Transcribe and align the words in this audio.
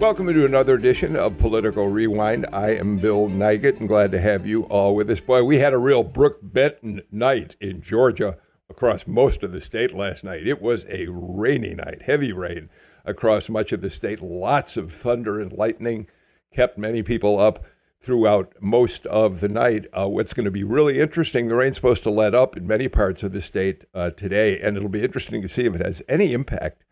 Welcome 0.00 0.28
to 0.28 0.46
another 0.46 0.76
edition 0.76 1.14
of 1.14 1.36
Political 1.36 1.88
Rewind. 1.88 2.46
I 2.54 2.70
am 2.70 2.96
Bill 2.96 3.28
Nigut 3.28 3.80
and 3.80 3.86
glad 3.86 4.12
to 4.12 4.18
have 4.18 4.46
you 4.46 4.62
all 4.62 4.94
with 4.94 5.10
us. 5.10 5.20
Boy, 5.20 5.44
we 5.44 5.58
had 5.58 5.74
a 5.74 5.78
real 5.78 6.02
Brook 6.02 6.38
Benton 6.42 7.02
night 7.12 7.54
in 7.60 7.82
Georgia 7.82 8.38
across 8.70 9.06
most 9.06 9.42
of 9.42 9.52
the 9.52 9.60
state 9.60 9.92
last 9.92 10.24
night. 10.24 10.46
It 10.46 10.62
was 10.62 10.86
a 10.88 11.08
rainy 11.10 11.74
night, 11.74 12.00
heavy 12.00 12.32
rain 12.32 12.70
across 13.04 13.50
much 13.50 13.72
of 13.72 13.82
the 13.82 13.90
state. 13.90 14.22
Lots 14.22 14.78
of 14.78 14.90
thunder 14.90 15.38
and 15.38 15.52
lightning 15.52 16.06
kept 16.50 16.78
many 16.78 17.02
people 17.02 17.38
up 17.38 17.62
throughout 18.00 18.54
most 18.58 19.04
of 19.04 19.40
the 19.40 19.50
night. 19.50 19.84
Uh, 19.92 20.08
what's 20.08 20.32
going 20.32 20.46
to 20.46 20.50
be 20.50 20.64
really 20.64 20.98
interesting, 20.98 21.48
the 21.48 21.56
rain's 21.56 21.76
supposed 21.76 22.04
to 22.04 22.10
let 22.10 22.34
up 22.34 22.56
in 22.56 22.66
many 22.66 22.88
parts 22.88 23.22
of 23.22 23.32
the 23.32 23.42
state 23.42 23.84
uh, 23.92 24.08
today, 24.08 24.58
and 24.60 24.78
it'll 24.78 24.88
be 24.88 25.04
interesting 25.04 25.42
to 25.42 25.48
see 25.48 25.66
if 25.66 25.74
it 25.74 25.84
has 25.84 26.00
any 26.08 26.32
impact 26.32 26.84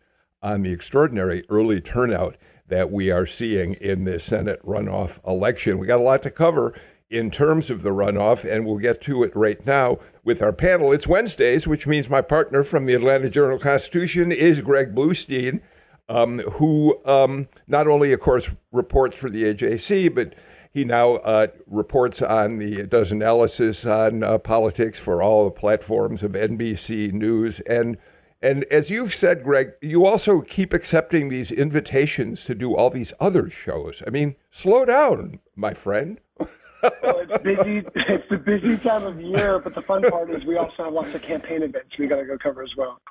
on 0.43 0.61
the 0.61 0.71
extraordinary 0.71 1.43
early 1.49 1.81
turnout 1.81 2.37
that 2.69 2.91
we 2.91 3.11
are 3.11 3.25
seeing 3.25 3.73
in 3.73 4.05
this 4.05 4.23
Senate 4.23 4.63
runoff 4.65 5.25
election. 5.27 5.77
We 5.77 5.87
got 5.87 5.99
a 5.99 6.03
lot 6.03 6.23
to 6.23 6.31
cover 6.31 6.73
in 7.09 7.31
terms 7.31 7.69
of 7.69 7.81
the 7.81 7.89
runoff, 7.89 8.49
and 8.49 8.65
we'll 8.65 8.77
get 8.77 9.01
to 9.01 9.23
it 9.23 9.35
right 9.35 9.65
now 9.65 9.97
with 10.23 10.41
our 10.41 10.53
panel. 10.53 10.91
It's 10.91 11.07
Wednesdays, 11.07 11.67
which 11.67 11.87
means 11.87 12.09
my 12.09 12.21
partner 12.21 12.63
from 12.63 12.85
the 12.85 12.93
Atlanta 12.93 13.29
Journal 13.29 13.57
Constitution 13.57 14.31
is 14.31 14.61
Greg 14.61 14.93
Bluestein, 14.93 15.61
um, 16.07 16.39
who 16.39 16.99
um, 17.05 17.47
not 17.67 17.87
only, 17.87 18.13
of 18.13 18.19
course, 18.19 18.55
reports 18.71 19.17
for 19.17 19.29
the 19.29 19.43
AJC, 19.43 20.13
but 20.13 20.35
he 20.71 20.85
now 20.85 21.15
uh, 21.15 21.47
reports 21.65 22.21
on 22.21 22.59
the 22.59 22.85
does 22.85 23.11
analysis 23.11 23.85
on 23.87 24.23
uh, 24.23 24.37
politics 24.37 25.03
for 25.03 25.21
all 25.21 25.45
the 25.45 25.51
platforms 25.51 26.21
of 26.21 26.33
NBC 26.33 27.11
News 27.11 27.59
and 27.61 27.97
and 28.41 28.63
as 28.65 28.89
you've 28.89 29.13
said, 29.13 29.43
Greg, 29.43 29.73
you 29.81 30.05
also 30.05 30.41
keep 30.41 30.73
accepting 30.73 31.29
these 31.29 31.51
invitations 31.51 32.45
to 32.45 32.55
do 32.55 32.75
all 32.75 32.89
these 32.89 33.13
other 33.19 33.49
shows. 33.49 34.01
I 34.07 34.11
mean, 34.11 34.35
slow 34.49 34.85
down, 34.85 35.39
my 35.55 35.73
friend. 35.73 36.21
well, 36.39 36.49
it's 36.81 37.43
busy. 37.43 37.83
It's 37.95 38.29
the 38.29 38.37
busy 38.37 38.77
time 38.77 39.05
of 39.05 39.19
year, 39.19 39.59
but 39.59 39.75
the 39.75 39.81
fun 39.81 40.03
part 40.03 40.29
is 40.29 40.45
we 40.45 40.55
also 40.55 40.85
have 40.85 40.93
lots 40.93 41.13
of 41.13 41.21
campaign 41.21 41.63
events 41.63 41.97
we 41.97 42.07
got 42.07 42.17
to 42.17 42.25
go 42.25 42.37
cover 42.37 42.63
as 42.63 42.75
well. 42.77 43.01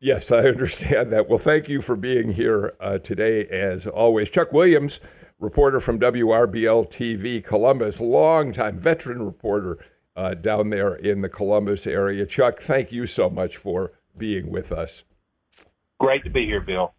Yes, 0.00 0.32
I 0.32 0.38
understand 0.48 1.12
that. 1.12 1.28
Well, 1.28 1.38
thank 1.38 1.68
you 1.68 1.80
for 1.80 1.96
being 1.96 2.32
here 2.32 2.74
uh, 2.80 2.98
today, 2.98 3.46
as 3.46 3.86
always. 3.86 4.28
Chuck 4.28 4.52
Williams, 4.52 5.00
reporter 5.38 5.78
from 5.78 6.00
WRBL 6.00 6.90
TV 6.90 7.42
Columbus, 7.42 8.00
longtime 8.00 8.78
veteran 8.78 9.24
reporter 9.24 9.78
uh, 10.16 10.34
down 10.34 10.70
there 10.70 10.94
in 10.94 11.20
the 11.20 11.28
Columbus 11.28 11.86
area. 11.86 12.26
Chuck, 12.26 12.60
thank 12.60 12.90
you 12.90 13.06
so 13.06 13.30
much 13.30 13.56
for 13.56 13.92
being 14.18 14.50
with 14.50 14.72
us. 14.72 15.04
Great 15.98 16.24
to 16.24 16.30
be 16.30 16.44
here, 16.44 16.60
Bill. 16.60 16.94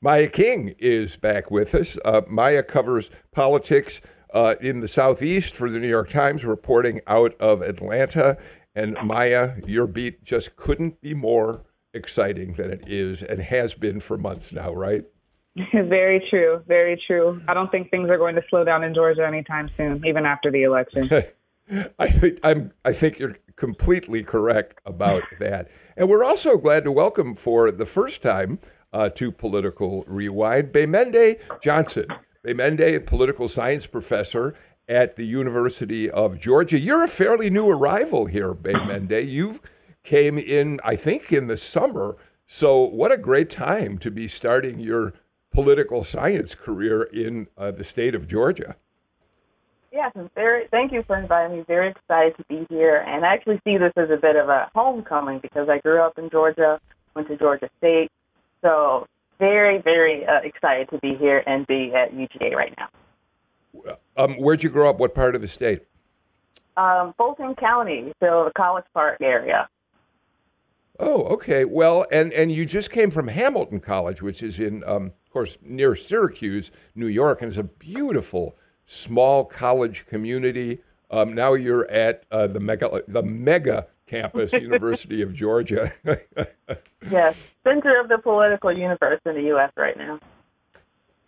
Maya 0.00 0.28
King 0.28 0.74
is 0.78 1.16
back 1.16 1.50
with 1.50 1.74
us. 1.74 1.98
Uh, 2.04 2.22
Maya 2.28 2.62
covers 2.62 3.10
politics 3.32 4.00
uh, 4.32 4.54
in 4.60 4.80
the 4.80 4.88
Southeast 4.88 5.56
for 5.56 5.68
the 5.68 5.80
New 5.80 5.88
York 5.88 6.08
Times, 6.08 6.44
reporting 6.44 7.00
out 7.06 7.34
of 7.40 7.62
Atlanta. 7.62 8.36
And 8.74 8.96
Maya, 9.02 9.54
your 9.66 9.88
beat 9.88 10.22
just 10.22 10.54
couldn't 10.54 11.00
be 11.00 11.14
more 11.14 11.64
exciting 11.92 12.52
than 12.54 12.70
it 12.70 12.84
is 12.86 13.22
and 13.22 13.40
has 13.40 13.74
been 13.74 13.98
for 13.98 14.16
months 14.16 14.52
now, 14.52 14.72
right? 14.72 15.04
Very 15.72 16.24
true. 16.30 16.62
Very 16.68 17.02
true. 17.06 17.40
I 17.48 17.54
don't 17.54 17.70
think 17.70 17.90
things 17.90 18.10
are 18.10 18.18
going 18.18 18.36
to 18.36 18.42
slow 18.48 18.62
down 18.62 18.84
in 18.84 18.94
Georgia 18.94 19.26
anytime 19.26 19.68
soon, 19.76 20.04
even 20.06 20.26
after 20.26 20.52
the 20.52 20.62
election. 20.62 21.10
I 21.98 22.08
think 22.08 22.38
I'm. 22.42 22.72
I 22.84 22.92
think 22.92 23.18
you're 23.18 23.36
completely 23.58 24.22
correct 24.22 24.80
about 24.86 25.24
that. 25.40 25.68
And 25.96 26.08
we're 26.08 26.24
also 26.24 26.56
glad 26.56 26.84
to 26.84 26.92
welcome 26.92 27.34
for 27.34 27.70
the 27.70 27.86
first 27.86 28.22
time 28.22 28.58
uh, 28.92 29.10
to 29.10 29.30
Political 29.30 30.04
Rewind 30.06 30.72
Gbemende 30.72 31.60
Johnson. 31.60 32.06
Gbemende, 32.46 32.96
a 32.96 33.00
political 33.00 33.48
science 33.48 33.86
professor 33.86 34.54
at 34.88 35.16
the 35.16 35.26
University 35.26 36.10
of 36.10 36.38
Georgia. 36.38 36.80
You're 36.80 37.04
a 37.04 37.08
fairly 37.08 37.50
new 37.50 37.68
arrival 37.68 38.26
here, 38.26 38.54
Gbemende. 38.54 39.28
You 39.28 39.60
came 40.02 40.38
in, 40.38 40.80
I 40.82 40.96
think, 40.96 41.32
in 41.32 41.48
the 41.48 41.56
summer. 41.56 42.16
So, 42.46 42.82
what 42.82 43.12
a 43.12 43.18
great 43.18 43.50
time 43.50 43.98
to 43.98 44.10
be 44.10 44.26
starting 44.28 44.80
your 44.80 45.12
political 45.52 46.04
science 46.04 46.54
career 46.54 47.02
in 47.02 47.48
uh, 47.58 47.72
the 47.72 47.84
state 47.84 48.14
of 48.14 48.26
Georgia. 48.26 48.76
Yes, 49.92 50.12
I'm 50.16 50.30
very. 50.34 50.66
Thank 50.70 50.92
you 50.92 51.02
for 51.06 51.16
inviting 51.16 51.56
me. 51.56 51.64
Very 51.66 51.90
excited 51.90 52.36
to 52.36 52.44
be 52.48 52.66
here, 52.68 53.04
and 53.06 53.24
I 53.24 53.32
actually 53.32 53.60
see 53.64 53.78
this 53.78 53.92
as 53.96 54.10
a 54.10 54.16
bit 54.16 54.36
of 54.36 54.48
a 54.48 54.70
homecoming 54.74 55.38
because 55.38 55.68
I 55.68 55.78
grew 55.78 56.02
up 56.02 56.18
in 56.18 56.28
Georgia, 56.30 56.78
went 57.14 57.28
to 57.28 57.36
Georgia 57.36 57.70
State, 57.78 58.10
so 58.60 59.06
very, 59.38 59.80
very 59.80 60.26
uh, 60.26 60.40
excited 60.44 60.90
to 60.90 60.98
be 60.98 61.14
here 61.14 61.42
and 61.46 61.66
be 61.66 61.92
at 61.94 62.12
UGA 62.12 62.54
right 62.54 62.74
now. 62.76 63.96
Um, 64.16 64.34
where'd 64.34 64.62
you 64.62 64.68
grow 64.68 64.90
up? 64.90 64.98
What 64.98 65.14
part 65.14 65.34
of 65.34 65.40
the 65.40 65.48
state? 65.48 65.82
Um, 66.76 67.14
Fulton 67.16 67.54
County, 67.54 68.12
so 68.20 68.44
the 68.44 68.52
College 68.56 68.84
Park 68.92 69.18
area. 69.22 69.68
Oh, 71.00 71.22
okay. 71.26 71.64
Well, 71.64 72.04
and 72.10 72.32
and 72.32 72.50
you 72.50 72.66
just 72.66 72.90
came 72.90 73.10
from 73.10 73.28
Hamilton 73.28 73.80
College, 73.80 74.20
which 74.20 74.42
is 74.42 74.58
in, 74.58 74.82
um, 74.84 75.06
of 75.06 75.30
course, 75.32 75.56
near 75.62 75.94
Syracuse, 75.94 76.70
New 76.94 77.06
York, 77.06 77.40
and 77.40 77.48
it's 77.48 77.56
a 77.56 77.64
beautiful 77.64 78.56
small 78.88 79.44
college 79.44 80.06
community. 80.06 80.80
Um, 81.10 81.34
now 81.34 81.52
you're 81.52 81.88
at 81.90 82.24
uh, 82.32 82.48
the 82.48 82.58
mega 82.58 83.02
the 83.06 83.22
mega 83.22 83.86
campus, 84.06 84.52
University 84.54 85.22
of 85.22 85.34
Georgia. 85.34 85.92
yes, 87.10 87.54
center 87.62 88.00
of 88.00 88.08
the 88.08 88.18
political 88.18 88.76
universe 88.76 89.20
in 89.24 89.34
the 89.34 89.42
U.S. 89.42 89.70
right 89.76 89.96
now. 89.96 90.18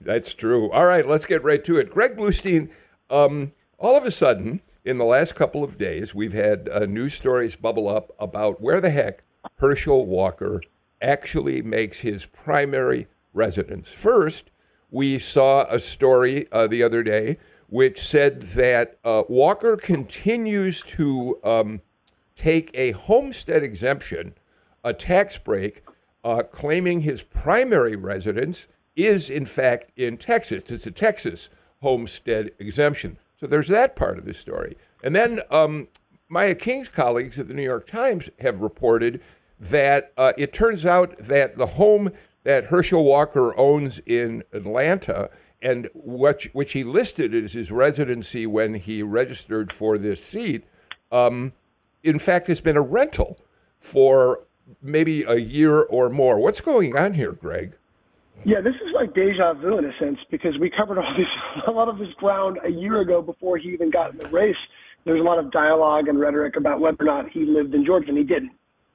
That's 0.01 0.35
true. 0.35 0.71
All 0.71 0.87
right, 0.87 1.07
let's 1.07 1.27
get 1.27 1.45
right 1.45 1.63
to 1.65 1.79
it. 1.79 1.91
Greg 1.91 2.17
Bluestein, 2.17 2.71
um, 3.11 3.53
all 3.79 3.97
of 3.97 4.07
a 4.07 4.11
sudden, 4.11 4.63
in 4.83 4.97
the 4.97 5.05
last 5.05 5.35
couple 5.35 5.63
of 5.63 5.77
days, 5.77 6.15
we've 6.15 6.33
had 6.33 6.69
uh, 6.71 6.87
news 6.87 7.13
stories 7.13 7.55
bubble 7.55 7.87
up 7.87 8.11
about 8.19 8.63
where 8.63 8.81
the 8.81 8.91
heck 8.91 9.23
Herschel 9.57 10.07
Walker 10.07 10.63
actually 11.03 11.61
makes 11.61 11.99
his 11.99 12.25
primary 12.25 13.09
residence. 13.35 13.89
First, 13.89 14.51
we 14.91 15.19
saw 15.19 15.65
a 15.69 15.79
story 15.79 16.47
uh, 16.51 16.67
the 16.67 16.83
other 16.83 17.03
day 17.03 17.37
which 17.71 18.05
said 18.05 18.43
that 18.43 18.99
uh, 19.05 19.23
Walker 19.29 19.77
continues 19.77 20.83
to 20.83 21.39
um, 21.45 21.81
take 22.35 22.71
a 22.75 22.91
homestead 22.91 23.63
exemption, 23.63 24.35
a 24.85 24.93
tax 24.93 25.39
break, 25.39 25.83
uh, 26.25 26.43
claiming 26.43 27.03
his 27.03 27.23
primary 27.23 27.97
residence 27.97 28.69
is 28.97 29.31
in 29.31 29.47
fact 29.47 29.93
in 29.97 30.17
Texas. 30.17 30.71
It's 30.71 30.87
a 30.87 30.91
Texas 30.91 31.49
homestead 31.81 32.51
exemption. 32.59 33.17
So 33.39 33.47
there's 33.47 33.69
that 33.69 33.97
part 33.97 34.19
of 34.19 34.25
the 34.27 34.35
story. 34.35 34.77
And 35.03 35.15
then 35.15 35.41
um, 35.51 35.89
Maya 36.29 36.55
King's 36.55 36.89
colleagues 36.89 37.39
at 37.39 37.49
the 37.49 37.55
New 37.55 37.63
York 37.63 37.87
Times 37.87 38.29
have 38.41 38.61
reported 38.61 39.23
that 39.59 40.13
uh, 40.17 40.33
it 40.37 40.53
turns 40.53 40.85
out 40.85 41.17
that 41.19 41.57
the 41.57 41.67
home 41.67 42.11
that 42.43 42.65
Herschel 42.65 43.05
Walker 43.05 43.57
owns 43.59 44.01
in 44.01 44.43
Atlanta 44.53 45.31
and 45.63 45.89
which, 45.95 46.51
which 46.53 46.73
he 46.73 46.85
listed 46.85 47.35
as 47.35 47.53
his 47.53 47.71
residency 47.71 48.47
when 48.47 48.75
he 48.75 49.03
registered 49.03 49.73
for 49.73 49.99
this 49.99 50.25
seat, 50.25 50.65
um, 51.13 51.53
in 52.03 52.19
fact, 52.19 52.47
has 52.47 52.61
been 52.61 52.77
a 52.77 52.83
rental 52.83 53.39
for 53.79 54.45
maybe 54.83 55.23
a 55.25 55.37
year 55.37 55.83
or 55.83 56.09
more. 56.09 56.39
What's 56.39 56.61
going 56.61 56.97
on 56.97 57.15
here, 57.15 57.33
Greg? 57.33 57.75
Yeah, 58.45 58.61
this 58.63 58.75
is 58.77 58.95
like 58.95 59.15
deja 59.15 59.53
vu 59.55 59.77
in 59.77 59.85
a 59.85 59.93
sense 59.99 60.19
because 60.31 60.59
we 60.59 60.71
covered 60.71 60.99
all 60.99 61.15
this, 61.17 61.27
a 61.67 61.71
lot 61.71 61.89
of 61.89 61.99
this 61.99 62.13
ground 62.17 62.59
a 62.65 62.71
year 62.71 63.01
ago 63.01 63.21
before 63.21 63.59
he 63.59 63.69
even 63.71 63.91
got 63.91 64.13
in 64.13 64.19
the 64.19 64.29
race. 64.29 64.57
There 65.05 65.15
was 65.15 65.21
a 65.21 65.25
lot 65.25 65.39
of 65.39 65.51
dialogue 65.51 66.09
and 66.09 66.19
rhetoric 66.19 66.57
about 66.57 66.81
whether 66.81 66.97
or 67.01 67.07
not 67.07 67.31
he 67.31 67.45
lived 67.45 67.75
in 67.75 67.85
Georgia, 67.85 68.09
and 68.09 68.19
he 68.19 68.25
didn't. 68.25 68.53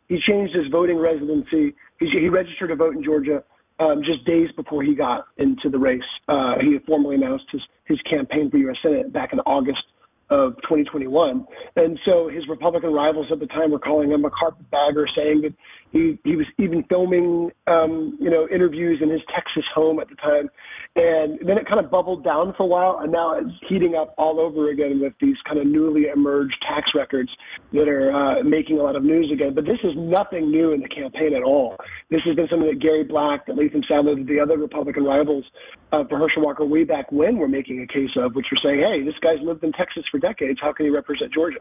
He 0.08 0.20
changed 0.28 0.56
his 0.56 0.68
voting 0.72 0.98
residency. 0.98 1.76
He, 2.00 2.10
he 2.10 2.30
registered 2.30 2.70
to 2.70 2.76
vote 2.76 2.96
in 2.96 3.04
Georgia 3.04 3.44
um, 3.80 4.02
just 4.04 4.26
days 4.26 4.50
before 4.56 4.84
he 4.84 4.96
got 4.96 5.28
into 5.38 5.70
the 5.70 5.78
race. 5.78 6.02
Uh, 6.28 6.56
he 6.62 6.78
formally 6.88 7.16
announced 7.16 7.46
his, 7.52 7.62
his 7.86 8.00
campaign 8.10 8.50
for 8.50 8.58
U.S. 8.58 8.78
Senate 8.82 9.12
back 9.12 9.34
in 9.34 9.40
August 9.42 9.84
of 10.30 10.56
2021. 10.64 11.46
And 11.76 12.00
so 12.06 12.30
his 12.30 12.48
Republican 12.48 12.92
rivals 12.94 13.28
at 13.32 13.40
the 13.40 13.48
time 13.48 13.72
were 13.72 13.80
calling 13.80 14.12
him 14.12 14.26
a 14.26 14.32
carpetbagger, 14.32 15.08
saying 15.16 15.42
that 15.42 15.54
He 15.96 16.20
he 16.26 16.36
was 16.36 16.46
even 16.60 16.84
filming 16.90 17.52
um, 17.68 18.18
you 18.20 18.30
know 18.30 18.50
interviews 18.54 19.00
in 19.02 19.10
his 19.10 19.22
Texas 19.34 19.64
home 19.74 20.02
at 20.02 20.10
the 20.10 20.16
time, 20.16 20.50
and 20.98 21.40
then 21.48 21.58
it 21.58 21.66
kind 21.66 21.80
of 21.80 21.90
bubbled 21.90 22.22
down 22.22 22.54
for 22.58 22.64
a 22.64 22.66
while, 22.66 23.00
and 23.02 23.14
now 23.14 23.40
it's 23.40 23.56
heating 23.70 23.96
up 23.96 24.14
all 24.18 24.42
over 24.42 24.72
again 24.72 25.00
with 25.00 25.14
these 25.22 25.38
kind 25.48 25.58
of 25.58 25.66
newly 25.66 26.08
emerged 26.14 26.58
tax 26.68 26.92
records 26.94 27.30
that 27.72 27.88
are 27.88 28.12
uh, 28.12 28.44
making 28.44 28.78
a 28.78 28.84
lot 28.84 28.98
of 28.98 29.06
news 29.06 29.32
again. 29.32 29.56
But 29.56 29.64
this 29.64 29.80
is 29.86 29.94
nothing 29.96 30.52
new 30.52 30.74
in 30.74 30.82
the 30.82 30.90
campaign 30.90 31.34
at 31.34 31.44
all. 31.44 31.78
This 32.12 32.20
has 32.26 32.36
been 32.36 32.50
something 32.50 32.68
that 32.68 32.82
Gary 32.82 33.06
Black, 33.06 33.46
that 33.46 33.56
Latham 33.56 33.84
Saddler, 33.88 34.22
the 34.22 34.42
other 34.42 34.58
Republican 34.58 35.06
rivals 35.06 35.46
uh, 35.94 36.04
for 36.10 36.20
Herschel 36.20 36.44
Walker 36.44 36.66
way 36.66 36.84
back 36.84 37.10
when 37.10 37.38
were 37.38 37.48
making 37.48 37.80
a 37.82 37.88
case 37.88 38.12
of, 38.18 38.36
which 38.36 38.48
were 38.52 38.60
saying, 38.62 38.82
hey, 38.82 39.02
this 39.02 39.16
guy's 39.24 39.40
lived 39.42 39.64
in 39.64 39.72
Texas 39.72 40.04
for 40.12 40.20
decades. 40.20 40.60
How 40.62 40.74
can 40.74 40.88
he 40.88 40.90
represent 40.90 41.34
Georgia? 41.34 41.60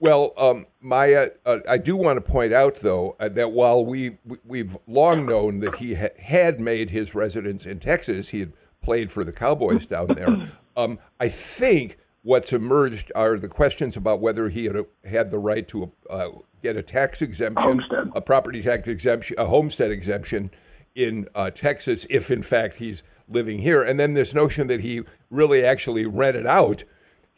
Well, 0.00 0.32
um, 0.38 0.64
Maya, 0.80 1.28
uh, 1.44 1.58
I 1.68 1.76
do 1.76 1.94
want 1.94 2.24
to 2.24 2.30
point 2.30 2.54
out, 2.54 2.76
though, 2.76 3.16
uh, 3.20 3.28
that 3.28 3.52
while 3.52 3.84
we 3.84 4.16
we've 4.44 4.76
long 4.86 5.26
known 5.26 5.60
that 5.60 5.76
he 5.76 5.94
ha- 5.94 6.08
had 6.18 6.58
made 6.58 6.88
his 6.88 7.14
residence 7.14 7.66
in 7.66 7.80
Texas, 7.80 8.30
he 8.30 8.40
had 8.40 8.52
played 8.82 9.12
for 9.12 9.24
the 9.24 9.32
Cowboys 9.32 9.86
down 9.86 10.08
there. 10.08 10.50
Um, 10.76 11.00
I 11.18 11.28
think 11.28 11.98
what's 12.22 12.52
emerged 12.52 13.10
are 13.14 13.36
the 13.36 13.48
questions 13.48 13.96
about 13.96 14.20
whether 14.20 14.48
he 14.48 14.66
had, 14.66 14.86
had 15.04 15.30
the 15.30 15.38
right 15.38 15.66
to 15.68 15.92
uh, 16.08 16.28
get 16.62 16.76
a 16.76 16.82
tax 16.82 17.20
exemption, 17.20 17.62
homestead. 17.62 18.10
a 18.14 18.20
property 18.20 18.62
tax 18.62 18.88
exemption, 18.88 19.36
a 19.38 19.46
homestead 19.46 19.90
exemption 19.90 20.50
in 20.94 21.28
uh, 21.34 21.50
Texas, 21.50 22.06
if 22.08 22.30
in 22.30 22.42
fact 22.42 22.76
he's 22.76 23.02
living 23.28 23.58
here, 23.58 23.82
and 23.82 23.98
then 23.98 24.14
this 24.14 24.32
notion 24.32 24.68
that 24.68 24.80
he 24.80 25.02
really 25.28 25.64
actually 25.64 26.06
rented 26.06 26.46
out 26.46 26.84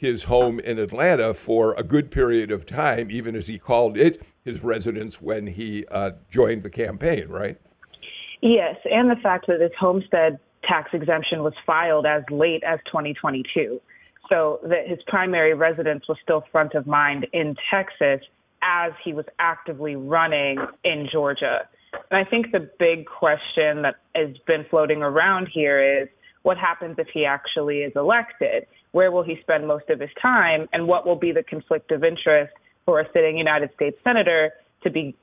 his 0.03 0.25
home 0.25 0.59
in 0.59 0.81
Atlanta 0.81 1.33
for 1.33 1.75
a 1.79 1.85
good 1.85 2.11
period 2.11 2.51
of 2.51 2.67
time, 2.67 3.09
even 3.09 3.37
as 3.37 3.47
he 3.47 3.57
called 3.57 3.97
it 3.97 4.21
his 4.45 4.65
residence 4.65 5.23
when 5.23 5.47
he 5.47 5.87
uh, 5.93 6.11
joined 6.29 6.65
the 6.65 6.71
campaign, 6.71 7.29
right? 7.29 7.57
Yes, 8.41 8.75
and 8.85 9.09
the 9.09 9.17
fact 9.23 9.47
that 9.47 9.61
his 9.61 9.71
homestead 9.79 10.41
tax 10.65 10.91
exemption 10.93 11.45
was 11.45 11.55
filed 11.65 12.05
as 12.05 12.25
late 12.33 12.65
as 12.65 12.81
2022. 12.87 13.81
So 14.29 14.59
that 14.65 14.89
his 14.89 14.99
primary 15.07 15.55
residence 15.55 16.09
was 16.09 16.19
still 16.21 16.43
front 16.51 16.75
of 16.75 16.85
mind 16.85 17.29
in 17.33 17.55
Texas 17.71 18.27
as 18.61 18.93
he 19.05 19.13
was 19.13 19.27
actively 19.39 19.95
running 19.95 20.59
in 20.83 21.09
Georgia. 21.13 21.69
And 22.11 22.19
I 22.19 22.29
think 22.29 22.51
the 22.51 22.69
big 22.81 23.07
question 23.07 23.83
that 23.83 23.97
has 24.17 24.37
been 24.49 24.65
floating 24.69 25.03
around 25.03 25.49
here 25.53 26.03
is 26.03 26.09
what 26.43 26.59
happens 26.59 26.97
if 26.99 27.07
he 27.15 27.25
actually 27.25 27.83
is 27.83 27.93
elected? 27.95 28.67
Where 28.93 29.11
will 29.11 29.23
he 29.23 29.39
spend 29.43 29.67
most 29.67 29.91
of 29.91 30.01
his 30.01 30.11
time? 30.21 30.69
And 30.73 30.87
what 30.87 31.07
will 31.07 31.17
be 31.17 31.33
the 31.33 31.43
conflict 31.43 31.91
of 31.91 32.05
interest 32.05 32.53
for 32.85 33.01
a 33.01 33.07
sitting 33.13 33.37
United 33.37 33.71
States 33.75 33.97
senator 34.05 34.53
to 34.83 34.91
be 34.91 35.15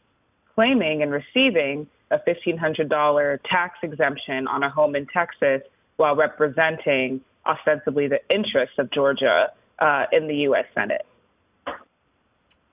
claiming 0.56 1.02
and 1.02 1.12
receiving 1.12 1.88
a 2.12 2.18
$1,500 2.20 3.40
tax 3.50 3.78
exemption 3.84 4.48
on 4.48 4.64
a 4.64 4.70
home 4.70 4.96
in 4.96 5.06
Texas 5.08 5.62
while 5.98 6.16
representing 6.16 7.22
ostensibly 7.46 8.08
the 8.08 8.20
interests 8.30 8.76
of 8.78 8.92
Georgia 8.92 9.48
uh, 9.80 10.06
in 10.12 10.28
the 10.28 10.36
U.S. 10.36 10.66
Senate? 10.74 11.06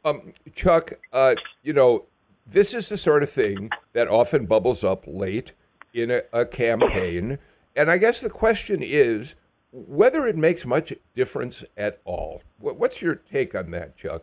Um, 0.04 0.32
Chuck, 0.54 0.92
uh, 1.12 1.34
you 1.62 1.72
know, 1.72 2.04
this 2.46 2.72
is 2.72 2.88
the 2.88 2.96
sort 2.96 3.22
of 3.22 3.30
thing 3.30 3.70
that 3.92 4.08
often 4.08 4.46
bubbles 4.46 4.84
up 4.84 5.04
late 5.06 5.52
in 5.92 6.10
a, 6.10 6.22
a 6.32 6.46
campaign. 6.46 7.38
And 7.74 7.90
I 7.90 7.98
guess 7.98 8.20
the 8.20 8.30
question 8.30 8.80
is 8.82 9.34
whether 9.72 10.26
it 10.26 10.36
makes 10.36 10.64
much 10.64 10.92
difference 11.14 11.64
at 11.76 12.00
all. 12.04 12.42
What's 12.58 13.02
your 13.02 13.14
take 13.14 13.54
on 13.54 13.70
that, 13.72 13.96
Chuck? 13.96 14.22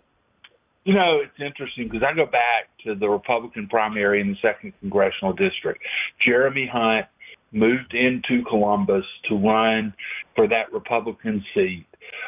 You 0.86 0.94
know, 0.94 1.19
it's 1.24 1.40
interesting 1.40 1.88
because 1.88 2.04
I 2.04 2.13
go 2.13 2.25
back 2.25 2.69
to 2.86 2.95
the 2.95 3.07
Republican 3.07 3.68
primary 3.68 4.19
in 4.19 4.30
the 4.30 4.38
second 4.42 4.74
congressional 4.81 5.34
district. 5.34 5.81
Jeremy 6.25 6.69
Hunt 6.72 7.06
moved 7.54 7.94
into 7.94 8.44
Columbus 8.50 9.06
to 9.30 9.36
run 9.36 9.94
for 10.36 10.48
that 10.48 10.74
Republican 10.74 11.44
seat. 11.54 11.86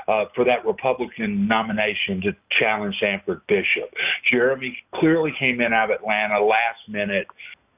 Uh, 0.07 0.25
for 0.35 0.45
that 0.45 0.65
Republican 0.65 1.47
nomination 1.47 2.21
to 2.21 2.31
challenge 2.59 2.95
Sanford 2.99 3.41
Bishop. 3.47 3.91
Jeremy 4.31 4.77
clearly 4.93 5.33
came 5.37 5.59
in 5.59 5.73
out 5.73 5.91
of 5.91 5.99
Atlanta 5.99 6.39
last 6.39 6.79
minute, 6.87 7.27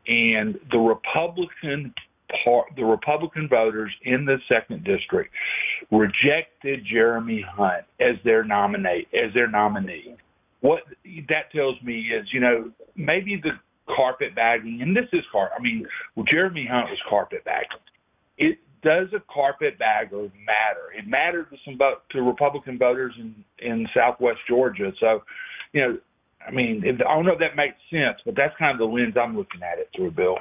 and 0.07 0.60
the 0.72 0.78
Republican 0.78 1.94
part, 2.44 2.68
the 2.75 2.83
Republican 2.83 3.47
voters 3.50 3.91
in 4.03 4.25
the 4.25 4.38
second 4.47 4.83
district 4.83 5.33
rejected 5.91 6.85
Jeremy 6.91 7.45
Hunt 7.47 7.85
as 8.00 8.15
their 8.24 8.44
nominate 8.44 9.07
as 9.13 9.33
their 9.33 9.50
nominee. 9.50 10.15
What 10.62 10.81
that 11.29 11.51
tells 11.53 11.81
me 11.83 12.00
is, 12.00 12.27
you 12.33 12.39
know, 12.39 12.71
maybe 12.95 13.39
the 13.41 13.51
carpet 13.95 14.35
bagging, 14.35 14.81
and 14.81 14.95
this 14.95 15.06
is 15.13 15.24
car. 15.31 15.51
I 15.57 15.62
mean, 15.62 15.85
well, 16.15 16.25
Jeremy 16.29 16.68
Hunt 16.69 16.89
was 16.89 17.00
carpet 17.09 17.45
bagging. 17.45 17.77
It 18.38 18.59
does 18.83 19.07
a 19.13 19.21
carpet 19.33 19.80
bagger 19.80 20.23
matter? 20.45 20.94
It 20.97 21.07
mattered 21.07 21.50
to 21.50 21.57
some 21.65 21.77
to 22.12 22.21
Republican 22.21 22.77
voters 22.77 23.13
in 23.19 23.35
in 23.59 23.88
Southwest 23.95 24.39
Georgia. 24.47 24.91
So, 25.00 25.23
you 25.73 25.81
know, 25.81 25.97
I 26.47 26.51
mean, 26.51 26.83
I 26.85 27.13
don't 27.13 27.25
know 27.25 27.33
if 27.33 27.39
that 27.39 27.56
makes 27.56 27.75
sense, 27.89 28.18
but 28.25 28.35
that's 28.35 28.56
kind 28.57 28.71
of 28.71 28.80
the 28.80 28.94
lens 28.94 29.15
I'm 29.19 29.35
looking 29.35 29.62
at 29.63 29.80
it 29.80 29.89
through, 29.95 30.12
Bill. 30.12 30.38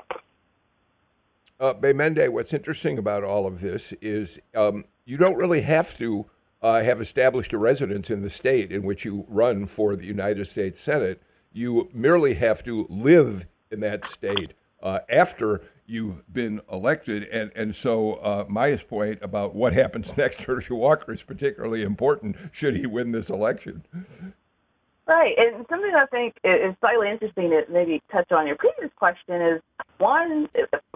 Uh, 1.58 1.72
Gbemende, 1.72 2.28
what's 2.28 2.52
interesting 2.52 2.98
about 2.98 3.24
all 3.24 3.46
of 3.46 3.60
this 3.60 3.92
is 4.02 4.38
um, 4.54 4.84
you 5.06 5.16
don't 5.16 5.36
really 5.36 5.62
have 5.62 5.96
to 5.96 6.26
uh, 6.60 6.82
have 6.82 7.00
established 7.00 7.52
a 7.52 7.58
residence 7.58 8.10
in 8.10 8.22
the 8.22 8.28
state 8.28 8.70
in 8.70 8.82
which 8.82 9.04
you 9.04 9.24
run 9.28 9.66
for 9.66 9.96
the 9.96 10.04
United 10.04 10.46
States 10.46 10.78
Senate. 10.78 11.22
You 11.52 11.88
merely 11.94 12.34
have 12.34 12.62
to 12.64 12.86
live 12.90 13.46
in 13.70 13.80
that 13.80 14.06
state 14.06 14.52
uh, 14.82 15.00
after 15.08 15.62
you've 15.86 16.30
been 16.30 16.60
elected. 16.70 17.22
And, 17.24 17.50
and 17.56 17.74
so 17.74 18.14
uh, 18.14 18.44
Maya's 18.48 18.82
point 18.82 19.20
about 19.22 19.54
what 19.54 19.72
happens 19.72 20.14
next 20.16 20.40
to 20.40 20.46
Herschel 20.46 20.78
Walker 20.78 21.12
is 21.12 21.22
particularly 21.22 21.82
important 21.82 22.36
should 22.52 22.76
he 22.76 22.86
win 22.86 23.12
this 23.12 23.30
election. 23.30 23.84
Right, 25.08 25.34
and 25.38 25.64
something 25.70 25.92
I 25.94 26.06
think 26.06 26.34
is 26.42 26.74
slightly 26.80 27.08
interesting 27.08 27.50
to 27.50 27.64
maybe 27.70 28.02
touch 28.10 28.32
on 28.32 28.44
your 28.44 28.56
previous 28.56 28.90
question 28.96 29.40
is 29.40 29.62
one 29.98 30.48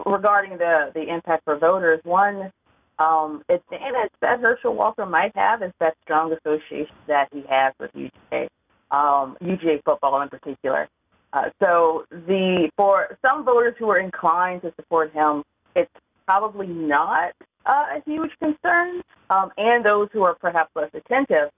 regarding 0.05 0.57
the 0.57 0.91
the 0.93 1.07
impact 1.07 1.45
for 1.45 1.57
voters. 1.57 2.01
One 2.03 2.51
um, 2.99 3.41
advantage 3.47 4.11
that 4.19 4.41
Herschel 4.41 4.75
Walker 4.75 5.05
might 5.05 5.33
have 5.37 5.63
is 5.63 5.71
that 5.79 5.95
strong 6.03 6.33
association 6.33 6.93
that 7.07 7.29
he 7.31 7.45
has 7.49 7.73
with 7.79 7.93
UGA, 7.93 8.49
um, 8.91 9.37
UGA 9.41 9.81
football 9.85 10.21
in 10.21 10.27
particular. 10.27 10.89
Uh, 11.31 11.49
so 11.61 12.05
the 12.11 12.69
for 12.75 13.17
some 13.21 13.45
voters 13.45 13.75
who 13.79 13.89
are 13.89 13.99
inclined 13.99 14.61
to 14.63 14.73
support 14.75 15.13
him, 15.13 15.43
it's 15.73 15.89
probably 16.25 16.67
not 16.67 17.31
uh, 17.65 17.85
a 17.95 18.01
huge 18.05 18.31
concern, 18.39 19.01
um, 19.29 19.51
and 19.57 19.85
those 19.85 20.09
who 20.11 20.23
are 20.23 20.35
perhaps 20.35 20.69
less 20.75 20.89
attentive 20.93 21.49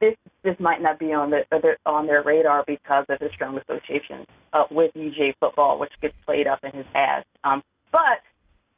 this 0.00 0.14
this 0.42 0.56
might 0.58 0.80
not 0.80 0.98
be 0.98 1.12
on 1.12 1.30
the 1.30 1.44
on 1.86 2.06
their 2.06 2.22
radar 2.22 2.64
because 2.66 3.04
of 3.08 3.20
his 3.20 3.30
strong 3.32 3.58
association 3.58 4.26
uh, 4.52 4.64
with 4.70 4.92
UGA 4.94 5.34
football, 5.40 5.78
which 5.78 5.92
gets 6.00 6.14
played 6.24 6.46
up 6.46 6.60
in 6.62 6.72
his 6.72 6.86
past. 6.92 7.26
Um, 7.44 7.62
but 7.92 8.22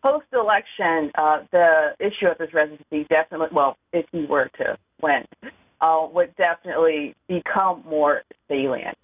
post 0.02 0.26
election, 0.32 1.10
uh, 1.16 1.40
the 1.52 1.94
issue 1.98 2.26
of 2.26 2.38
his 2.38 2.52
residency 2.52 3.06
definitely, 3.08 3.48
well, 3.52 3.76
if 3.92 4.06
he 4.12 4.24
were 4.24 4.50
to 4.58 4.76
win, 5.02 5.24
uh, 5.80 6.06
would 6.12 6.34
definitely 6.36 7.14
become 7.28 7.82
more 7.86 8.22
salient. 8.48 8.96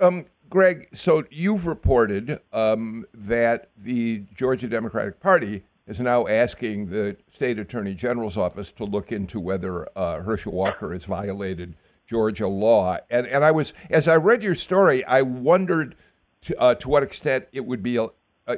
Um, 0.00 0.24
Greg, 0.48 0.88
so 0.92 1.24
you've 1.30 1.66
reported 1.66 2.40
um, 2.52 3.04
that 3.12 3.70
the 3.76 4.24
Georgia 4.34 4.68
Democratic 4.68 5.20
Party 5.20 5.64
is 5.88 5.98
now 5.98 6.26
asking 6.26 6.86
the 6.86 7.16
state 7.28 7.58
attorney 7.58 7.94
general's 7.94 8.36
office 8.36 8.70
to 8.72 8.84
look 8.84 9.10
into 9.10 9.40
whether 9.40 9.88
uh, 9.96 10.22
Herschel 10.22 10.52
Walker 10.52 10.92
has 10.92 11.06
violated 11.06 11.74
Georgia 12.06 12.46
law. 12.46 12.98
And 13.10 13.26
and 13.26 13.42
I 13.44 13.50
was 13.50 13.72
as 13.90 14.06
I 14.06 14.16
read 14.16 14.42
your 14.42 14.54
story, 14.54 15.02
I 15.04 15.22
wondered 15.22 15.96
to, 16.42 16.60
uh, 16.60 16.74
to 16.76 16.88
what 16.88 17.02
extent 17.02 17.46
it 17.52 17.64
would 17.64 17.82
be 17.82 17.98
uh, 17.98 18.08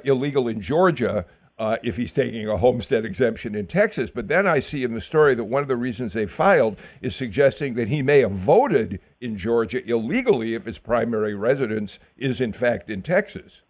illegal 0.05 0.49
in 0.49 0.61
Georgia. 0.61 1.25
Uh, 1.59 1.77
if 1.83 1.99
he's 1.99 2.15
taking 2.15 2.49
a 2.49 2.57
homestead 2.57 3.05
exemption 3.05 3.55
in 3.55 3.67
Texas. 3.67 4.11
But 4.11 4.29
then 4.29 4.47
I 4.47 4.61
see 4.61 4.83
in 4.83 4.95
the 4.95 5.01
story 5.03 5.35
that 5.35 5.45
one 5.45 5.61
of 5.61 5.69
the 5.69 5.77
reasons 5.77 6.15
they 6.15 6.25
filed 6.25 6.79
is 7.03 7.15
suggesting 7.15 7.75
that 7.75 7.91
he 7.91 8.03
may 8.03 8.21
have 8.21 8.33
voted 8.33 8.99
in 9.21 9.37
Georgia 9.37 9.85
illegally 9.85 10.55
if 10.55 10.65
his 10.65 10.79
primary 10.79 11.35
residence 11.35 11.99
is, 12.17 12.41
in 12.41 12.55
fact, 12.55 12.89
in 12.89 13.03
Texas. 13.03 13.61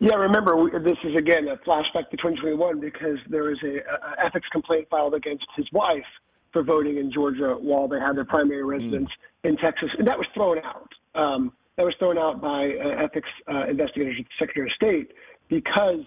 Yeah, 0.00 0.14
remember, 0.14 0.56
we, 0.56 0.70
this 0.70 0.98
is 1.04 1.16
again 1.16 1.48
a 1.48 1.56
flashback 1.68 2.10
to 2.10 2.16
2021 2.16 2.80
because 2.80 3.18
there 3.28 3.44
was 3.44 3.58
a, 3.64 3.78
a, 3.78 4.26
ethics 4.26 4.46
complaint 4.52 4.86
filed 4.90 5.14
against 5.14 5.46
his 5.56 5.66
wife 5.72 6.06
for 6.52 6.62
voting 6.62 6.98
in 6.98 7.12
Georgia 7.12 7.56
while 7.58 7.88
they 7.88 7.98
had 7.98 8.16
their 8.16 8.24
primary 8.24 8.62
hmm. 8.62 8.68
residence 8.68 9.10
mm. 9.44 9.50
in 9.50 9.56
Texas, 9.58 9.90
and 9.98 10.06
that 10.06 10.16
was 10.16 10.26
thrown 10.34 10.58
out. 10.58 10.88
Um, 11.14 11.52
that 11.76 11.84
was 11.84 11.94
thrown 11.98 12.18
out 12.18 12.40
by 12.40 12.72
uh, 12.74 13.04
ethics 13.04 13.28
uh, 13.52 13.66
investigators 13.68 14.16
at 14.18 14.24
the 14.24 14.30
Secretary 14.38 14.66
of 14.66 14.72
State 14.74 15.12
because 15.48 16.04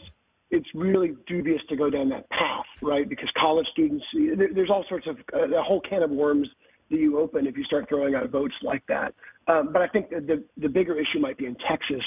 it's 0.52 0.68
really 0.76 1.16
dubious 1.28 1.62
to 1.70 1.76
go 1.76 1.90
down 1.90 2.10
that 2.10 2.30
path, 2.30 2.66
right? 2.82 3.08
Because 3.08 3.30
college 3.40 3.66
students, 3.72 4.04
there's 4.14 4.70
all 4.70 4.86
sorts 4.90 5.08
of 5.08 5.18
uh, 5.34 5.48
a 5.58 5.64
whole 5.64 5.82
can 5.82 6.04
of 6.04 6.12
worms 6.12 6.48
that 6.90 7.00
you 7.00 7.20
open 7.20 7.48
if 7.48 7.58
you 7.58 7.64
start 7.64 7.88
throwing 7.88 8.16
out 8.16 8.30
votes 8.30 8.54
like 8.62 8.86
that. 8.88 9.14
Um, 9.48 9.74
but 9.74 9.82
I 9.82 9.88
think 9.88 10.10
the 10.10 10.44
the 10.58 10.70
bigger 10.70 11.00
issue 11.00 11.20
might 11.20 11.38
be 11.38 11.46
in 11.46 11.56
Texas, 11.68 12.04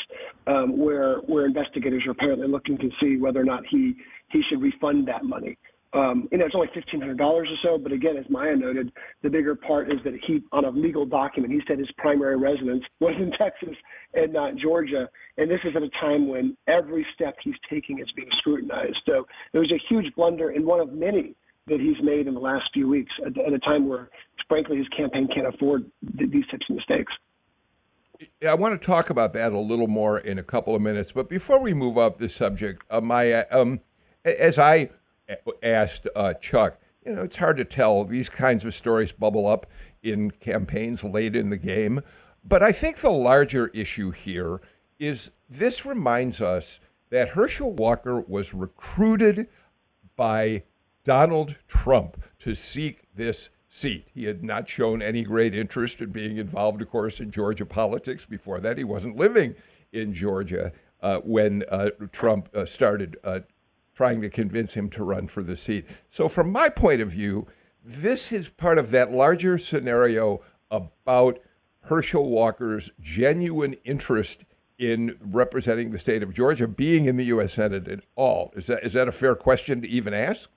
um, 0.47 0.79
where 0.79 1.17
where 1.27 1.47
investigators 1.47 2.05
are 2.07 2.13
apparently 2.13 2.49
looking 2.49 2.79
to 2.79 2.91
see 3.01 3.17
whether 3.17 3.41
or 3.41 3.45
not 3.45 3.65
he 3.71 3.95
he 4.31 4.43
should 4.49 4.63
refund 4.63 5.09
that 5.09 5.25
money. 5.25 5.59
Um, 5.95 6.29
you 6.33 6.39
know, 6.39 6.47
it's 6.47 6.55
only 6.57 6.69
fifteen 6.75 7.01
hundred 7.01 7.19
dollars 7.19 7.49
or 7.51 7.57
so. 7.63 7.79
But 7.83 7.93
again, 7.93 8.17
as 8.17 8.25
Maya 8.29 8.57
noted, 8.57 8.93
the 9.23 9.31
bigger 9.31 9.55
part 9.55 9.93
is 9.93 9.99
that 10.05 10.15
he, 10.27 10.43
on 10.51 10.65
a 10.65 10.71
legal 10.71 11.07
document, 11.07 11.53
he 11.53 11.61
said 11.69 11.79
his 11.79 11.91
primary 11.99 12.37
residence 12.37 12.83
was 13.01 13.15
in 13.17 13.31
Texas 13.39 13.77
and 14.15 14.33
not 14.33 14.57
Georgia. 14.57 15.09
And 15.39 15.49
this 15.49 15.61
is 15.65 15.75
at 15.77 15.83
a 15.83 15.91
time 16.01 16.29
when 16.29 16.57
every 16.67 17.07
step 17.15 17.37
he's 17.43 17.55
taking 17.71 18.01
is 18.01 18.11
being 18.17 18.29
scrutinized. 18.39 18.99
So 19.07 19.27
it 19.53 19.59
was 19.59 19.71
a 19.71 19.81
huge 19.89 20.13
blunder 20.17 20.51
and 20.51 20.65
one 20.65 20.81
of 20.81 20.93
many 20.93 21.37
that 21.67 21.81
he's 21.81 21.97
made 22.03 22.27
in 22.27 22.35
the 22.35 22.41
last 22.41 22.65
few 22.73 22.89
weeks 22.89 23.13
at, 23.25 23.39
at 23.39 23.53
a 23.53 23.59
time 23.59 23.89
where, 23.89 24.11
frankly, 24.49 24.77
his 24.77 24.89
campaign 24.89 25.29
can't 25.35 25.47
afford 25.47 25.91
th- 26.19 26.31
these 26.31 26.47
types 26.51 26.67
of 26.69 26.77
mistakes. 26.77 27.13
I 28.47 28.55
want 28.55 28.81
to 28.81 28.87
talk 28.87 29.11
about 29.11 29.33
that 29.33 29.53
a 29.53 29.59
little 29.59 29.89
more 29.89 30.19
in 30.19 30.39
a 30.39 30.43
couple 30.43 30.75
of 30.75 30.83
minutes. 30.83 31.13
But 31.13 31.29
before 31.29 31.61
we 31.61 31.75
move 31.75 31.99
off 31.99 32.19
this 32.19 32.35
subject, 32.35 32.83
uh, 32.91 33.01
Maya, 33.01 33.47
um, 33.51 33.81
as 34.25 34.59
I 34.59 34.91
asked 35.63 36.07
uh, 36.15 36.35
Chuck, 36.35 36.79
you 37.05 37.15
know, 37.15 37.23
it's 37.23 37.37
hard 37.37 37.57
to 37.57 37.65
tell. 37.65 38.05
These 38.05 38.29
kinds 38.29 38.65
of 38.65 38.73
stories 38.73 39.13
bubble 39.13 39.47
up 39.47 39.67
in 40.03 40.31
campaigns 40.31 41.03
late 41.03 41.35
in 41.35 41.51
the 41.51 41.57
game. 41.57 42.01
But 42.45 42.63
I 42.63 42.73
think 42.73 42.99
the 42.99 43.11
larger 43.11 43.69
issue 43.69 44.11
here 44.11 44.61
is 44.99 45.31
this 45.49 45.85
reminds 45.85 46.41
us 46.41 46.79
that 47.11 47.31
Herschel 47.31 47.73
Walker 47.73 48.21
was 48.21 48.55
recruited 48.55 49.49
by 50.17 50.65
Donald 51.05 51.57
Trump 51.69 52.23
to 52.41 52.55
seek 52.55 53.03
this 53.15 53.51
seat. 53.69 54.09
He 54.13 54.25
had 54.25 54.43
not 54.43 54.69
shown 54.69 55.03
any 55.03 55.23
great 55.23 55.55
interest 55.55 56.01
in 56.01 56.11
being 56.11 56.39
involved, 56.39 56.81
of 56.81 56.89
course, 56.89 57.21
in 57.21 57.31
Georgia 57.31 57.67
politics. 57.67 58.25
Before 58.25 58.59
that, 58.61 58.79
he 58.79 58.85
wasn't 58.85 59.17
living 59.17 59.55
in 59.93 60.15
Georgia 60.15 60.73
uh, 61.03 61.21
when 61.21 61.63
uh, 61.69 61.91
Trump 62.11 62.49
uh, 62.55 62.65
started 62.65 63.17
uh, 63.23 63.41
trying 63.95 64.23
to 64.23 64.31
convince 64.31 64.75
him 64.75 64.89
to 64.91 65.05
run 65.05 65.29
for 65.29 65.43
the 65.43 65.57
seat. 65.57 65.85
So, 66.09 66.29
from 66.29 66.51
my 66.51 66.69
point 66.71 67.01
of 67.03 67.11
view, 67.11 67.47
this 67.85 68.33
is 68.33 68.49
part 68.49 68.79
of 68.79 68.91
that 68.91 69.13
larger 69.13 69.59
scenario 69.59 70.41
about 70.71 71.39
Herschel 71.83 72.31
Walker's 72.31 72.91
genuine 73.01 73.75
interest 73.85 74.45
in 74.79 75.17
representing 75.21 75.91
the 75.91 75.99
state 75.99 76.23
of 76.23 76.33
Georgia 76.33 76.67
being 76.67 77.05
in 77.05 77.17
the 77.17 77.27
U.S. 77.27 77.53
Senate 77.53 77.87
at 77.89 78.01
all. 78.17 78.53
Is 78.57 78.67
that 78.69 78.83
is 78.83 78.95
that 78.95 79.07
a 79.07 79.13
fair 79.13 79.35
question 79.35 79.83
to 79.83 79.89
even 79.89 80.15
ask? 80.15 80.49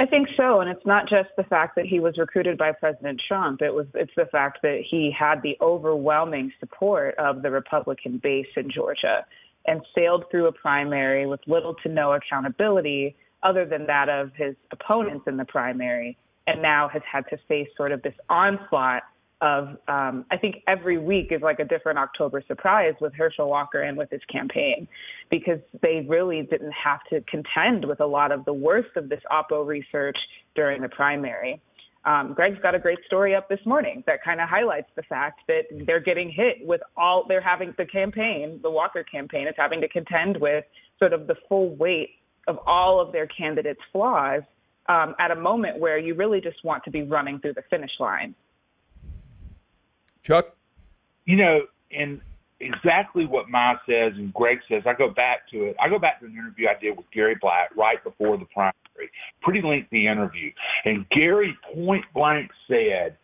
I 0.00 0.06
think 0.06 0.28
so, 0.36 0.60
and 0.60 0.70
it's 0.70 0.86
not 0.86 1.08
just 1.08 1.30
the 1.36 1.42
fact 1.42 1.74
that 1.74 1.84
he 1.84 1.98
was 1.98 2.18
recruited 2.18 2.56
by 2.56 2.70
President 2.70 3.20
Trump. 3.26 3.62
It 3.62 3.74
was 3.74 3.86
it's 3.94 4.12
the 4.16 4.26
fact 4.26 4.58
that 4.62 4.82
he 4.88 5.10
had 5.16 5.42
the 5.42 5.56
overwhelming 5.60 6.52
support 6.60 7.16
of 7.16 7.42
the 7.42 7.50
Republican 7.50 8.18
base 8.18 8.46
in 8.56 8.70
Georgia 8.70 9.26
and 9.66 9.80
sailed 9.94 10.24
through 10.30 10.46
a 10.46 10.52
primary 10.52 11.26
with 11.26 11.40
little 11.48 11.74
to 11.82 11.88
no 11.88 12.12
accountability 12.12 13.16
other 13.42 13.64
than 13.64 13.86
that 13.86 14.08
of 14.08 14.30
his 14.34 14.54
opponents 14.72 15.24
in 15.26 15.36
the 15.36 15.44
primary, 15.44 16.16
and 16.46 16.62
now 16.62 16.88
has 16.88 17.02
had 17.10 17.24
to 17.30 17.38
face 17.48 17.68
sort 17.76 17.92
of 17.92 18.00
this 18.02 18.14
onslaught 18.28 19.02
of 19.40 19.68
um, 19.86 20.24
I 20.30 20.36
think 20.40 20.56
every 20.66 20.98
week 20.98 21.28
is 21.30 21.42
like 21.42 21.60
a 21.60 21.64
different 21.64 21.98
October 21.98 22.42
surprise 22.46 22.94
with 23.00 23.14
Herschel 23.14 23.48
Walker 23.48 23.82
and 23.82 23.96
with 23.96 24.10
his 24.10 24.22
campaign 24.30 24.88
because 25.30 25.60
they 25.80 26.04
really 26.08 26.42
didn't 26.42 26.72
have 26.72 27.00
to 27.10 27.20
contend 27.22 27.84
with 27.84 28.00
a 28.00 28.06
lot 28.06 28.32
of 28.32 28.44
the 28.44 28.52
worst 28.52 28.96
of 28.96 29.08
this 29.08 29.20
Oppo 29.30 29.64
research 29.64 30.16
during 30.54 30.82
the 30.82 30.88
primary. 30.88 31.60
Um, 32.04 32.32
Greg's 32.34 32.58
got 32.60 32.74
a 32.74 32.78
great 32.78 32.98
story 33.06 33.34
up 33.34 33.48
this 33.48 33.60
morning 33.64 34.02
that 34.06 34.24
kind 34.24 34.40
of 34.40 34.48
highlights 34.48 34.88
the 34.96 35.02
fact 35.02 35.40
that 35.46 35.64
they're 35.86 36.00
getting 36.00 36.30
hit 36.30 36.56
with 36.66 36.80
all 36.96 37.24
they're 37.28 37.40
having 37.40 37.74
the 37.76 37.84
campaign, 37.84 38.60
the 38.62 38.70
Walker 38.70 39.04
campaign 39.04 39.46
is 39.46 39.54
having 39.56 39.80
to 39.80 39.88
contend 39.88 40.36
with 40.40 40.64
sort 40.98 41.12
of 41.12 41.26
the 41.26 41.34
full 41.48 41.76
weight 41.76 42.10
of 42.46 42.58
all 42.66 43.00
of 43.00 43.12
their 43.12 43.26
candidates' 43.26 43.80
flaws 43.92 44.42
um, 44.88 45.14
at 45.20 45.30
a 45.30 45.36
moment 45.36 45.78
where 45.78 45.98
you 45.98 46.14
really 46.14 46.40
just 46.40 46.64
want 46.64 46.82
to 46.84 46.90
be 46.90 47.02
running 47.02 47.38
through 47.40 47.54
the 47.54 47.62
finish 47.68 47.90
line. 48.00 48.34
Chuck? 50.28 50.54
You 51.24 51.36
know, 51.36 51.60
and 51.90 52.20
exactly 52.60 53.24
what 53.24 53.48
Ma 53.48 53.74
says 53.88 54.12
and 54.16 54.32
Greg 54.34 54.58
says, 54.68 54.82
I 54.86 54.92
go 54.92 55.08
back 55.08 55.48
to 55.52 55.64
it. 55.64 55.76
I 55.80 55.88
go 55.88 55.98
back 55.98 56.20
to 56.20 56.26
an 56.26 56.32
interview 56.32 56.66
I 56.68 56.78
did 56.78 56.96
with 56.96 57.06
Gary 57.12 57.36
Black 57.40 57.74
right 57.76 58.02
before 58.04 58.36
the 58.36 58.44
primary. 58.46 58.74
Pretty 59.42 59.62
lengthy 59.62 60.06
interview. 60.06 60.50
And 60.84 61.08
Gary 61.10 61.56
point 61.74 62.04
blank 62.14 62.50
said 62.68 63.16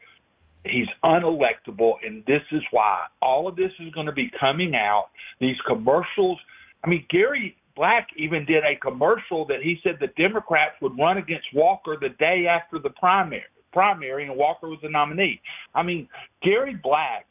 he's 0.65 0.87
unelectable, 1.05 1.95
and 2.07 2.25
this 2.27 2.43
is 2.53 2.63
why. 2.71 3.01
All 3.21 3.49
of 3.49 3.57
this 3.57 3.73
is 3.81 3.93
going 3.93 4.07
to 4.07 4.13
be 4.13 4.31
coming 4.41 4.75
out. 4.75 5.09
These 5.41 5.57
commercials. 5.67 6.39
I 6.83 6.89
mean, 6.89 7.05
Gary 7.11 7.57
Black 7.77 8.09
even 8.17 8.47
did 8.47 8.63
a 8.65 8.77
commercial 8.81 9.47
that 9.47 9.63
he 9.63 9.79
said 9.83 9.97
the 10.01 10.07
Democrats 10.17 10.77
would 10.81 10.97
run 10.99 11.19
against 11.19 11.47
Walker 11.53 11.97
the 12.01 12.11
day 12.21 12.47
after 12.49 12.79
the 12.79 12.91
primary 12.91 13.43
primary 13.75 14.27
and 14.27 14.37
Walker 14.37 14.69
was 14.69 14.79
the 14.83 14.89
nominee. 14.89 15.43
I 15.75 15.83
mean, 15.83 16.09
Gary 16.43 16.79
Black, 16.83 17.27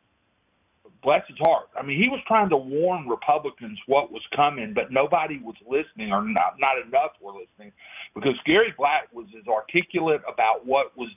bless 1.01 1.27
his 1.27 1.37
heart. 1.39 1.69
I 1.75 1.81
mean, 1.81 2.01
he 2.01 2.09
was 2.09 2.19
trying 2.27 2.49
to 2.49 2.57
warn 2.57 3.07
Republicans 3.07 3.79
what 3.87 4.11
was 4.11 4.21
coming, 4.35 4.73
but 4.73 4.91
nobody 4.91 5.39
was 5.39 5.55
listening, 5.67 6.11
or 6.11 6.21
not 6.21 6.55
not 6.59 6.75
enough 6.85 7.11
were 7.19 7.33
listening, 7.33 7.71
because 8.13 8.35
Gary 8.45 8.73
Black 8.77 9.07
was 9.11 9.25
as 9.39 9.47
articulate 9.47 10.21
about 10.31 10.65
what 10.65 10.95
was 10.97 11.09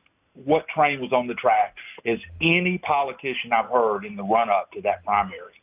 what 0.44 0.66
train 0.68 1.00
was 1.00 1.12
on 1.12 1.26
the 1.26 1.34
track 1.34 1.74
as 2.04 2.18
any 2.40 2.78
politician 2.78 3.52
I've 3.52 3.70
heard 3.70 4.04
in 4.04 4.16
the 4.16 4.22
run 4.22 4.48
up 4.50 4.70
to 4.72 4.82
that 4.82 5.04
primary. 5.04 5.54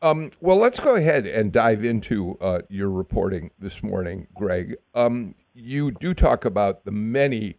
Um, 0.00 0.30
well, 0.40 0.56
let's 0.56 0.78
go 0.78 0.96
ahead 0.96 1.26
and 1.26 1.50
dive 1.50 1.82
into 1.82 2.36
uh, 2.40 2.60
your 2.68 2.90
reporting 2.90 3.50
this 3.58 3.82
morning, 3.82 4.26
Greg. 4.34 4.76
Um, 4.94 5.34
you 5.54 5.92
do 5.92 6.12
talk 6.12 6.44
about 6.44 6.84
the 6.84 6.90
many 6.90 7.56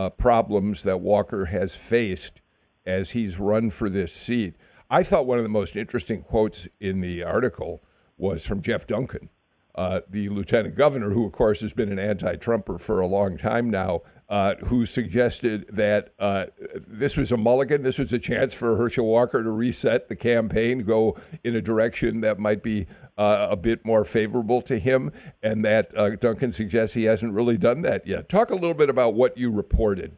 uh, 0.00 0.08
problems 0.08 0.82
that 0.82 1.00
Walker 1.00 1.46
has 1.46 1.76
faced 1.76 2.40
as 2.86 3.10
he's 3.10 3.38
run 3.38 3.68
for 3.68 3.90
this 3.90 4.14
seat. 4.14 4.54
I 4.88 5.02
thought 5.02 5.26
one 5.26 5.36
of 5.36 5.44
the 5.44 5.50
most 5.50 5.76
interesting 5.76 6.22
quotes 6.22 6.66
in 6.80 7.02
the 7.02 7.22
article 7.22 7.82
was 8.16 8.46
from 8.46 8.62
Jeff 8.62 8.86
Duncan, 8.86 9.28
uh, 9.74 10.00
the 10.08 10.30
lieutenant 10.30 10.74
governor, 10.74 11.10
who, 11.10 11.26
of 11.26 11.32
course, 11.32 11.60
has 11.60 11.74
been 11.74 11.92
an 11.92 11.98
anti 11.98 12.36
Trumper 12.36 12.78
for 12.78 13.00
a 13.00 13.06
long 13.06 13.36
time 13.36 13.68
now, 13.68 14.00
uh, 14.30 14.54
who 14.66 14.86
suggested 14.86 15.66
that 15.72 16.14
uh, 16.20 16.46
this 16.86 17.16
was 17.16 17.32
a 17.32 17.36
mulligan. 17.36 17.82
This 17.82 17.98
was 17.98 18.12
a 18.12 18.18
chance 18.18 18.54
for 18.54 18.76
Herschel 18.76 19.04
Walker 19.04 19.42
to 19.42 19.50
reset 19.50 20.08
the 20.08 20.14
campaign, 20.14 20.84
go 20.84 21.18
in 21.42 21.56
a 21.56 21.60
direction 21.60 22.20
that 22.20 22.38
might 22.38 22.62
be 22.62 22.86
uh, 23.18 23.48
a 23.50 23.56
bit 23.56 23.84
more 23.84 24.04
favorable 24.04 24.62
to 24.62 24.78
him, 24.78 25.10
and 25.42 25.64
that 25.64 25.92
uh, 25.98 26.10
Duncan 26.10 26.52
suggests 26.52 26.94
he 26.94 27.04
hasn't 27.04 27.34
really 27.34 27.58
done 27.58 27.82
that 27.82 28.06
yet. 28.06 28.28
Talk 28.28 28.50
a 28.50 28.54
little 28.54 28.72
bit 28.72 28.88
about 28.88 29.14
what 29.14 29.36
you 29.36 29.50
reported. 29.50 30.16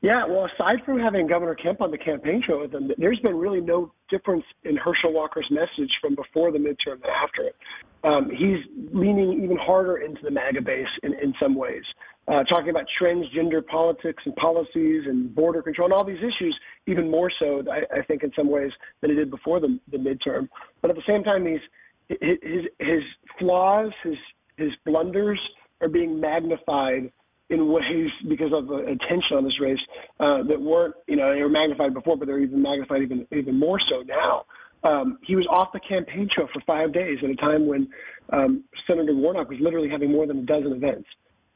Yeah, 0.00 0.26
well, 0.26 0.46
aside 0.46 0.84
from 0.84 0.98
having 0.98 1.28
Governor 1.28 1.54
Kemp 1.54 1.80
on 1.80 1.92
the 1.92 1.98
campaign 1.98 2.42
trail 2.44 2.60
with 2.60 2.74
him, 2.74 2.90
there's 2.98 3.20
been 3.20 3.36
really 3.36 3.60
no 3.60 3.92
difference 4.10 4.42
in 4.64 4.76
Herschel 4.76 5.12
Walker's 5.12 5.46
message 5.48 5.92
from 6.00 6.16
before 6.16 6.50
the 6.50 6.58
midterm 6.58 6.98
after 7.06 7.42
it. 7.42 7.56
Um, 8.02 8.28
he's 8.28 8.58
leaning 8.92 9.44
even 9.44 9.56
harder 9.56 9.98
into 9.98 10.20
the 10.24 10.30
MAGA 10.32 10.62
base 10.62 10.88
in, 11.04 11.14
in 11.22 11.32
some 11.40 11.54
ways, 11.54 11.84
uh, 12.28 12.44
talking 12.44 12.70
about 12.70 12.84
transgender 13.00 13.66
politics 13.66 14.22
and 14.24 14.34
policies 14.36 15.02
and 15.06 15.34
border 15.34 15.62
control 15.62 15.86
and 15.86 15.94
all 15.94 16.04
these 16.04 16.18
issues, 16.18 16.56
even 16.86 17.10
more 17.10 17.30
so, 17.38 17.62
I, 17.70 17.98
I 17.98 18.02
think, 18.02 18.22
in 18.22 18.30
some 18.36 18.48
ways 18.48 18.70
than 19.00 19.10
he 19.10 19.16
did 19.16 19.30
before 19.30 19.60
the, 19.60 19.78
the 19.90 19.98
midterm. 19.98 20.48
But 20.80 20.90
at 20.90 20.96
the 20.96 21.02
same 21.06 21.24
time, 21.24 21.46
he's 21.46 21.60
his 22.08 22.64
his 22.78 23.02
flaws, 23.38 23.90
his 24.04 24.16
his 24.56 24.70
blunders 24.84 25.40
are 25.80 25.88
being 25.88 26.20
magnified 26.20 27.10
in 27.50 27.70
ways 27.70 28.08
because 28.28 28.52
of 28.52 28.66
the 28.68 28.76
attention 28.76 29.36
on 29.36 29.44
this 29.44 29.60
race 29.60 29.78
uh, 30.20 30.42
that 30.44 30.60
weren't, 30.60 30.94
you 31.06 31.16
know, 31.16 31.34
they 31.34 31.42
were 31.42 31.48
magnified 31.48 31.92
before, 31.92 32.16
but 32.16 32.26
they're 32.26 32.40
even 32.40 32.62
magnified 32.62 33.02
even 33.02 33.26
even 33.32 33.58
more 33.58 33.78
so 33.90 34.02
now. 34.02 34.44
Um, 34.84 35.18
he 35.22 35.36
was 35.36 35.46
off 35.48 35.68
the 35.72 35.80
campaign 35.80 36.28
trail 36.32 36.48
for 36.52 36.60
five 36.66 36.92
days 36.92 37.18
at 37.22 37.30
a 37.30 37.36
time 37.36 37.66
when 37.66 37.88
um, 38.32 38.64
Senator 38.86 39.14
Warnock 39.14 39.48
was 39.48 39.58
literally 39.60 39.88
having 39.88 40.10
more 40.10 40.26
than 40.26 40.38
a 40.38 40.42
dozen 40.42 40.72
events. 40.72 41.08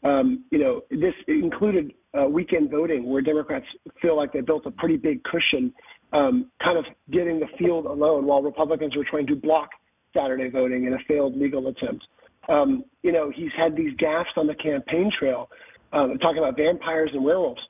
Um, 0.05 0.45
you 0.50 0.59
know, 0.59 0.83
this 0.91 1.15
included 1.26 1.93
uh, 2.19 2.26
weekend 2.26 2.71
voting, 2.71 3.09
where 3.09 3.23
Democrats 3.23 3.67
feel 4.00 4.17
like 4.17 4.33
they 4.33 4.41
built 4.41 4.67
a 4.67 4.71
pretty 4.71 4.97
big 4.97 5.23
cushion, 5.25 5.73
um, 6.12 6.50
kind 6.62 6.79
of 6.79 6.85
getting 7.11 7.41
the 7.41 7.47
field 7.59 7.87
alone, 7.87 8.26
while 8.26 8.43
Republicans 8.43 8.95
were 8.97 9.07
trying 9.11 9.26
to 9.26 9.37
block 9.37 9.71
Saturday 10.15 10.49
voting 10.49 10.85
in 10.85 10.93
a 10.95 10.99
failed 11.09 11.37
legal 11.37 11.67
attempt. 11.69 12.07
Um, 12.49 12.85
you 13.03 13.12
know, 13.12 13.31
he's 13.35 13.50
had 13.57 13.76
these 13.76 13.93
gaffes 13.97 14.37
on 14.37 14.47
the 14.47 14.55
campaign 14.55 15.11
trail, 15.19 15.49
um, 15.93 16.17
talking 16.19 16.38
about 16.38 16.57
vampires 16.57 17.11
and 17.12 17.25
werewolves. 17.25 17.61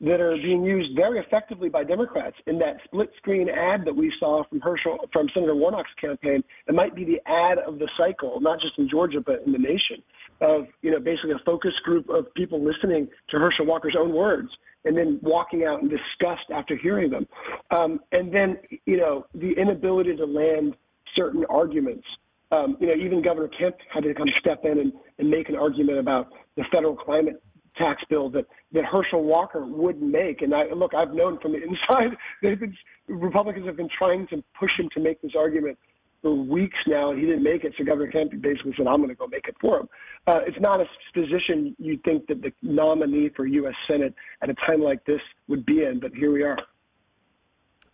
that 0.00 0.20
are 0.20 0.36
being 0.36 0.62
used 0.62 0.94
very 0.94 1.18
effectively 1.18 1.68
by 1.68 1.82
Democrats. 1.82 2.36
In 2.46 2.58
that 2.58 2.76
split 2.84 3.08
screen 3.16 3.48
ad 3.48 3.84
that 3.86 3.96
we 3.96 4.12
saw 4.20 4.44
from 4.48 4.60
Herschel 4.60 4.98
from 5.12 5.28
Senator 5.32 5.54
Warnock's 5.54 5.90
campaign, 5.98 6.44
it 6.68 6.74
might 6.74 6.94
be 6.94 7.04
the 7.04 7.18
ad 7.26 7.58
of 7.58 7.78
the 7.78 7.88
cycle, 7.96 8.38
not 8.40 8.60
just 8.60 8.78
in 8.78 8.88
Georgia 8.90 9.20
but 9.24 9.42
in 9.46 9.52
the 9.52 9.58
nation. 9.58 10.02
Of 10.40 10.66
you 10.82 10.90
know 10.90 11.00
basically 11.00 11.32
a 11.32 11.44
focus 11.44 11.72
group 11.84 12.08
of 12.10 12.32
people 12.34 12.62
listening 12.62 13.08
to 13.30 13.38
Herschel 13.38 13.66
Walker's 13.66 13.96
own 13.98 14.12
words 14.12 14.48
and 14.84 14.96
then 14.96 15.18
walking 15.22 15.64
out 15.64 15.82
in 15.82 15.88
disgust 15.88 16.44
after 16.54 16.76
hearing 16.76 17.10
them, 17.10 17.26
um, 17.70 18.00
and 18.12 18.32
then 18.32 18.58
you 18.84 18.96
know 18.98 19.26
the 19.34 19.52
inability 19.52 20.14
to 20.16 20.26
land 20.26 20.76
certain 21.14 21.44
arguments. 21.48 22.04
Um, 22.52 22.76
you 22.80 22.86
know, 22.86 22.94
even 22.94 23.22
Governor 23.22 23.48
Kemp 23.48 23.76
had 23.92 24.04
to 24.04 24.14
kind 24.14 24.28
of 24.28 24.34
step 24.38 24.60
in 24.64 24.78
and, 24.78 24.92
and 25.18 25.28
make 25.28 25.48
an 25.48 25.56
argument 25.56 25.98
about 25.98 26.28
the 26.56 26.64
federal 26.70 26.94
climate 26.94 27.42
tax 27.76 28.02
bill 28.08 28.30
that 28.30 28.46
that 28.72 28.84
Herschel 28.84 29.22
Walker 29.22 29.64
would 29.64 30.00
make. 30.00 30.42
And 30.42 30.54
I 30.54 30.64
look, 30.74 30.94
I've 30.94 31.12
known 31.12 31.38
from 31.40 31.52
the 31.52 31.58
inside 31.62 32.16
been 32.42 32.74
Republicans 33.08 33.66
have 33.66 33.76
been 33.76 33.88
trying 33.96 34.26
to 34.28 34.42
push 34.58 34.70
him 34.78 34.88
to 34.94 35.00
make 35.00 35.20
this 35.22 35.32
argument 35.36 35.78
for 36.26 36.34
weeks 36.34 36.76
now, 36.88 37.10
and 37.12 37.20
he 37.20 37.26
didn't 37.26 37.44
make 37.44 37.62
it. 37.62 37.72
So 37.78 37.84
Governor 37.84 38.10
Kemp 38.10 38.32
basically 38.42 38.74
said, 38.76 38.88
"I'm 38.88 38.96
going 38.96 39.10
to 39.10 39.14
go 39.14 39.28
make 39.28 39.46
it 39.46 39.54
for 39.60 39.78
him." 39.78 39.88
Uh, 40.26 40.40
it's 40.44 40.58
not 40.60 40.80
a 40.80 40.86
position 41.14 41.76
you'd 41.78 42.02
think 42.02 42.26
that 42.26 42.42
the 42.42 42.52
nominee 42.62 43.30
for 43.36 43.46
U.S. 43.46 43.74
Senate 43.88 44.12
at 44.42 44.50
a 44.50 44.54
time 44.54 44.82
like 44.82 45.04
this 45.04 45.20
would 45.46 45.64
be 45.64 45.84
in, 45.84 46.00
but 46.00 46.12
here 46.12 46.32
we 46.32 46.42
are. 46.42 46.58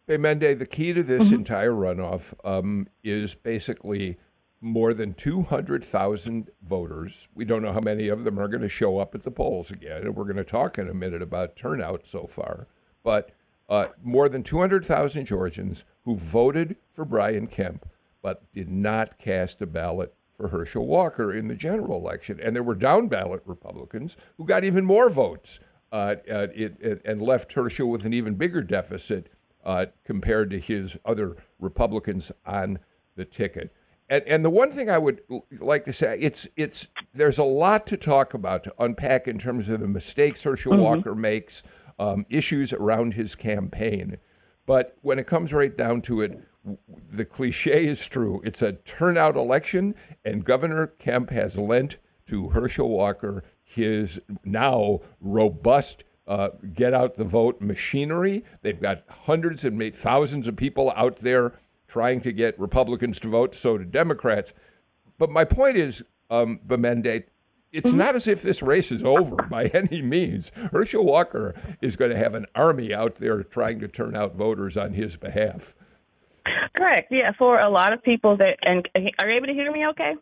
Hey, 0.07 0.17
Mende, 0.17 0.59
the 0.59 0.67
key 0.67 0.95
to 0.95 1.03
this 1.03 1.25
mm-hmm. 1.25 1.35
entire 1.35 1.73
runoff 1.73 2.33
um, 2.43 2.89
is 3.05 3.35
basically 3.35 4.17
more 4.62 4.95
than 4.95 5.12
200,000 5.12 6.49
voters. 6.62 7.29
We 7.35 7.45
don't 7.45 7.61
know 7.61 7.73
how 7.73 7.81
many 7.81 8.09
of 8.09 8.25
them 8.25 8.39
are 8.39 8.49
going 8.49 8.62
to 8.62 8.69
show 8.69 8.99
up 8.99 9.15
at 9.15 9.25
the 9.25 9.31
polls 9.31 9.71
again. 9.71 10.03
And 10.03 10.17
we're 10.17 10.25
going 10.25 10.37
to 10.37 10.45
talk 10.45 10.79
in 10.79 10.89
a 10.89 10.95
minute 10.95 11.21
about 11.21 11.57
turnout 11.57 12.07
so 12.07 12.27
far. 12.27 12.67
But 13.03 13.33
uh, 13.69 13.89
more 14.03 14.29
than 14.29 14.43
200,000 14.43 15.27
Georgians 15.27 15.85
who 16.05 16.17
voted 16.17 16.77
for 16.93 17.05
Brian 17.05 17.47
Kemp 17.47 17.89
but 18.23 18.50
did 18.52 18.71
not 18.71 19.19
cast 19.19 19.61
a 19.61 19.67
ballot 19.67 20.14
for 20.37 20.49
Herschel 20.49 20.87
Walker 20.87 21.33
in 21.33 21.49
the 21.49 21.55
general 21.55 21.99
election. 21.99 22.41
And 22.41 22.57
there 22.57 22.62
were 22.62 22.75
down 22.75 23.09
ballot 23.09 23.43
Republicans 23.45 24.17
who 24.37 24.47
got 24.47 24.64
even 24.64 24.85
more 24.85 25.11
votes 25.11 25.61
uh, 25.93 26.17
uh, 26.31 26.47
it, 26.55 26.76
it, 26.81 27.02
and 27.05 27.21
left 27.21 27.52
Herschel 27.52 27.91
with 27.91 28.07
an 28.07 28.14
even 28.14 28.35
bigger 28.35 28.62
deficit 28.62 29.29
uh, 29.64 29.87
compared 30.05 30.50
to 30.50 30.59
his 30.59 30.97
other 31.05 31.37
Republicans 31.61 32.33
on 32.47 32.79
the 33.14 33.25
ticket. 33.25 33.75
And, 34.09 34.25
and 34.26 34.45
the 34.45 34.50
one 34.50 34.71
thing 34.71 34.91
I 34.91 34.99
would 34.99 35.21
like 35.61 35.85
to 35.85 35.93
say, 35.93 36.19
it's 36.21 36.49
it's 36.57 36.88
there's 37.12 37.38
a 37.38 37.45
lot 37.45 37.87
to 37.88 37.97
talk 37.97 38.35
about 38.35 38.64
to 38.64 38.75
unpack 38.79 39.29
in 39.29 39.38
terms 39.38 39.69
of 39.69 39.81
the 39.81 39.88
mistakes 39.88 40.43
Herschel 40.43 40.73
mm-hmm. 40.73 40.83
Walker 40.83 41.14
makes, 41.14 41.62
um, 41.99 42.26
issues 42.29 42.73
around 42.73 43.14
his 43.14 43.35
campaign. 43.35 44.19
But 44.67 44.97
when 45.02 45.19
it 45.19 45.26
comes 45.26 45.52
right 45.52 45.76
down 45.76 46.02
to 46.02 46.21
it, 46.21 46.41
the 47.12 47.25
cliche 47.25 47.87
is 47.87 48.09
true. 48.09 48.40
It's 48.45 48.62
a 48.62 48.73
turnout 48.73 49.37
election, 49.37 49.95
and 50.25 50.45
Governor 50.45 50.87
Kemp 50.87 51.31
has 51.31 51.59
lent 51.59 51.99
to 52.26 52.50
Herschel 52.50 52.88
Walker 52.88 53.45
his 53.62 54.21
now 54.45 55.00
robust 55.21 56.04
uh, 56.26 56.50
get 56.73 56.95
out 56.95 57.16
the 57.16 57.25
vote 57.25 57.61
machinery. 57.61 58.45
They've 58.62 58.81
got 58.81 59.02
hundreds 59.09 59.64
and 59.64 59.76
maybe 59.76 59.95
thousands 59.97 60.49
of 60.49 60.57
people 60.57 60.92
out 60.97 61.16
there 61.16 61.59
trying 61.88 62.21
to 62.23 62.33
get 62.33 62.59
Republicans 62.59 63.21
to 63.21 63.28
vote, 63.28 63.54
so 63.54 63.76
do 63.76 63.85
Democrats. 63.85 64.52
But 65.19 65.31
my 65.31 65.45
point 65.45 65.76
is, 65.76 66.04
um, 66.31 66.61
Gbemende, 66.66 67.25
it's 67.73 67.88
mm-hmm. 67.88 67.99
not 67.99 68.14
as 68.14 68.26
if 68.26 68.42
this 68.42 68.62
race 68.62 68.90
is 68.92 69.04
over 69.04 69.37
by 69.37 69.64
any 69.75 70.00
means. 70.00 70.50
Herschel 70.71 71.04
Walker 71.04 71.54
is 71.81 71.97
going 71.97 72.11
to 72.11 72.16
have 72.16 72.35
an 72.35 72.47
army 72.54 72.95
out 72.95 73.16
there 73.16 73.42
trying 73.42 73.81
to 73.81 73.88
turn 73.88 74.14
out 74.14 74.35
voters 74.35 74.76
on 74.76 74.92
his 74.92 75.16
behalf. 75.16 75.75
Correct. 76.77 77.09
Yeah, 77.11 77.33
for 77.39 77.61
a 77.61 77.69
lot 77.69 77.93
of 77.93 78.03
people 78.03 78.37
that 78.39 78.59
and 78.65 78.89
are 79.21 79.31
you 79.31 79.37
able 79.37 79.47
to 79.47 79.53
hear 79.53 79.71
me 79.73 79.87
okay? 79.89 80.15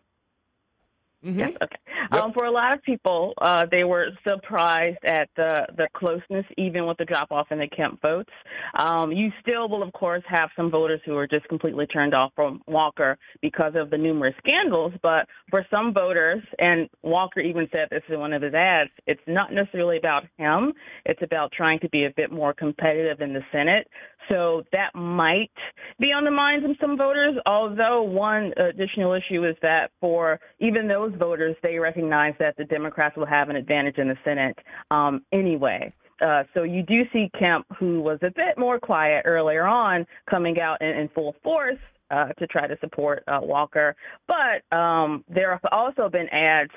Mm-hmm. 1.25 1.39
Yes. 1.39 1.53
Okay. 1.63 1.77
Yep. 2.13 2.23
Um, 2.23 2.33
for 2.33 2.47
a 2.47 2.51
lot 2.51 2.75
of 2.75 2.83
people, 2.83 3.35
uh, 3.43 3.67
they 3.71 3.85
were 3.85 4.09
surprised 4.27 5.05
at 5.05 5.29
the 5.37 5.67
the 5.77 5.87
closeness, 5.95 6.47
even 6.57 6.87
with 6.87 6.97
the 6.97 7.05
drop 7.05 7.31
off 7.31 7.49
in 7.51 7.59
the 7.59 7.69
Kemp 7.69 8.01
votes. 8.01 8.31
Um, 8.75 9.13
you 9.13 9.31
still 9.43 9.69
will, 9.69 9.83
of 9.83 9.93
course, 9.93 10.23
have 10.27 10.49
some 10.57 10.71
voters 10.71 11.01
who 11.05 11.17
are 11.17 11.27
just 11.27 11.47
completely 11.49 11.87
turned 11.87 12.15
off 12.15 12.33
from 12.35 12.63
Walker 12.67 13.19
because 13.43 13.75
of 13.77 13.91
the 13.91 13.99
numerous 13.99 14.35
scandals. 14.39 14.95
But 15.03 15.27
for 15.51 15.67
some 15.71 15.93
voters, 15.93 16.43
and 16.59 16.89
Walker 17.03 17.41
even 17.41 17.69
said 17.71 17.89
this 17.91 18.03
in 18.09 18.19
one 18.19 18.33
of 18.33 18.41
his 18.41 18.55
ads, 18.55 18.91
it's 19.07 19.21
not 19.27 19.53
necessarily 19.53 19.99
about 19.99 20.25
him. 20.39 20.73
It's 21.05 21.23
about 21.23 21.53
trying 21.53 21.81
to 21.81 21.89
be 21.91 22.07
a 22.07 22.11
bit 22.17 22.33
more 22.33 22.55
competitive 22.55 23.21
in 23.21 23.35
the 23.35 23.43
Senate. 23.53 23.87
So 24.29 24.63
that 24.73 24.95
might 24.95 25.51
be 25.99 26.09
on 26.13 26.25
the 26.25 26.31
minds 26.31 26.65
of 26.65 26.77
some 26.81 26.97
voters. 26.97 27.35
Although 27.47 28.03
one 28.03 28.53
additional 28.57 29.13
issue 29.13 29.45
is 29.47 29.57
that 29.63 29.91
for 30.01 30.39
even 30.61 30.89
those 30.89 31.10
voters, 31.19 31.57
they 31.63 31.79
recognize 31.79 32.35
that 32.39 32.57
the 32.57 32.65
Democrats 32.65 33.17
will 33.17 33.27
have 33.27 33.49
an 33.49 33.57
advantage 33.57 33.99
in 33.99 34.09
the 34.09 34.17
Senate 34.25 34.59
um, 34.91 35.23
anyway. 35.33 35.93
Uh, 36.21 36.43
so 36.53 36.65
you 36.65 36.83
do 36.83 37.03
see 37.13 37.31
Kemp, 37.39 37.67
who 37.79 38.01
was 38.03 38.19
a 38.23 38.31
bit 38.31 38.59
more 38.59 38.79
quiet 38.79 39.23
earlier 39.25 39.67
on, 39.67 40.07
coming 40.29 40.61
out 40.61 40.81
in, 40.83 40.89
in 40.89 41.09
full 41.15 41.35
force 41.43 41.79
uh, 42.11 42.29
to 42.39 42.47
try 42.47 42.67
to 42.67 42.77
support 42.81 43.23
uh, 43.27 43.39
Walker. 43.43 43.97
But 44.27 44.77
um, 44.77 45.25
there 45.29 45.53
have 45.53 45.65
also 45.73 46.09
been 46.09 46.29
ads 46.29 46.71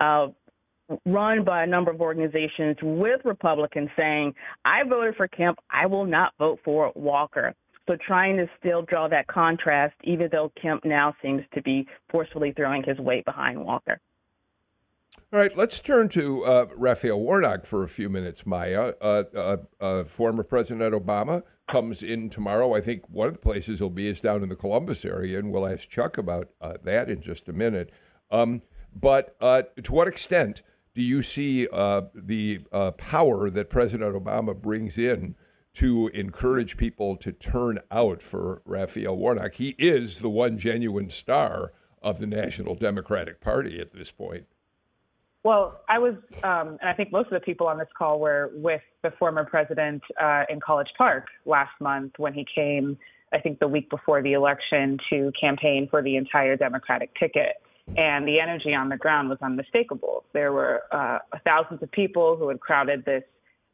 uh, 0.00 0.28
run 1.06 1.44
by 1.44 1.62
a 1.62 1.66
number 1.66 1.90
of 1.90 2.00
organizations 2.00 2.76
with 2.82 3.20
Republicans 3.24 3.88
saying, 3.96 4.34
I 4.64 4.82
voted 4.88 5.16
for 5.16 5.28
Kemp, 5.28 5.58
I 5.70 5.86
will 5.86 6.06
not 6.06 6.32
vote 6.38 6.58
for 6.64 6.92
Walker. 6.94 7.54
So 7.90 7.96
trying 7.96 8.36
to 8.36 8.48
still 8.60 8.82
draw 8.82 9.08
that 9.08 9.26
contrast, 9.26 9.96
even 10.04 10.28
though 10.30 10.52
Kemp 10.62 10.84
now 10.84 11.12
seems 11.20 11.42
to 11.54 11.60
be 11.60 11.88
forcefully 12.08 12.52
throwing 12.52 12.84
his 12.84 12.98
weight 12.98 13.24
behind 13.24 13.64
Walker. 13.64 13.98
All 15.32 15.40
right, 15.40 15.56
let's 15.56 15.80
turn 15.80 16.08
to 16.10 16.44
uh, 16.44 16.66
Raphael 16.76 17.18
Warnock 17.18 17.64
for 17.64 17.82
a 17.82 17.88
few 17.88 18.08
minutes, 18.08 18.46
Maya. 18.46 18.92
Uh, 19.00 19.24
uh, 19.34 19.56
uh, 19.80 20.04
former 20.04 20.44
President 20.44 20.94
Obama 20.94 21.42
comes 21.68 22.04
in 22.04 22.30
tomorrow. 22.30 22.76
I 22.76 22.80
think 22.80 23.10
one 23.10 23.26
of 23.26 23.34
the 23.34 23.40
places 23.40 23.80
he'll 23.80 23.90
be 23.90 24.06
is 24.06 24.20
down 24.20 24.44
in 24.44 24.50
the 24.50 24.56
Columbus 24.56 25.04
area, 25.04 25.40
and 25.40 25.50
we'll 25.50 25.66
ask 25.66 25.88
Chuck 25.88 26.16
about 26.16 26.50
uh, 26.60 26.74
that 26.84 27.10
in 27.10 27.20
just 27.20 27.48
a 27.48 27.52
minute. 27.52 27.90
Um, 28.30 28.62
but 28.94 29.34
uh, 29.40 29.62
to 29.82 29.92
what 29.92 30.06
extent 30.06 30.62
do 30.94 31.02
you 31.02 31.24
see 31.24 31.64
the 31.64 32.60
power 32.98 33.50
that 33.50 33.68
President 33.68 34.14
Obama 34.14 34.54
brings 34.54 34.96
in 34.96 35.34
to 35.74 36.08
encourage 36.08 36.76
people 36.76 37.16
to 37.16 37.32
turn 37.32 37.78
out 37.90 38.22
for 38.22 38.62
Raphael 38.64 39.16
Warnock? 39.16 39.54
He 39.54 39.74
is 39.78 40.20
the 40.20 40.28
one 40.28 40.58
genuine 40.58 41.10
star 41.10 41.72
of 42.02 42.18
the 42.18 42.26
National 42.26 42.74
Democratic 42.74 43.40
Party 43.40 43.80
at 43.80 43.92
this 43.92 44.10
point. 44.10 44.46
Well, 45.42 45.80
I 45.88 45.98
was, 45.98 46.14
um, 46.42 46.78
and 46.80 46.90
I 46.90 46.92
think 46.92 47.12
most 47.12 47.26
of 47.26 47.32
the 47.32 47.40
people 47.40 47.66
on 47.66 47.78
this 47.78 47.88
call 47.96 48.20
were 48.20 48.50
with 48.54 48.82
the 49.02 49.10
former 49.12 49.44
president 49.44 50.02
uh, 50.20 50.44
in 50.50 50.60
College 50.60 50.90
Park 50.98 51.28
last 51.46 51.72
month 51.80 52.12
when 52.18 52.34
he 52.34 52.46
came, 52.54 52.98
I 53.32 53.38
think 53.38 53.58
the 53.58 53.68
week 53.68 53.88
before 53.88 54.22
the 54.22 54.34
election, 54.34 54.98
to 55.08 55.32
campaign 55.40 55.88
for 55.90 56.02
the 56.02 56.16
entire 56.16 56.56
Democratic 56.56 57.14
ticket 57.18 57.56
and 57.96 58.26
the 58.26 58.40
energy 58.40 58.74
on 58.74 58.88
the 58.88 58.96
ground 58.96 59.28
was 59.28 59.38
unmistakable. 59.42 60.24
There 60.32 60.52
were 60.52 60.82
uh, 60.92 61.18
thousands 61.44 61.82
of 61.82 61.90
people 61.90 62.36
who 62.36 62.48
had 62.48 62.60
crowded 62.60 63.04
this 63.04 63.24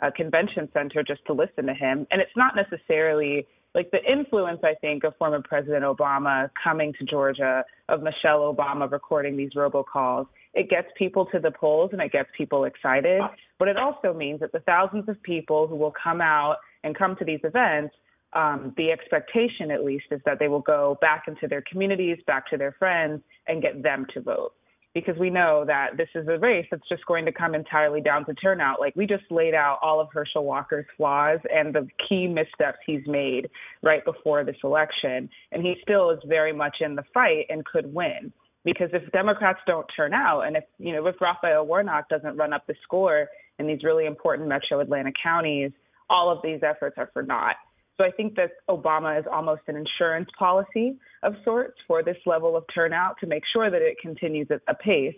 uh, 0.00 0.10
convention 0.14 0.68
center 0.72 1.02
just 1.02 1.24
to 1.26 1.32
listen 1.32 1.66
to 1.66 1.74
him. 1.74 2.06
And 2.10 2.20
it's 2.20 2.36
not 2.36 2.54
necessarily 2.54 3.46
like 3.74 3.90
the 3.90 4.02
influence, 4.10 4.60
I 4.64 4.74
think, 4.80 5.04
of 5.04 5.14
former 5.18 5.42
President 5.42 5.84
Obama 5.84 6.50
coming 6.62 6.94
to 6.98 7.04
Georgia, 7.04 7.64
of 7.88 8.02
Michelle 8.02 8.54
Obama 8.54 8.90
recording 8.90 9.36
these 9.36 9.52
robocalls. 9.54 10.26
It 10.54 10.70
gets 10.70 10.88
people 10.96 11.26
to 11.26 11.38
the 11.38 11.50
polls 11.50 11.90
and 11.92 12.00
it 12.00 12.10
gets 12.10 12.30
people 12.36 12.64
excited. 12.64 13.20
But 13.58 13.68
it 13.68 13.76
also 13.76 14.14
means 14.14 14.40
that 14.40 14.52
the 14.52 14.60
thousands 14.60 15.08
of 15.08 15.22
people 15.22 15.66
who 15.66 15.76
will 15.76 15.92
come 16.02 16.20
out 16.20 16.56
and 16.84 16.96
come 16.96 17.16
to 17.16 17.24
these 17.24 17.40
events 17.44 17.94
um, 18.36 18.74
the 18.76 18.90
expectation, 18.90 19.70
at 19.70 19.84
least, 19.84 20.06
is 20.10 20.20
that 20.26 20.38
they 20.38 20.48
will 20.48 20.60
go 20.60 20.98
back 21.00 21.24
into 21.26 21.48
their 21.48 21.62
communities, 21.62 22.18
back 22.26 22.48
to 22.50 22.58
their 22.58 22.72
friends, 22.72 23.22
and 23.46 23.62
get 23.62 23.82
them 23.82 24.06
to 24.12 24.20
vote. 24.20 24.52
Because 24.96 25.18
we 25.18 25.28
know 25.28 25.62
that 25.66 25.98
this 25.98 26.08
is 26.14 26.26
a 26.26 26.38
race 26.38 26.64
that's 26.70 26.88
just 26.88 27.04
going 27.04 27.26
to 27.26 27.32
come 27.32 27.54
entirely 27.54 28.00
down 28.00 28.24
to 28.24 28.32
turnout. 28.32 28.80
Like 28.80 28.96
we 28.96 29.06
just 29.06 29.24
laid 29.30 29.52
out 29.52 29.78
all 29.82 30.00
of 30.00 30.08
Herschel 30.10 30.46
Walker's 30.46 30.86
flaws 30.96 31.38
and 31.52 31.74
the 31.74 31.86
key 32.08 32.26
missteps 32.26 32.78
he's 32.86 33.02
made 33.06 33.50
right 33.82 34.02
before 34.06 34.42
this 34.42 34.56
election. 34.64 35.28
And 35.52 35.62
he 35.62 35.74
still 35.82 36.08
is 36.12 36.20
very 36.26 36.54
much 36.54 36.76
in 36.80 36.94
the 36.94 37.02
fight 37.12 37.44
and 37.50 37.62
could 37.66 37.92
win. 37.92 38.32
Because 38.64 38.88
if 38.94 39.12
Democrats 39.12 39.58
don't 39.66 39.86
turn 39.94 40.14
out, 40.14 40.40
and 40.46 40.56
if 40.56 40.64
you 40.78 40.94
know 40.94 41.06
if 41.06 41.20
Raphael 41.20 41.66
Warnock 41.66 42.08
doesn't 42.08 42.38
run 42.38 42.54
up 42.54 42.66
the 42.66 42.74
score 42.82 43.28
in 43.58 43.66
these 43.66 43.84
really 43.84 44.06
important 44.06 44.48
metro 44.48 44.80
Atlanta 44.80 45.12
counties, 45.22 45.72
all 46.08 46.32
of 46.32 46.38
these 46.42 46.60
efforts 46.62 46.96
are 46.96 47.10
for 47.12 47.22
naught. 47.22 47.56
So 47.98 48.04
I 48.04 48.10
think 48.10 48.36
that 48.36 48.50
Obama 48.68 49.18
is 49.18 49.24
almost 49.32 49.62
an 49.68 49.76
insurance 49.76 50.28
policy 50.38 50.96
of 51.22 51.34
sorts 51.44 51.78
for 51.86 52.02
this 52.02 52.18
level 52.26 52.56
of 52.56 52.64
turnout 52.74 53.16
to 53.20 53.26
make 53.26 53.42
sure 53.52 53.70
that 53.70 53.80
it 53.80 53.96
continues 54.00 54.48
at 54.50 54.60
a 54.68 54.74
pace. 54.74 55.14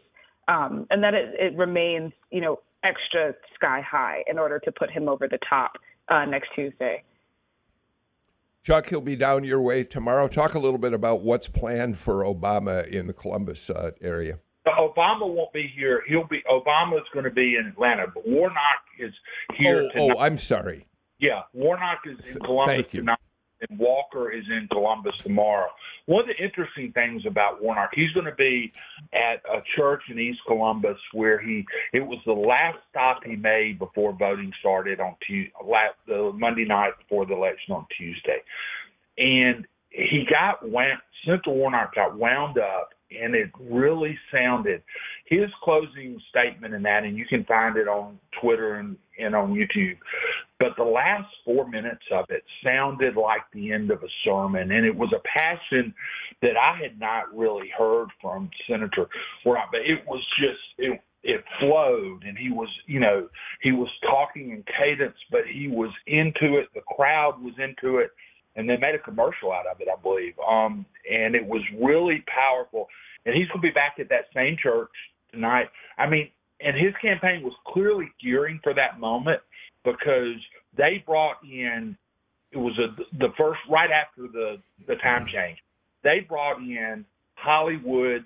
um, 0.49 0.87
and 0.91 1.03
that 1.03 1.15
it, 1.15 1.35
it 1.39 1.57
remains, 1.57 2.13
you 2.31 2.41
know, 2.41 2.59
extra 2.83 3.35
sky 3.55 3.81
high 3.89 4.25
in 4.29 4.39
order 4.39 4.59
to 4.61 4.73
put 4.73 4.91
him 4.91 5.09
over 5.09 5.29
the 5.29 5.39
top 5.49 5.73
uh, 6.09 6.25
next 6.25 6.49
Tuesday. 6.55 7.03
Chuck, 8.63 8.89
he'll 8.89 9.01
be 9.01 9.17
down 9.17 9.45
your 9.45 9.61
way 9.61 9.85
tomorrow. 9.85 10.27
Talk 10.27 10.55
a 10.55 10.59
little 10.59 10.79
bit 10.79 10.93
about 10.93 11.21
what's 11.23 11.49
planned 11.49 11.97
for 11.97 12.25
Obama 12.25 12.87
in 12.87 13.07
the 13.07 13.13
Columbus 13.13 13.71
uh, 13.71 13.93
area. 14.01 14.39
Obama 14.67 15.27
won't 15.27 15.53
be 15.53 15.71
here. 15.75 16.03
He'll 16.09 16.27
be 16.27 16.43
Obama's 16.51 17.07
going 17.13 17.25
to 17.25 17.31
be 17.31 17.57
in 17.57 17.67
Atlanta, 17.67 18.07
but 18.13 18.27
Warnock 18.29 18.59
is 18.99 19.13
here. 19.57 19.91
Oh, 19.97 20.13
oh 20.13 20.19
I'm 20.19 20.37
sorry. 20.37 20.87
Yeah, 21.21 21.43
Warnock 21.53 22.01
is 22.07 22.37
in 22.37 22.41
Columbus 22.43 22.87
tonight, 22.91 23.19
and 23.69 23.79
Walker 23.79 24.31
is 24.31 24.45
in 24.49 24.69
Columbus 24.71 25.17
tomorrow. 25.19 25.69
One 26.07 26.23
of 26.23 26.29
the 26.29 26.43
interesting 26.43 26.93
things 26.93 27.27
about 27.27 27.61
Warnock, 27.61 27.91
he's 27.93 28.13
going 28.13 28.27
to 28.27 28.35
be 28.35 28.73
at 29.13 29.43
a 29.53 29.61
church 29.77 30.03
in 30.11 30.19
East 30.19 30.39
Columbus 30.47 30.97
where 31.13 31.41
he 31.41 31.67
it 31.93 32.01
was 32.01 32.19
the 32.25 32.33
last 32.33 32.79
stop 32.91 33.25
he 33.25 33.35
made 33.37 33.79
before 33.79 34.13
voting 34.13 34.53
started 34.61 35.01
on 35.01 35.17
Tuesday, 35.27 35.53
the 36.07 36.33
Monday 36.35 36.65
night 36.65 36.93
before 36.99 37.27
the 37.27 37.35
election 37.35 37.75
on 37.75 37.87
Tuesday, 37.97 38.39
and 39.19 39.67
he 39.91 40.25
got 40.31 40.69
wound. 40.69 41.01
Senator 41.25 41.51
Warnock 41.51 41.97
got 41.97 42.17
wound 42.17 42.59
up, 42.59 42.91
and 43.11 43.35
it 43.35 43.51
really 43.59 44.19
sounded 44.33 44.83
his 45.27 45.51
closing 45.63 46.21
statement 46.31 46.75
in 46.75 46.83
that, 46.83 47.05
and 47.05 47.17
you 47.17 47.27
can 47.27 47.45
find 47.45 47.77
it 47.77 47.89
on 47.89 48.19
Twitter 48.41 48.77
and, 48.77 48.97
and 49.19 49.35
on 49.35 49.55
YouTube. 49.55 49.99
But 50.59 50.71
the 50.77 50.85
last 50.85 51.29
four 51.45 51.69
minutes 51.69 52.05
of 52.13 52.25
it 52.31 52.43
sounded 52.65 53.17
like 53.17 53.43
the 53.53 53.73
end 53.73 53.91
of 53.91 54.03
a 54.03 54.09
sermon, 54.25 54.73
and 54.73 54.85
it 54.85 54.95
was 54.95 55.13
a 55.15 55.23
passion 55.39 55.95
that 56.43 56.57
I 56.57 56.79
had 56.81 56.99
not 56.99 57.35
really 57.37 57.71
heard 57.77 58.09
from 58.21 58.51
Senator 58.69 59.07
Warnock. 59.45 59.69
But 59.71 59.83
it 59.83 60.07
was 60.07 60.25
just 60.39 60.61
it 60.79 61.01
it 61.23 61.45
flowed, 61.61 62.25
and 62.25 62.37
he 62.39 62.51
was 62.51 62.69
you 62.87 63.01
know 63.01 63.29
he 63.63 63.73
was 63.73 63.89
talking 64.03 64.51
in 64.51 64.65
cadence, 64.79 65.17
but 65.31 65.43
he 65.53 65.69
was 65.69 65.91
into 66.07 66.59
it. 66.59 66.69
The 66.75 66.81
crowd 66.97 67.41
was 67.43 67.55
into 67.59 67.99
it, 67.99 68.11
and 68.59 68.69
they 68.69 68.77
made 68.77 68.95
a 68.95 68.99
commercial 68.99 69.53
out 69.53 69.67
of 69.67 69.81
it, 69.81 69.89
I 69.89 70.01
believe. 70.03 70.35
Um, 70.47 70.85
and 71.11 71.35
it 71.35 71.47
was 71.47 71.63
really 71.81 72.25
powerful. 72.27 72.89
And 73.25 73.35
he's 73.35 73.47
going 73.49 73.63
to 73.63 73.69
be 73.69 73.71
back 73.71 73.97
at 74.01 74.09
that 74.09 74.27
same 74.35 74.57
church 74.61 74.91
tonight. 75.31 75.67
I 75.97 76.09
mean, 76.09 76.29
and 76.61 76.77
his 76.77 76.93
campaign 77.01 77.43
was 77.43 77.53
clearly 77.69 78.09
gearing 78.21 78.59
for 78.65 78.75
that 78.75 78.99
moment 78.99 79.41
because 79.85 80.37
they 80.77 81.03
brought 81.07 81.37
in 81.45 81.97
it 82.51 82.57
was 82.57 82.79
a, 82.79 82.97
the 83.19 83.29
first 83.37 83.61
right 83.71 83.91
after 83.91 84.23
the 84.23 84.57
the 84.87 84.95
time 84.97 85.27
change. 85.33 85.59
They 86.03 86.27
brought 86.27 86.59
in 86.59 87.05
Hollywood 87.35 88.25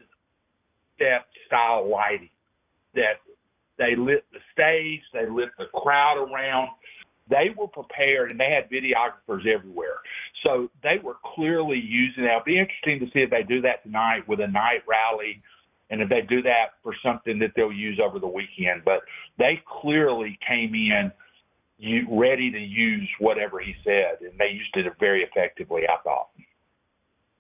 step 0.94 1.26
style 1.46 1.90
lighting 1.90 2.30
that 2.94 3.20
they 3.78 3.96
lit 3.96 4.24
the 4.32 4.38
stage, 4.52 5.00
they 5.12 5.28
lit 5.28 5.48
the 5.58 5.66
crowd 5.74 6.18
around. 6.18 6.68
They 7.32 7.48
were 7.56 7.68
prepared 7.68 8.30
and 8.30 8.38
they 8.38 8.50
had 8.50 8.68
videographers 8.68 9.46
everywhere. 9.46 9.96
So 10.44 10.68
they 10.82 10.96
were 11.02 11.16
clearly 11.34 11.78
using 11.78 12.24
that. 12.24 12.32
It'll 12.32 12.44
be 12.44 12.58
interesting 12.58 13.00
to 13.00 13.06
see 13.06 13.20
if 13.20 13.30
they 13.30 13.42
do 13.42 13.62
that 13.62 13.82
tonight 13.82 14.28
with 14.28 14.40
a 14.40 14.48
night 14.48 14.82
rally 14.86 15.42
and 15.88 16.02
if 16.02 16.10
they 16.10 16.20
do 16.20 16.42
that 16.42 16.74
for 16.82 16.94
something 17.02 17.38
that 17.38 17.52
they'll 17.56 17.72
use 17.72 17.98
over 18.04 18.18
the 18.18 18.28
weekend. 18.28 18.82
But 18.84 19.00
they 19.38 19.62
clearly 19.80 20.38
came 20.46 20.74
in 20.74 21.10
ready 22.10 22.50
to 22.50 22.58
use 22.58 23.08
whatever 23.18 23.60
he 23.60 23.74
said, 23.82 24.18
and 24.20 24.38
they 24.38 24.48
used 24.48 24.76
it 24.76 24.92
very 25.00 25.22
effectively, 25.22 25.82
I 25.88 25.96
thought. 26.02 26.28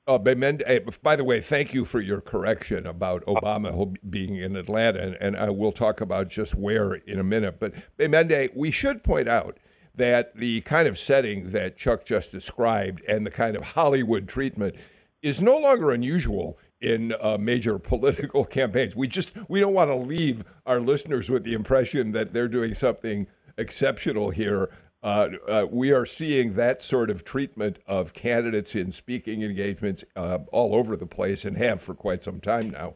Uh, 0.04 0.18
by 0.18 1.14
the 1.14 1.22
way, 1.22 1.40
thank 1.40 1.72
you 1.72 1.84
for 1.84 2.00
your 2.00 2.20
correction 2.20 2.86
about 2.86 3.24
Obama 3.24 3.94
being 4.10 4.34
in 4.34 4.56
Atlanta, 4.56 5.16
and, 5.20 5.36
I 5.36 5.50
will 5.50 5.70
talk 5.70 6.00
about 6.00 6.28
just 6.28 6.56
where 6.56 6.94
in 6.94 7.20
a 7.20 7.24
minute. 7.24 7.60
But 7.60 7.74
Gbemende, 7.98 8.54
we 8.56 8.72
should 8.72 9.04
point 9.04 9.28
out 9.28 9.58
that 9.94 10.36
the 10.36 10.60
kind 10.62 10.88
of 10.88 10.98
setting 10.98 11.50
that 11.50 11.76
Chuck 11.76 12.04
just 12.04 12.32
described 12.32 13.02
and 13.06 13.26
the 13.26 13.30
kind 13.30 13.56
of 13.56 13.72
Hollywood 13.72 14.28
treatment 14.28 14.74
is 15.20 15.40
no 15.42 15.58
longer 15.58 15.90
unusual 15.90 16.58
in 16.80 17.14
uh, 17.20 17.38
major 17.38 17.78
political 17.78 18.44
campaigns. 18.44 18.96
We 18.96 19.08
just 19.08 19.36
we 19.48 19.60
don't 19.60 19.74
want 19.74 19.90
to 19.90 19.96
leave 19.96 20.44
our 20.66 20.80
listeners 20.80 21.30
with 21.30 21.44
the 21.44 21.54
impression 21.54 22.12
that 22.12 22.32
they're 22.32 22.48
doing 22.48 22.74
something 22.74 23.26
exceptional 23.56 24.30
here. 24.30 24.70
Uh, 25.02 25.30
uh, 25.48 25.66
we 25.70 25.92
are 25.92 26.06
seeing 26.06 26.54
that 26.54 26.80
sort 26.80 27.10
of 27.10 27.24
treatment 27.24 27.78
of 27.86 28.14
candidates 28.14 28.74
in 28.76 28.92
speaking 28.92 29.42
engagements 29.42 30.04
uh, 30.14 30.38
all 30.52 30.76
over 30.76 30.94
the 30.94 31.06
place 31.06 31.44
and 31.44 31.56
have 31.56 31.80
for 31.80 31.94
quite 31.94 32.22
some 32.22 32.38
time 32.38 32.70
now. 32.70 32.94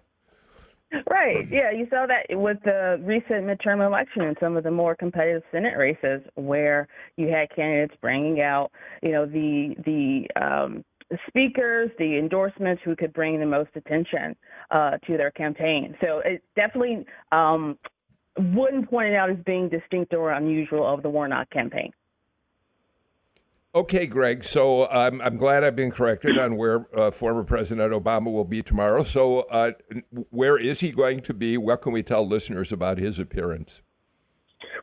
Right. 1.11 1.47
Yeah, 1.51 1.73
you 1.73 1.87
saw 1.91 2.07
that 2.07 2.27
with 2.31 2.59
the 2.65 3.01
recent 3.03 3.45
midterm 3.45 3.85
election 3.85 4.23
and 4.23 4.37
some 4.39 4.57
of 4.57 4.65
the 4.65 4.71
more 4.71 4.95
competitive 4.95 5.43
Senate 5.51 5.77
races, 5.77 6.23
where 6.37 6.87
you 7.17 7.29
had 7.29 7.51
candidates 7.55 7.95
bringing 8.01 8.41
out, 8.41 8.71
you 9.03 9.11
know, 9.11 9.27
the 9.27 9.75
the 9.85 10.41
um, 10.41 10.85
speakers, 11.29 11.91
the 11.99 12.19
endorsements 12.19 12.83
who 12.85 12.95
could 12.95 13.13
bring 13.13 13.41
the 13.41 13.47
most 13.47 13.71
attention 13.75 14.37
uh, 14.71 14.93
to 15.07 15.17
their 15.17 15.33
campaign. 15.33 15.97
So 16.01 16.21
it 16.25 16.43
definitely 16.55 17.05
um, 17.33 17.79
wouldn't 18.39 18.89
point 18.89 19.09
it 19.09 19.17
out 19.17 19.31
as 19.31 19.37
being 19.45 19.69
distinct 19.69 20.15
or 20.15 20.33
unusual 20.33 20.87
of 20.87 21.03
the 21.03 21.11
Warnock 21.11 21.51
campaign. 21.51 21.91
Okay, 23.77 24.07
Greg. 24.07 24.43
So 24.43 24.89
I'm 24.89 25.21
I'm 25.21 25.37
glad 25.37 25.63
I've 25.63 25.77
been 25.77 25.91
corrected 25.91 26.39
on 26.39 26.57
where 26.57 26.87
uh, 26.99 27.11
former 27.11 27.45
President 27.45 27.93
Obama 27.93 28.33
will 28.33 28.47
be 28.47 28.63
tomorrow. 28.63 29.03
So 29.03 29.41
uh, 29.51 29.73
where 30.31 30.57
is 30.57 30.81
he 30.81 30.93
going 30.93 31.21
to 31.21 31.35
be? 31.35 31.59
What 31.59 31.83
can 31.83 31.93
we 31.93 32.03
tell 32.03 32.27
listeners 32.27 32.73
about 32.73 32.97
his 32.97 33.19
appearance? 33.19 33.83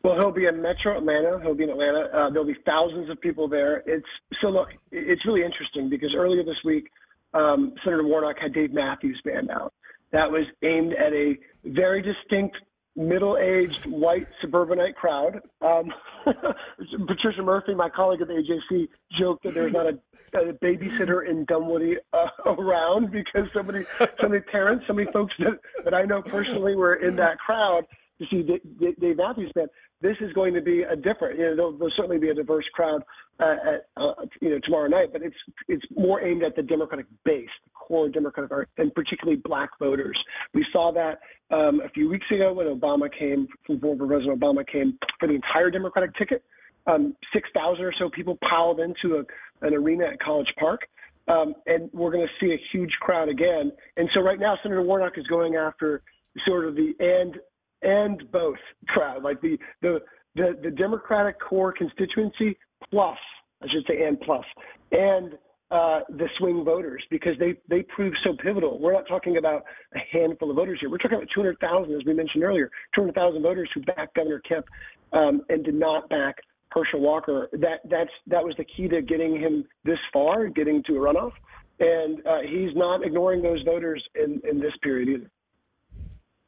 Well, 0.04 0.14
he'll 0.16 0.30
be 0.30 0.46
in 0.46 0.62
Metro 0.62 0.96
Atlanta. 0.96 1.40
He'll 1.42 1.56
be 1.56 1.64
in 1.64 1.70
Atlanta. 1.70 2.08
Uh, 2.14 2.30
there'll 2.30 2.46
be 2.46 2.56
thousands 2.64 3.10
of 3.10 3.20
people 3.20 3.48
there. 3.48 3.82
It's 3.84 4.06
so 4.40 4.46
look. 4.46 4.68
It's 4.92 5.26
really 5.26 5.42
interesting 5.42 5.90
because 5.90 6.14
earlier 6.16 6.44
this 6.44 6.62
week, 6.64 6.86
um, 7.32 7.74
Senator 7.82 8.04
Warnock 8.04 8.36
had 8.40 8.54
Dave 8.54 8.72
Matthews 8.72 9.20
Band 9.24 9.50
out. 9.50 9.74
That 10.12 10.30
was 10.30 10.44
aimed 10.62 10.92
at 10.92 11.12
a 11.12 11.34
very 11.64 12.00
distinct 12.00 12.56
middle-aged 12.96 13.86
white 13.86 14.26
suburbanite 14.40 14.96
crowd. 14.96 15.40
Um, 15.60 15.92
Patricia 17.06 17.42
Murphy, 17.42 17.74
my 17.74 17.88
colleague 17.88 18.22
at 18.22 18.28
the 18.28 18.34
AJC, 18.34 18.88
joked 19.18 19.44
that 19.44 19.54
there's 19.54 19.72
not 19.72 19.86
a, 19.86 19.98
a 20.38 20.52
babysitter 20.54 21.28
in 21.28 21.44
Dunwoody 21.44 21.96
uh, 22.12 22.26
around 22.46 23.10
because 23.10 23.48
so 23.52 23.62
many, 23.62 23.84
so 24.20 24.28
many 24.28 24.40
parents, 24.40 24.84
so 24.86 24.92
many 24.92 25.10
folks 25.12 25.34
that, 25.38 25.58
that 25.84 25.94
I 25.94 26.04
know 26.04 26.22
personally 26.22 26.76
were 26.76 26.94
in 26.94 27.16
that 27.16 27.38
crowd 27.38 27.84
to 28.20 28.26
see 28.30 28.42
Dave 28.42 29.16
Matthews 29.16 29.50
Band. 29.54 29.68
This 30.00 30.16
is 30.20 30.32
going 30.32 30.54
to 30.54 30.60
be 30.60 30.82
a 30.82 30.94
different. 30.94 31.38
You 31.38 31.46
know, 31.46 31.56
there'll, 31.56 31.72
there'll 31.72 31.94
certainly 31.96 32.18
be 32.18 32.28
a 32.28 32.34
diverse 32.34 32.66
crowd 32.74 33.02
uh, 33.40 33.56
at 33.66 33.86
uh, 33.96 34.12
you 34.40 34.50
know 34.50 34.58
tomorrow 34.62 34.88
night, 34.88 35.08
but 35.12 35.22
it's 35.22 35.36
it's 35.68 35.84
more 35.96 36.20
aimed 36.20 36.42
at 36.42 36.54
the 36.56 36.62
Democratic 36.62 37.06
base, 37.24 37.48
core 37.86 38.08
Democratic, 38.08 38.68
and 38.80 38.94
particularly 38.94 39.40
Black 39.50 39.70
voters. 39.78 40.18
We 40.56 40.62
saw 40.72 40.92
that 40.92 41.14
um, 41.54 41.80
a 41.88 41.90
few 41.90 42.06
weeks 42.08 42.26
ago 42.34 42.52
when 42.52 42.66
Obama 42.66 43.08
came, 43.20 43.40
former 43.80 44.06
President 44.06 44.40
Obama 44.40 44.62
came 44.74 44.98
for 45.18 45.26
the 45.28 45.34
entire 45.34 45.70
Democratic 45.70 46.12
ticket. 46.16 46.40
Um, 46.86 47.02
Six 47.32 47.48
thousand 47.54 47.84
or 47.84 47.94
so 47.98 48.10
people 48.18 48.36
piled 48.48 48.78
into 48.80 49.06
a, 49.18 49.66
an 49.66 49.72
arena 49.74 50.04
at 50.12 50.20
College 50.20 50.52
Park. 50.58 50.80
Um, 51.26 51.54
and 51.66 51.88
we're 51.94 52.12
going 52.12 52.26
to 52.26 52.34
see 52.38 52.52
a 52.52 52.60
huge 52.72 52.92
crowd 53.00 53.28
again. 53.30 53.72
And 53.96 54.06
so 54.14 54.20
right 54.20 54.38
now, 54.38 54.58
Senator 54.62 54.82
Warnock 54.82 55.14
is 55.16 55.26
going 55.26 55.54
after 55.56 56.02
sort 56.46 56.66
of 56.68 56.74
the 56.74 56.92
and 57.00 57.32
and 57.80 58.30
both 58.30 58.58
crowd, 58.88 59.22
like 59.22 59.40
the 59.40 59.56
the 59.80 60.00
the, 60.36 60.58
the 60.62 60.70
Democratic 60.70 61.36
core 61.40 61.72
constituency 61.72 62.58
plus, 62.90 63.18
I 63.62 63.66
should 63.72 63.86
say, 63.88 64.04
and 64.06 64.20
plus, 64.20 64.44
and 64.92 65.32
uh, 65.74 66.00
the 66.08 66.28
swing 66.38 66.64
voters 66.64 67.02
because 67.10 67.32
they 67.40 67.54
they 67.68 67.82
prove 67.82 68.14
so 68.22 68.30
pivotal. 68.40 68.78
We're 68.78 68.92
not 68.92 69.08
talking 69.08 69.38
about 69.38 69.64
a 69.92 69.98
handful 70.12 70.48
of 70.48 70.56
voters 70.56 70.78
here. 70.80 70.88
We're 70.88 70.98
talking 70.98 71.16
about 71.16 71.28
200,000, 71.34 71.92
as 71.92 72.04
we 72.06 72.14
mentioned 72.14 72.44
earlier, 72.44 72.70
200,000 72.94 73.42
voters 73.42 73.68
who 73.74 73.80
backed 73.80 74.14
Governor 74.14 74.40
Kemp 74.48 74.66
um, 75.12 75.42
and 75.48 75.64
did 75.64 75.74
not 75.74 76.08
back 76.08 76.36
Herschel 76.70 77.00
Walker. 77.00 77.48
That 77.54 77.80
that's 77.90 78.10
that 78.28 78.44
was 78.44 78.54
the 78.56 78.64
key 78.64 78.86
to 78.86 79.02
getting 79.02 79.34
him 79.36 79.64
this 79.84 79.98
far, 80.12 80.46
getting 80.46 80.80
to 80.84 80.92
a 80.94 80.98
runoff, 81.00 81.32
and 81.80 82.24
uh, 82.24 82.42
he's 82.48 82.70
not 82.76 83.04
ignoring 83.04 83.42
those 83.42 83.60
voters 83.62 84.02
in 84.14 84.40
in 84.48 84.60
this 84.60 84.72
period 84.80 85.08
either. 85.08 85.30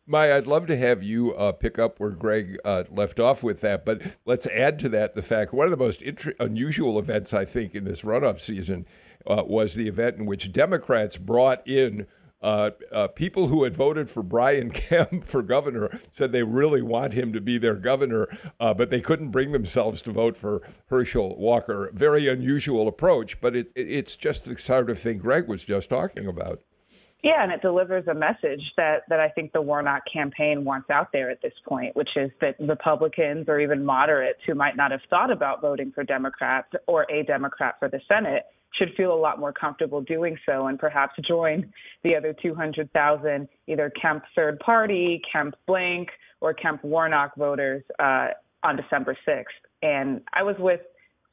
Maya, 0.09 0.37
I'd 0.37 0.47
love 0.47 0.69
to 0.69 0.77
have 0.77 1.03
you 1.03 1.35
uh, 1.35 1.51
pick 1.51 1.81
up 1.81 1.99
where 1.99 2.11
Greg 2.11 2.59
uh, 2.65 2.85
left 2.93 3.19
off 3.19 3.43
with 3.43 3.61
that, 3.63 3.85
but 3.85 4.03
let's 4.25 4.47
add 4.47 4.79
to 4.79 4.89
that 4.91 5.17
the 5.17 5.23
fact 5.23 5.53
one 5.53 5.67
of 5.67 5.73
the 5.73 5.77
most 5.77 6.01
unusual 6.39 6.97
events, 6.97 7.35
I 7.35 7.45
think, 7.45 7.75
in 7.75 7.83
this 7.83 8.03
runoff 8.03 8.39
season 8.39 8.87
uh, 9.27 9.45
was 9.47 9.75
the 9.75 9.89
event 9.89 10.17
in 10.17 10.27
which 10.27 10.53
Democrats 10.53 11.17
brought 11.17 11.67
in 11.67 12.07
uh, 12.43 12.71
uh, 12.93 13.09
people 13.09 13.49
who 13.49 13.65
had 13.65 13.75
voted 13.75 14.11
for 14.11 14.23
Brian 14.23 14.71
Kemp 14.73 15.25
for 15.25 15.43
governor 15.43 15.99
said 16.13 16.33
they 16.33 16.43
really 16.43 16.83
want 16.83 17.15
him 17.15 17.33
to 17.33 17.41
be 17.41 17.59
their 17.59 17.77
governor, 17.77 18.29
uh, 18.61 18.75
but 18.75 18.91
they 18.91 19.01
couldn't 19.01 19.31
bring 19.31 19.53
themselves 19.53 20.03
to 20.03 20.13
vote 20.13 20.37
for 20.37 20.63
Herschel 20.87 21.37
Walker. 21.37 21.91
Very 21.93 22.29
unusual 22.29 22.89
approach, 22.89 23.41
but 23.41 23.57
it, 23.57 23.73
it, 23.75 23.91
it's 23.91 24.17
just 24.17 24.45
the 24.45 24.57
sort 24.59 24.91
of 24.91 24.99
thing 24.99 25.19
Greg 25.19 25.49
was 25.49 25.65
just 25.65 25.91
talking 25.91 26.27
about. 26.27 26.61
Yeah, 27.25 27.43
and 27.43 27.51
it 27.51 27.63
delivers 27.63 28.07
a 28.07 28.15
message 28.15 28.61
that, 28.77 29.03
that 29.09 29.19
I 29.19 29.31
think 29.31 29.53
the 29.53 29.63
Warnock 29.63 30.03
campaign 30.13 30.65
wants 30.65 30.91
out 30.91 31.09
there 31.13 31.31
at 31.31 31.43
this 31.43 31.55
point, 31.67 31.97
which 31.97 32.11
is 32.15 32.31
that 32.41 32.55
Republicans 32.61 33.47
or 33.49 33.59
even 33.59 33.85
moderates 33.85 34.39
who 34.47 34.55
might 34.55 34.77
not 34.77 34.93
have 34.93 35.01
thought 35.11 35.33
about 35.33 35.61
voting 35.61 35.91
for 35.93 36.05
Democrats 36.05 36.69
or 36.87 37.07
a 37.11 37.25
Democrat 37.25 37.77
for 37.81 37.89
the 37.89 38.01
Senate 38.07 38.45
should 38.75 38.93
feel 38.97 39.13
a 39.13 39.17
lot 39.17 39.39
more 39.39 39.53
comfortable 39.53 40.01
doing 40.01 40.37
so 40.47 40.67
and 40.67 40.79
perhaps 40.79 41.15
join 41.27 41.73
the 42.05 42.15
other 42.15 42.35
200,000 42.43 43.49
either 43.67 43.93
Kemp 44.01 44.25
third 44.35 44.59
party, 44.61 45.21
Kemp 45.33 45.55
blank, 45.67 46.09
or 46.41 46.53
Kemp 46.53 46.85
Warnock 46.85 47.37
voters 47.37 47.83
uh, 47.99 48.29
on 48.63 48.77
December 48.77 49.17
6th. 49.27 49.45
And 49.83 50.21
I 50.35 50.43
was 50.43 50.57
with 50.59 50.81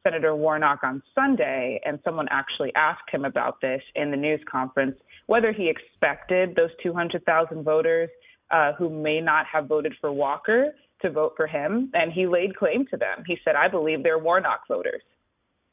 Senator 0.03 0.35
Warnock 0.35 0.83
on 0.83 1.01
Sunday, 1.15 1.79
and 1.85 1.99
someone 2.03 2.27
actually 2.29 2.73
asked 2.75 3.09
him 3.11 3.25
about 3.25 3.61
this 3.61 3.81
in 3.95 4.11
the 4.11 4.17
news 4.17 4.41
conference 4.49 4.95
whether 5.27 5.53
he 5.53 5.69
expected 5.69 6.55
those 6.55 6.69
200,000 6.81 7.63
voters 7.63 8.09
uh, 8.51 8.73
who 8.73 8.89
may 8.89 9.21
not 9.21 9.45
have 9.45 9.67
voted 9.67 9.93
for 10.01 10.11
Walker 10.11 10.73
to 11.01 11.09
vote 11.09 11.33
for 11.37 11.47
him. 11.47 11.89
And 11.93 12.11
he 12.11 12.27
laid 12.27 12.55
claim 12.55 12.85
to 12.87 12.97
them. 12.97 13.23
He 13.25 13.37
said, 13.43 13.55
I 13.55 13.67
believe 13.67 14.03
they're 14.03 14.19
Warnock 14.19 14.67
voters. 14.67 15.01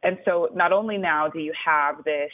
And 0.02 0.18
so 0.24 0.48
not 0.54 0.72
only 0.72 0.98
now 0.98 1.28
do 1.28 1.38
you 1.38 1.52
have 1.64 2.04
this 2.04 2.30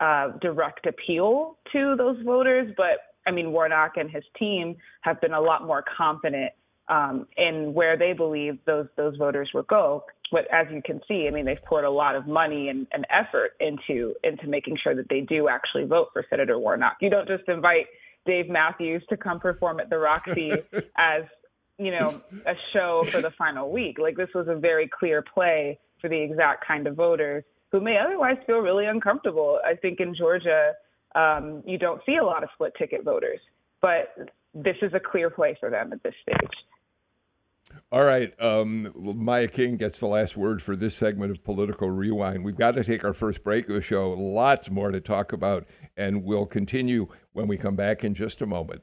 uh, 0.00 0.32
direct 0.40 0.86
appeal 0.86 1.58
to 1.72 1.94
those 1.96 2.20
voters, 2.24 2.72
but 2.76 2.98
I 3.26 3.30
mean, 3.30 3.52
Warnock 3.52 3.96
and 3.96 4.10
his 4.10 4.24
team 4.38 4.76
have 5.00 5.20
been 5.20 5.32
a 5.32 5.40
lot 5.40 5.66
more 5.66 5.84
confident 5.96 6.52
um, 6.88 7.26
in 7.36 7.74
where 7.74 7.96
they 7.96 8.12
believe 8.12 8.58
those 8.66 8.86
those 8.96 9.16
voters 9.16 9.50
will 9.52 9.64
go. 9.64 10.04
But 10.30 10.46
as 10.52 10.66
you 10.72 10.82
can 10.84 11.00
see, 11.06 11.26
I 11.28 11.30
mean, 11.30 11.44
they've 11.44 11.62
poured 11.64 11.84
a 11.84 11.90
lot 11.90 12.14
of 12.14 12.26
money 12.26 12.68
and, 12.68 12.86
and 12.92 13.06
effort 13.10 13.52
into 13.60 14.14
into 14.22 14.46
making 14.46 14.78
sure 14.82 14.94
that 14.94 15.08
they 15.08 15.20
do 15.20 15.48
actually 15.48 15.84
vote 15.84 16.08
for 16.12 16.24
Senator 16.30 16.58
Warnock. 16.58 16.96
You 17.00 17.10
don't 17.10 17.26
just 17.28 17.48
invite 17.48 17.86
Dave 18.26 18.48
Matthews 18.48 19.02
to 19.08 19.16
come 19.16 19.40
perform 19.40 19.80
at 19.80 19.90
the 19.90 19.98
Roxy 19.98 20.52
as 20.96 21.24
you 21.78 21.90
know 21.90 22.20
a 22.46 22.54
show 22.72 23.04
for 23.10 23.20
the 23.20 23.30
final 23.32 23.70
week. 23.70 23.98
Like 23.98 24.16
this 24.16 24.30
was 24.34 24.46
a 24.48 24.54
very 24.54 24.88
clear 24.88 25.22
play 25.22 25.78
for 26.06 26.10
the 26.10 26.22
exact 26.22 26.64
kind 26.66 26.86
of 26.86 26.94
voters 26.94 27.42
who 27.72 27.80
may 27.80 27.98
otherwise 27.98 28.36
feel 28.46 28.58
really 28.58 28.86
uncomfortable. 28.86 29.58
I 29.64 29.74
think 29.74 29.98
in 29.98 30.14
Georgia, 30.14 30.72
um, 31.16 31.64
you 31.66 31.78
don't 31.78 32.00
see 32.06 32.16
a 32.16 32.24
lot 32.24 32.44
of 32.44 32.48
split 32.54 32.72
ticket 32.78 33.04
voters, 33.04 33.40
but 33.82 34.30
this 34.54 34.76
is 34.82 34.92
a 34.94 35.00
clear 35.00 35.30
play 35.30 35.56
for 35.58 35.68
them 35.68 35.92
at 35.92 36.02
this 36.04 36.14
stage. 36.22 36.50
All 37.90 38.04
right. 38.04 38.32
Um, 38.40 38.92
Maya 38.94 39.48
King 39.48 39.76
gets 39.76 39.98
the 39.98 40.06
last 40.06 40.36
word 40.36 40.62
for 40.62 40.76
this 40.76 40.94
segment 40.94 41.32
of 41.32 41.42
Political 41.42 41.90
Rewind. 41.90 42.44
We've 42.44 42.56
got 42.56 42.76
to 42.76 42.84
take 42.84 43.04
our 43.04 43.12
first 43.12 43.42
break 43.42 43.68
of 43.68 43.74
the 43.74 43.82
show. 43.82 44.12
Lots 44.12 44.70
more 44.70 44.92
to 44.92 45.00
talk 45.00 45.32
about, 45.32 45.66
and 45.96 46.22
we'll 46.22 46.46
continue 46.46 47.08
when 47.32 47.48
we 47.48 47.56
come 47.56 47.74
back 47.74 48.04
in 48.04 48.14
just 48.14 48.40
a 48.40 48.46
moment. 48.46 48.82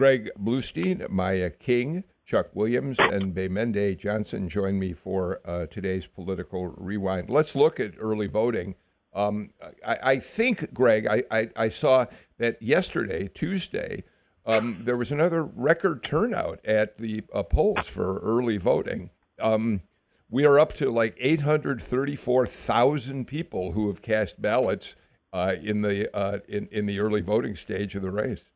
Greg 0.00 0.30
Bluestein, 0.42 1.06
Maya 1.10 1.50
King, 1.50 2.04
Chuck 2.24 2.48
Williams, 2.54 2.98
and 2.98 3.34
Gbemende 3.34 3.98
Johnson 3.98 4.48
join 4.48 4.78
me 4.78 4.94
for 4.94 5.42
uh, 5.44 5.66
today's 5.66 6.06
political 6.06 6.68
rewind. 6.68 7.28
Let's 7.28 7.54
look 7.54 7.78
at 7.78 7.92
early 7.98 8.26
voting. 8.26 8.76
Um, 9.12 9.50
I, 9.86 9.98
I, 10.02 10.18
think, 10.18 10.72
Greg, 10.72 11.06
I, 11.06 11.24
I, 11.30 11.50
I, 11.54 11.68
saw 11.68 12.06
that 12.38 12.62
yesterday, 12.62 13.28
Tuesday, 13.28 14.04
um, 14.46 14.78
there 14.80 14.96
was 14.96 15.12
another 15.12 15.44
record 15.44 16.02
turnout 16.02 16.64
at 16.64 16.96
the 16.96 17.22
uh, 17.34 17.42
polls 17.42 17.86
for 17.86 18.20
early 18.20 18.56
voting. 18.56 19.10
Um, 19.38 19.82
we 20.30 20.46
are 20.46 20.58
up 20.58 20.72
to 20.76 20.90
like 20.90 21.14
834,000 21.20 23.26
people 23.26 23.72
who 23.72 23.88
have 23.88 24.00
cast 24.00 24.40
ballots 24.40 24.96
uh, 25.34 25.56
in 25.62 25.82
the 25.82 26.08
uh, 26.16 26.38
in, 26.48 26.68
in 26.72 26.86
the 26.86 27.00
early 27.00 27.20
voting 27.20 27.54
stage 27.54 27.94
of 27.94 28.00
the 28.00 28.10
race. 28.10 28.49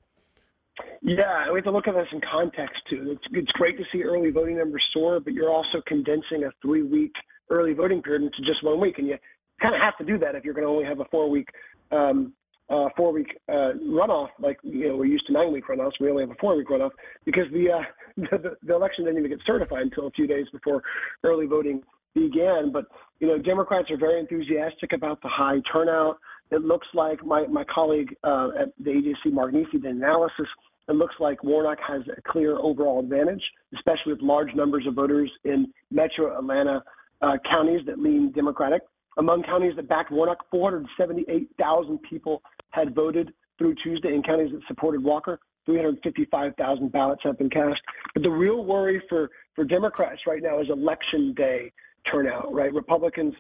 Yeah, 1.03 1.51
we 1.53 1.59
have 1.59 1.65
to 1.65 1.71
look 1.71 1.87
at 1.87 1.95
this 1.95 2.09
in 2.13 2.21
context 2.21 2.83
too. 2.91 3.13
It's, 3.13 3.25
it's 3.33 3.53
great 3.53 3.77
to 3.79 3.85
see 3.93 4.03
early 4.03 4.31
voting 4.31 4.59
numbers 4.59 4.85
soar, 4.93 5.21
but 5.21 5.33
you're 5.33 5.51
also 5.51 5.81
condensing 5.87 6.45
a 6.45 6.51
three-week 6.63 7.13
early 7.51 7.75
voting 7.75 8.03
period 8.03 8.23
into 8.23 8.39
just 8.45 8.65
one 8.65 8.81
week, 8.81 8.99
and 8.99 9.07
you 9.07 9.17
kind 9.61 9.75
of 9.75 9.81
have 9.81 9.97
to 9.99 10.05
do 10.05 10.19
that 10.19 10.35
if 10.35 10.45
you're 10.45 10.55
going 10.55 10.67
to 10.67 10.71
only 10.71 10.85
have 10.85 11.01
a 11.01 11.05
four-week 11.07 11.49
um, 11.93 12.33
uh, 12.71 12.89
four-week 12.97 13.39
uh, 13.49 13.73
runoff. 13.87 14.29
Like 14.41 14.59
you 14.63 14.89
know, 14.89 14.97
we're 14.97 15.05
used 15.05 15.27
to 15.27 15.33
nine-week 15.33 15.65
runoffs. 15.69 15.93
We 16.01 16.11
only 16.11 16.23
have 16.23 16.31
a 16.31 16.41
four-week 16.41 16.69
runoff 16.69 16.91
because 17.25 17.45
the, 17.53 17.71
uh, 17.71 17.83
the 18.17 18.57
the 18.67 18.75
election 18.75 19.05
didn't 19.05 19.19
even 19.19 19.31
get 19.31 19.41
certified 19.47 19.83
until 19.83 20.07
a 20.07 20.11
few 20.11 20.27
days 20.27 20.47
before 20.53 20.83
early 21.23 21.47
voting 21.47 21.83
began. 22.15 22.73
But 22.73 22.87
you 23.21 23.29
know, 23.29 23.39
Democrats 23.39 23.91
are 23.91 23.99
very 23.99 24.19
enthusiastic 24.19 24.93
about 24.93 25.21
the 25.23 25.29
high 25.29 25.61
turnout. 25.73 26.19
It 26.51 26.63
looks 26.63 26.87
like 26.95 27.25
my 27.25 27.47
my 27.47 27.65
colleague 27.65 28.15
uh, 28.25 28.51
at 28.59 28.69
the 28.79 28.91
AJC, 28.91 29.33
Mark 29.33 29.53
Niesse, 29.53 29.73
did 29.73 29.85
analysis 29.85 30.47
it 30.89 30.97
looks 30.97 31.15
like 31.19 31.43
Warnock 31.43 31.79
has 31.87 32.03
a 32.17 32.21
clear 32.31 32.59
overall 32.59 33.01
advantage, 33.01 33.43
especially 33.75 34.13
with 34.13 34.23
large 34.23 34.55
numbers 34.55 34.87
of 34.87 34.95
voters 34.95 35.31
in 35.45 35.73
metro 35.91 36.37
Atlanta 36.39 36.83
uh, 37.23 37.39
counties 37.51 37.81
that 37.87 37.99
lean 37.99 38.33
Democratic. 38.33 38.83
Among 39.17 39.43
counties 39.45 39.75
that 39.77 39.89
backed 39.89 40.11
Warnock, 40.11 40.45
478,000 40.51 41.99
people 42.03 42.43
had 42.71 42.95
voted 42.95 43.33
through 43.57 43.77
Tuesday 43.83 44.15
in 44.15 44.23
counties 44.23 44.53
that 44.53 44.61
supported 44.67 45.03
Walker. 45.03 45.39
355,000 45.65 46.93
ballots 46.93 47.23
have 47.25 47.39
been 47.39 47.49
cast. 47.49 47.81
But 48.13 48.23
the 48.23 48.31
real 48.31 48.65
worry 48.65 49.03
for, 49.09 49.31
for 49.55 49.65
Democrats 49.65 50.23
right 50.27 50.43
now 50.43 50.61
is 50.61 50.69
election 50.69 51.33
day 51.35 51.73
turnout, 52.11 52.53
right? 52.53 52.73
Republicans 52.75 53.35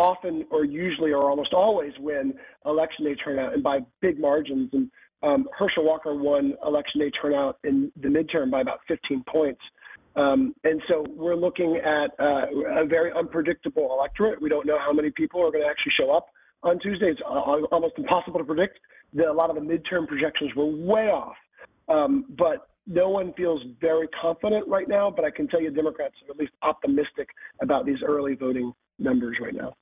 often 0.00 0.46
or 0.50 0.64
usually 0.64 1.12
or 1.12 1.30
almost 1.30 1.52
always 1.52 1.92
win 2.00 2.32
election 2.64 3.04
day 3.04 3.14
turnout 3.14 3.52
and 3.52 3.62
by 3.62 3.80
big 4.00 4.18
margins. 4.18 4.70
And 4.72 4.90
um, 5.22 5.46
Herschel 5.56 5.84
Walker 5.84 6.14
won 6.14 6.54
election 6.66 7.00
day 7.00 7.10
turnout 7.10 7.58
in 7.64 7.92
the 8.00 8.08
midterm 8.08 8.50
by 8.50 8.62
about 8.62 8.80
15 8.88 9.22
points. 9.28 9.60
Um, 10.16 10.54
and 10.64 10.80
so 10.88 11.04
we're 11.10 11.36
looking 11.36 11.76
at 11.76 12.10
uh, 12.18 12.80
a 12.80 12.86
very 12.86 13.12
unpredictable 13.12 13.94
electorate. 13.96 14.40
We 14.40 14.48
don't 14.48 14.66
know 14.66 14.78
how 14.78 14.92
many 14.92 15.10
people 15.10 15.40
are 15.40 15.52
going 15.52 15.62
to 15.62 15.68
actually 15.68 15.92
show 16.00 16.10
up 16.10 16.28
on 16.62 16.80
Tuesday. 16.80 17.10
It's 17.10 17.20
almost 17.24 17.94
impossible 17.98 18.38
to 18.38 18.44
predict. 18.44 18.78
The, 19.12 19.30
a 19.30 19.32
lot 19.32 19.50
of 19.50 19.56
the 19.56 19.62
midterm 19.62 20.08
projections 20.08 20.52
were 20.56 20.66
way 20.66 21.08
off. 21.08 21.36
Um, 21.88 22.24
but 22.38 22.68
no 22.86 23.08
one 23.08 23.32
feels 23.34 23.60
very 23.80 24.08
confident 24.20 24.66
right 24.66 24.88
now, 24.88 25.10
but 25.14 25.24
I 25.24 25.30
can 25.30 25.46
tell 25.46 25.60
you 25.60 25.70
Democrats 25.70 26.14
are 26.26 26.32
at 26.32 26.38
least 26.38 26.52
optimistic 26.62 27.28
about 27.62 27.86
these 27.86 27.98
early 28.04 28.34
voting 28.34 28.72
numbers 28.98 29.36
right 29.40 29.54
now. 29.54 29.74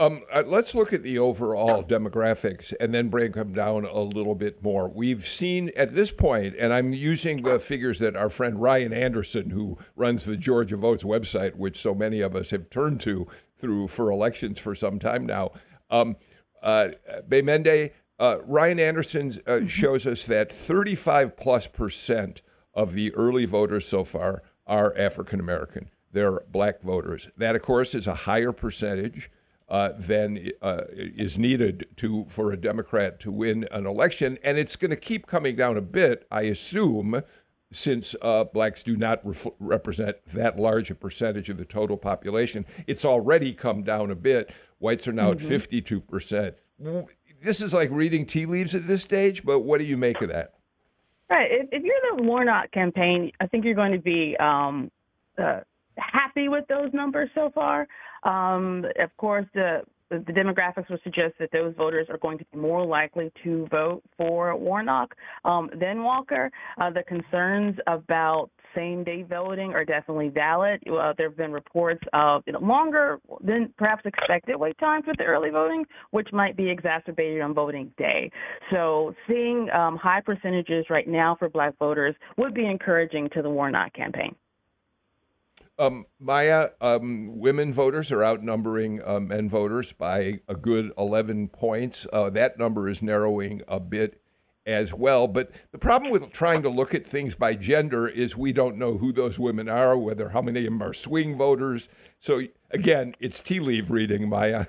Um, 0.00 0.22
uh, 0.32 0.44
let's 0.46 0.76
look 0.76 0.92
at 0.92 1.02
the 1.02 1.18
overall 1.18 1.82
demographics 1.82 2.72
and 2.78 2.94
then 2.94 3.08
break 3.08 3.32
them 3.32 3.52
down 3.52 3.84
a 3.84 3.98
little 3.98 4.36
bit 4.36 4.62
more. 4.62 4.88
We've 4.88 5.26
seen 5.26 5.72
at 5.76 5.92
this 5.92 6.12
point, 6.12 6.54
and 6.56 6.72
I'm 6.72 6.92
using 6.92 7.42
the 7.42 7.58
figures 7.58 7.98
that 7.98 8.14
our 8.14 8.28
friend 8.30 8.62
Ryan 8.62 8.92
Anderson, 8.92 9.50
who 9.50 9.76
runs 9.96 10.24
the 10.24 10.36
Georgia 10.36 10.76
Votes 10.76 11.02
website, 11.02 11.56
which 11.56 11.80
so 11.80 11.96
many 11.96 12.20
of 12.20 12.36
us 12.36 12.50
have 12.50 12.70
turned 12.70 13.00
to 13.00 13.26
through 13.56 13.88
for 13.88 14.12
elections 14.12 14.60
for 14.60 14.72
some 14.72 15.00
time 15.00 15.26
now. 15.26 15.50
Um, 15.90 16.14
uh, 16.62 16.90
Gbemende, 17.28 17.90
uh, 18.20 18.38
Ryan 18.44 18.78
Anderson 18.78 19.26
uh, 19.26 19.50
mm-hmm. 19.50 19.66
shows 19.66 20.06
us 20.06 20.26
that 20.26 20.52
35 20.52 21.36
plus 21.36 21.66
percent 21.66 22.42
of 22.72 22.92
the 22.92 23.12
early 23.14 23.46
voters 23.46 23.88
so 23.88 24.04
far 24.04 24.44
are 24.64 24.96
African 24.96 25.40
American. 25.40 25.90
They're 26.12 26.40
black 26.52 26.82
voters. 26.82 27.28
That, 27.36 27.56
of 27.56 27.62
course, 27.62 27.96
is 27.96 28.06
a 28.06 28.14
higher 28.14 28.52
percentage 28.52 29.30
uh, 29.68 29.92
than 29.98 30.50
uh, 30.62 30.82
is 30.90 31.38
needed 31.38 31.86
to 31.96 32.24
for 32.28 32.52
a 32.52 32.56
Democrat 32.56 33.20
to 33.20 33.30
win 33.30 33.66
an 33.70 33.86
election, 33.86 34.38
and 34.42 34.58
it's 34.58 34.76
going 34.76 34.90
to 34.90 34.96
keep 34.96 35.26
coming 35.26 35.56
down 35.56 35.76
a 35.76 35.82
bit, 35.82 36.26
I 36.30 36.42
assume, 36.42 37.22
since 37.70 38.16
uh, 38.22 38.44
blacks 38.44 38.82
do 38.82 38.96
not 38.96 39.20
ref- 39.24 39.46
represent 39.58 40.16
that 40.26 40.58
large 40.58 40.90
a 40.90 40.94
percentage 40.94 41.50
of 41.50 41.58
the 41.58 41.66
total 41.66 41.98
population. 41.98 42.64
It's 42.86 43.04
already 43.04 43.52
come 43.52 43.82
down 43.82 44.10
a 44.10 44.14
bit. 44.14 44.50
Whites 44.78 45.06
are 45.06 45.12
now 45.12 45.32
mm-hmm. 45.32 45.44
at 45.44 45.48
fifty-two 45.48 46.00
percent. 46.00 46.54
This 47.42 47.60
is 47.60 47.74
like 47.74 47.90
reading 47.90 48.26
tea 48.26 48.46
leaves 48.46 48.74
at 48.74 48.86
this 48.86 49.02
stage, 49.02 49.44
but 49.44 49.60
what 49.60 49.78
do 49.78 49.84
you 49.84 49.96
make 49.96 50.22
of 50.22 50.28
that? 50.30 50.54
Right. 51.28 51.50
If, 51.50 51.68
if 51.72 51.82
you're 51.84 52.16
the 52.16 52.22
Warnock 52.22 52.70
campaign, 52.72 53.30
I 53.38 53.46
think 53.46 53.64
you're 53.64 53.74
going 53.74 53.92
to 53.92 53.98
be 53.98 54.34
um, 54.38 54.90
uh, 55.36 55.60
happy 55.98 56.48
with 56.48 56.66
those 56.68 56.90
numbers 56.94 57.28
so 57.34 57.50
far. 57.54 57.86
Um, 58.24 58.84
of 59.00 59.16
course, 59.16 59.46
the 59.54 59.82
the 60.10 60.32
demographics 60.32 60.88
would 60.90 61.02
suggest 61.02 61.34
that 61.38 61.50
those 61.52 61.74
voters 61.76 62.06
are 62.08 62.18
going 62.18 62.38
to 62.38 62.44
be 62.52 62.58
more 62.58 62.84
likely 62.84 63.30
to 63.44 63.66
vote 63.70 64.02
for 64.16 64.56
Warnock 64.56 65.14
um, 65.44 65.68
than 65.78 66.02
Walker. 66.02 66.50
Uh, 66.80 66.90
the 66.90 67.02
concerns 67.02 67.76
about 67.86 68.50
same 68.74 69.04
day 69.04 69.22
voting 69.22 69.72
are 69.72 69.84
definitely 69.84 70.28
valid. 70.28 70.80
Uh, 70.88 71.12
there 71.16 71.28
have 71.28 71.36
been 71.36 71.52
reports 71.52 72.02
of 72.12 72.42
you 72.46 72.52
know, 72.52 72.60
longer 72.60 73.18
than 73.42 73.72
perhaps 73.76 74.02
expected 74.04 74.56
wait 74.56 74.78
times 74.78 75.04
with 75.06 75.16
the 75.16 75.24
early 75.24 75.50
voting, 75.50 75.84
which 76.10 76.28
might 76.32 76.56
be 76.56 76.68
exacerbated 76.70 77.40
on 77.40 77.54
voting 77.54 77.92
day. 77.98 78.30
So 78.70 79.14
seeing 79.26 79.68
um, 79.70 79.96
high 79.96 80.20
percentages 80.20 80.86
right 80.90 81.08
now 81.08 81.36
for 81.38 81.48
black 81.48 81.78
voters 81.78 82.14
would 82.36 82.54
be 82.54 82.66
encouraging 82.66 83.28
to 83.34 83.42
the 83.42 83.50
Warnock 83.50 83.94
campaign. 83.94 84.34
Um, 85.78 86.06
Maya, 86.18 86.70
um, 86.80 87.38
women 87.38 87.72
voters 87.72 88.10
are 88.10 88.24
outnumbering 88.24 89.00
uh, 89.04 89.20
men 89.20 89.48
voters 89.48 89.92
by 89.92 90.40
a 90.48 90.54
good 90.54 90.92
11 90.98 91.48
points. 91.48 92.04
Uh, 92.12 92.30
that 92.30 92.58
number 92.58 92.88
is 92.88 93.00
narrowing 93.00 93.62
a 93.68 93.78
bit 93.78 94.20
as 94.66 94.92
well. 94.92 95.28
But 95.28 95.52
the 95.70 95.78
problem 95.78 96.10
with 96.10 96.32
trying 96.32 96.62
to 96.62 96.68
look 96.68 96.94
at 96.94 97.06
things 97.06 97.36
by 97.36 97.54
gender 97.54 98.08
is 98.08 98.36
we 98.36 98.52
don't 98.52 98.76
know 98.76 98.98
who 98.98 99.12
those 99.12 99.38
women 99.38 99.68
are, 99.68 99.96
whether 99.96 100.30
how 100.30 100.42
many 100.42 100.60
of 100.60 100.64
them 100.66 100.82
are 100.82 100.92
swing 100.92 101.38
voters. 101.38 101.88
So 102.18 102.42
again, 102.72 103.14
it's 103.20 103.40
tea 103.40 103.60
leaf 103.60 103.88
reading, 103.88 104.28
Maya. 104.28 104.66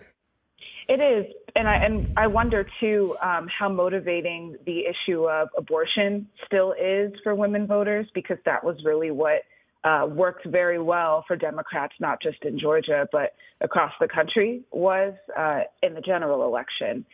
It 0.88 1.02
is, 1.02 1.32
and 1.56 1.68
I 1.68 1.76
and 1.76 2.12
I 2.18 2.26
wonder 2.26 2.68
too 2.80 3.16
um, 3.22 3.48
how 3.48 3.70
motivating 3.70 4.58
the 4.66 4.86
issue 4.86 5.30
of 5.30 5.50
abortion 5.56 6.28
still 6.46 6.74
is 6.80 7.12
for 7.24 7.36
women 7.36 7.68
voters 7.68 8.08
because 8.16 8.38
that 8.46 8.64
was 8.64 8.78
really 8.84 9.12
what 9.12 9.44
uh, 9.84 10.08
worked 10.10 10.46
very 10.46 10.80
well 10.80 11.24
for 11.28 11.36
Democrats, 11.36 11.94
not 12.00 12.22
just 12.22 12.44
in 12.44 12.60
Georgia, 12.60 13.08
but 13.12 13.34
across 13.62 13.92
the 14.00 14.08
country, 14.08 14.62
was 14.72 15.14
uh, 15.38 15.62
in 15.82 15.94
the 15.94 16.02
general 16.02 16.44
election. 16.46 17.06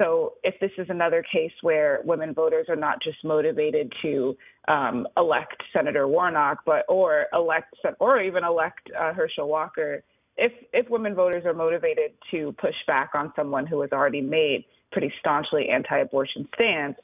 So, 0.00 0.34
if 0.44 0.54
this 0.60 0.70
is 0.78 0.86
another 0.90 1.24
case 1.32 1.52
where 1.62 2.00
women 2.04 2.32
voters 2.32 2.66
are 2.68 2.76
not 2.76 3.02
just 3.02 3.18
motivated 3.24 3.92
to 4.02 4.36
um, 4.68 5.08
elect 5.16 5.60
Senator 5.72 6.06
Warnock, 6.06 6.58
but 6.64 6.84
or 6.88 7.26
elect 7.32 7.74
or 7.98 8.22
even 8.22 8.44
elect 8.44 8.90
uh, 8.98 9.12
Herschel 9.12 9.48
Walker, 9.48 10.04
if 10.36 10.52
if 10.72 10.88
women 10.88 11.14
voters 11.16 11.44
are 11.44 11.54
motivated 11.54 12.12
to 12.30 12.54
push 12.60 12.76
back 12.86 13.10
on 13.14 13.32
someone 13.34 13.66
who 13.66 13.80
has 13.80 13.90
already 13.90 14.20
made 14.20 14.64
pretty 14.92 15.12
staunchly 15.18 15.68
anti-abortion 15.68 16.48
stance, 16.54 16.96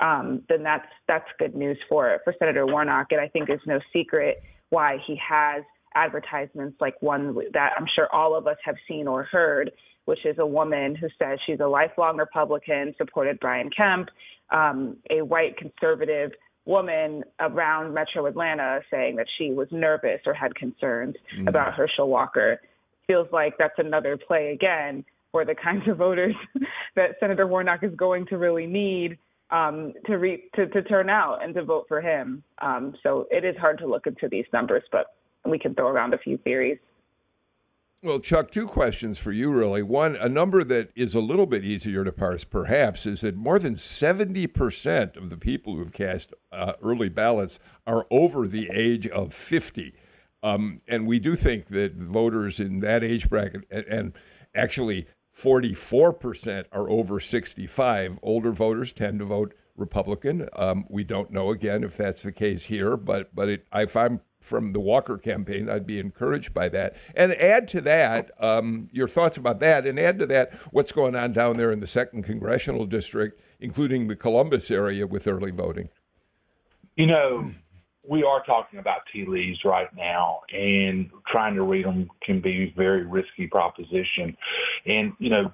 um, 0.00 0.42
then 0.48 0.62
that's 0.62 0.88
that's 1.06 1.28
good 1.38 1.54
news 1.54 1.76
for 1.86 2.18
for 2.24 2.34
Senator 2.38 2.66
Warnock. 2.66 3.08
And 3.10 3.20
I 3.20 3.28
think 3.28 3.50
it's 3.50 3.66
no 3.66 3.78
secret 3.92 4.42
why 4.70 4.98
he 5.06 5.18
has 5.26 5.62
advertisements 5.94 6.76
like 6.80 6.94
one 7.00 7.34
that 7.52 7.72
I'm 7.78 7.86
sure 7.94 8.08
all 8.12 8.36
of 8.36 8.46
us 8.46 8.56
have 8.64 8.76
seen 8.86 9.06
or 9.06 9.24
heard, 9.24 9.70
which 10.04 10.24
is 10.24 10.36
a 10.38 10.46
woman 10.46 10.94
who 10.94 11.08
says 11.18 11.38
she's 11.46 11.60
a 11.60 11.66
lifelong 11.66 12.16
Republican, 12.16 12.94
supported 12.98 13.40
Brian 13.40 13.70
Kemp, 13.74 14.08
um, 14.50 14.96
a 15.10 15.22
white 15.22 15.56
conservative 15.56 16.32
woman 16.66 17.24
around 17.40 17.94
Metro 17.94 18.26
Atlanta 18.26 18.80
saying 18.90 19.16
that 19.16 19.26
she 19.38 19.52
was 19.52 19.68
nervous 19.70 20.20
or 20.26 20.34
had 20.34 20.54
concerns 20.54 21.16
mm. 21.38 21.48
about 21.48 21.74
Herschel 21.74 22.08
Walker. 22.08 22.60
Feels 23.06 23.28
like 23.32 23.54
that's 23.58 23.78
another 23.78 24.18
play 24.18 24.52
again 24.52 25.04
for 25.32 25.44
the 25.46 25.54
kinds 25.54 25.88
of 25.88 25.96
voters 25.96 26.34
that 26.96 27.16
Senator 27.20 27.46
Warnock 27.46 27.82
is 27.82 27.94
going 27.96 28.26
to 28.26 28.36
really 28.36 28.66
need 28.66 29.18
um, 29.50 29.94
to, 30.06 30.18
re- 30.18 30.44
to 30.56 30.66
to 30.68 30.82
turn 30.82 31.08
out 31.08 31.42
and 31.42 31.54
to 31.54 31.64
vote 31.64 31.86
for 31.88 32.00
him. 32.00 32.42
Um, 32.60 32.94
so 33.02 33.26
it 33.30 33.44
is 33.44 33.56
hard 33.56 33.78
to 33.78 33.86
look 33.86 34.06
into 34.06 34.28
these 34.28 34.44
numbers, 34.52 34.82
but 34.92 35.14
we 35.46 35.58
can 35.58 35.74
throw 35.74 35.88
around 35.88 36.14
a 36.14 36.18
few 36.18 36.36
theories. 36.38 36.78
Well, 38.00 38.20
Chuck, 38.20 38.52
two 38.52 38.68
questions 38.68 39.18
for 39.18 39.32
you, 39.32 39.50
really. 39.50 39.82
One, 39.82 40.14
a 40.14 40.28
number 40.28 40.62
that 40.62 40.92
is 40.94 41.16
a 41.16 41.20
little 41.20 41.46
bit 41.46 41.64
easier 41.64 42.04
to 42.04 42.12
parse, 42.12 42.44
perhaps, 42.44 43.06
is 43.06 43.22
that 43.22 43.34
more 43.34 43.58
than 43.58 43.74
70% 43.74 45.16
of 45.16 45.30
the 45.30 45.36
people 45.36 45.76
who've 45.76 45.92
cast 45.92 46.32
uh, 46.52 46.74
early 46.80 47.08
ballots 47.08 47.58
are 47.88 48.06
over 48.08 48.46
the 48.46 48.70
age 48.72 49.08
of 49.08 49.34
50. 49.34 49.94
Um, 50.44 50.78
and 50.86 51.08
we 51.08 51.18
do 51.18 51.34
think 51.34 51.68
that 51.68 51.94
voters 51.96 52.60
in 52.60 52.78
that 52.80 53.02
age 53.02 53.28
bracket, 53.28 53.64
and, 53.68 53.84
and 53.86 54.12
actually 54.54 55.08
44% 55.38 56.64
are 56.72 56.90
over 56.90 57.20
65. 57.20 58.18
Older 58.22 58.50
voters 58.50 58.92
tend 58.92 59.20
to 59.20 59.24
vote 59.24 59.54
Republican. 59.76 60.48
Um, 60.56 60.84
we 60.88 61.04
don't 61.04 61.30
know 61.30 61.50
again 61.50 61.84
if 61.84 61.96
that's 61.96 62.24
the 62.24 62.32
case 62.32 62.64
here, 62.64 62.96
but 62.96 63.32
but 63.32 63.48
it, 63.48 63.66
if 63.72 63.96
I'm 63.96 64.20
from 64.40 64.72
the 64.72 64.80
Walker 64.80 65.16
campaign, 65.16 65.68
I'd 65.68 65.86
be 65.86 66.00
encouraged 66.00 66.52
by 66.52 66.68
that. 66.70 66.96
And 67.14 67.32
add 67.34 67.68
to 67.68 67.80
that 67.82 68.32
um, 68.40 68.88
your 68.90 69.06
thoughts 69.06 69.36
about 69.36 69.60
that, 69.60 69.86
and 69.86 69.98
add 70.00 70.18
to 70.18 70.26
that 70.26 70.54
what's 70.72 70.90
going 70.90 71.14
on 71.14 71.32
down 71.32 71.56
there 71.56 71.70
in 71.70 71.78
the 71.78 71.86
second 71.86 72.24
congressional 72.24 72.86
district, 72.86 73.40
including 73.60 74.08
the 74.08 74.16
Columbus 74.16 74.72
area 74.72 75.06
with 75.06 75.28
early 75.28 75.52
voting. 75.52 75.88
You 76.96 77.06
know, 77.06 77.52
we 78.08 78.24
are 78.24 78.42
talking 78.44 78.78
about 78.78 79.02
tea 79.12 79.26
leaves 79.26 79.60
right 79.64 79.94
now, 79.94 80.40
and 80.50 81.10
trying 81.30 81.54
to 81.54 81.62
read 81.62 81.84
them 81.84 82.10
can 82.22 82.40
be 82.40 82.64
a 82.64 82.74
very 82.76 83.04
risky 83.04 83.46
proposition. 83.46 84.36
And 84.88 85.12
you 85.18 85.30
know, 85.30 85.52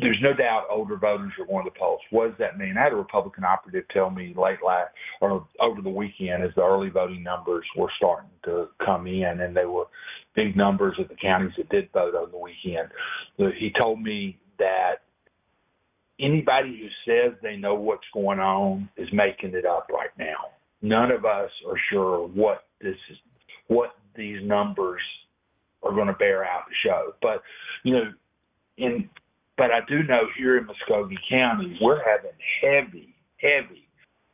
there's 0.00 0.18
no 0.22 0.32
doubt 0.32 0.66
older 0.70 0.96
voters 0.96 1.32
are 1.38 1.46
going 1.46 1.64
to 1.64 1.70
the 1.70 1.78
polls. 1.78 2.00
What 2.10 2.28
does 2.28 2.38
that 2.38 2.58
mean? 2.58 2.74
I 2.76 2.84
had 2.84 2.92
a 2.92 2.96
Republican 2.96 3.44
operative 3.44 3.84
tell 3.90 4.10
me 4.10 4.34
late 4.36 4.58
last 4.66 4.90
or 5.20 5.46
over 5.60 5.80
the 5.82 5.90
weekend 5.90 6.42
as 6.42 6.50
the 6.56 6.62
early 6.62 6.88
voting 6.88 7.22
numbers 7.22 7.64
were 7.76 7.90
starting 7.96 8.30
to 8.44 8.68
come 8.84 9.06
in, 9.06 9.40
and 9.40 9.56
they 9.56 9.66
were 9.66 9.84
big 10.34 10.56
numbers 10.56 10.96
of 10.98 11.08
the 11.08 11.16
counties 11.16 11.52
that 11.56 11.68
did 11.68 11.88
vote 11.92 12.14
over 12.14 12.30
the 12.30 12.38
weekend. 12.38 12.88
He 13.36 13.72
told 13.80 14.00
me 14.00 14.38
that 14.58 15.02
anybody 16.18 16.80
who 16.80 17.10
says 17.10 17.38
they 17.42 17.56
know 17.56 17.74
what's 17.74 18.06
going 18.12 18.40
on 18.40 18.88
is 18.96 19.08
making 19.12 19.54
it 19.54 19.64
up 19.64 19.88
right 19.92 20.10
now 20.18 20.50
none 20.82 21.10
of 21.10 21.24
us 21.24 21.50
are 21.68 21.78
sure 21.90 22.26
what 22.28 22.64
this 22.80 22.96
is, 23.10 23.16
what 23.68 23.90
these 24.16 24.38
numbers 24.42 25.00
are 25.82 25.92
going 25.92 26.06
to 26.06 26.14
bear 26.14 26.44
out 26.44 26.64
to 26.68 26.88
show. 26.88 27.14
But 27.22 27.42
you 27.84 27.94
know, 27.94 28.04
in 28.80 29.08
but 29.60 29.70
I 29.70 29.80
do 29.86 30.02
know 30.04 30.22
here 30.38 30.56
in 30.56 30.64
Muscogee 30.64 31.18
County, 31.28 31.76
we're 31.82 32.00
having 32.02 32.30
heavy, 32.62 33.14
heavy 33.36 33.86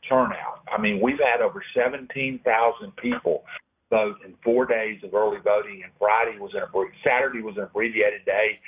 turnout. 0.08 0.60
I 0.72 0.80
mean, 0.80 1.00
we've 1.02 1.18
had 1.18 1.40
over 1.40 1.64
17,000 1.74 2.96
people 2.96 3.42
vote 3.90 4.16
in 4.24 4.34
four 4.44 4.66
days 4.66 5.00
of 5.02 5.14
early 5.14 5.38
voting, 5.42 5.82
and 5.82 5.92
Friday 5.98 6.38
was 6.38 6.52
an 6.54 6.62
Saturday 7.04 7.42
was 7.42 7.56
an 7.56 7.64
abbreviated 7.64 8.24
day, 8.24 8.60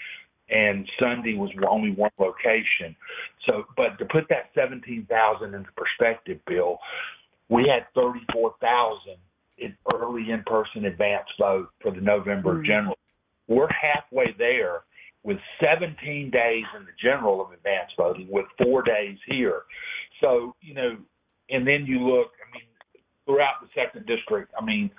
and 0.51 0.89
Sunday 0.99 1.35
was 1.35 1.51
only 1.69 1.93
one 1.93 2.11
location. 2.19 2.97
So, 3.47 3.63
but 3.77 3.97
to 4.01 4.05
put 4.07 4.29
that 4.31 4.51
17,000 4.57 5.55
into 5.55 5.71
perspective, 5.77 6.41
Bill, 6.45 6.79
we 7.49 7.71
had 7.73 7.87
34,000 7.95 9.15
in 9.59 9.77
early 9.95 10.31
in-person 10.33 10.87
advance 10.87 11.29
vote 11.39 11.69
for 11.81 11.93
the 11.93 12.01
November 12.01 12.55
mm-hmm. 12.55 12.67
general. 12.67 12.99
We're 13.47 13.69
halfway 13.71 14.35
there 14.37 14.83
with 15.25 15.39
17 15.61 16.31
days 16.31 16.65
in 16.77 16.85
the 16.85 16.93
general 17.03 17.41
of 17.41 17.53
advance 17.53 17.91
voting 17.97 18.29
with 18.31 18.47
four 18.63 18.83
days 18.83 19.19
here. 19.27 19.63
So, 20.21 20.55
you 20.61 20.75
know, 20.75 20.97
and 21.51 21.67
then 21.67 21.85
you 21.87 22.01
look, 22.01 22.29
I 22.39 22.47
mean, 22.53 22.69
throughout 23.25 23.61
the 23.61 23.69
second 23.75 24.07
district, 24.07 24.53
I 24.59 24.65
mean, 24.65 24.91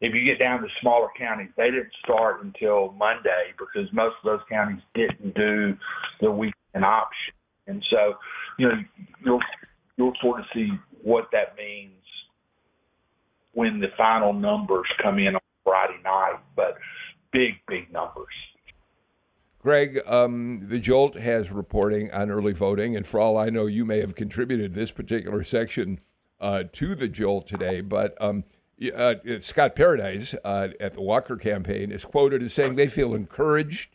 if 0.00 0.14
you 0.14 0.24
get 0.24 0.38
down 0.38 0.60
to 0.60 0.68
smaller 0.80 1.08
counties, 1.16 1.50
they 1.56 1.70
didn't 1.70 1.92
start 2.04 2.44
until 2.44 2.92
Monday 2.92 3.54
because 3.58 3.88
most 3.92 4.16
of 4.22 4.24
those 4.24 4.40
counties 4.50 4.82
didn't 4.94 5.34
do 5.34 5.76
the 6.20 6.30
weekend 6.30 6.84
option. 6.84 7.34
And 7.66 7.84
so, 7.90 8.14
you 8.58 8.68
know, 8.68 8.74
you'll 9.24 9.40
you'll 9.96 10.12
sort 10.20 10.40
of 10.40 10.46
see 10.52 10.68
what 11.02 11.28
that 11.32 11.56
means 11.56 11.92
when 13.52 13.80
the 13.80 13.88
final 13.96 14.32
numbers 14.32 14.86
come 15.02 15.18
in 15.18 15.34
on 15.34 15.40
Friday 15.64 16.00
night, 16.02 16.40
but 16.56 16.76
big, 17.32 17.54
big 17.68 17.92
numbers. 17.92 18.34
Greg, 19.62 20.00
um, 20.08 20.66
the 20.68 20.80
Jolt 20.80 21.14
has 21.14 21.52
reporting 21.52 22.10
on 22.10 22.32
early 22.32 22.52
voting, 22.52 22.96
and 22.96 23.06
for 23.06 23.20
all 23.20 23.38
I 23.38 23.48
know, 23.48 23.66
you 23.66 23.84
may 23.84 24.00
have 24.00 24.16
contributed 24.16 24.74
this 24.74 24.90
particular 24.90 25.44
section 25.44 26.00
uh, 26.40 26.64
to 26.72 26.96
the 26.96 27.06
Jolt 27.06 27.46
today. 27.46 27.80
But 27.80 28.20
um, 28.20 28.42
uh, 28.92 29.14
Scott 29.38 29.76
Paradise 29.76 30.34
uh, 30.42 30.70
at 30.80 30.94
the 30.94 31.00
Walker 31.00 31.36
campaign 31.36 31.92
is 31.92 32.04
quoted 32.04 32.42
as 32.42 32.52
saying 32.52 32.74
they 32.74 32.88
feel 32.88 33.14
encouraged 33.14 33.94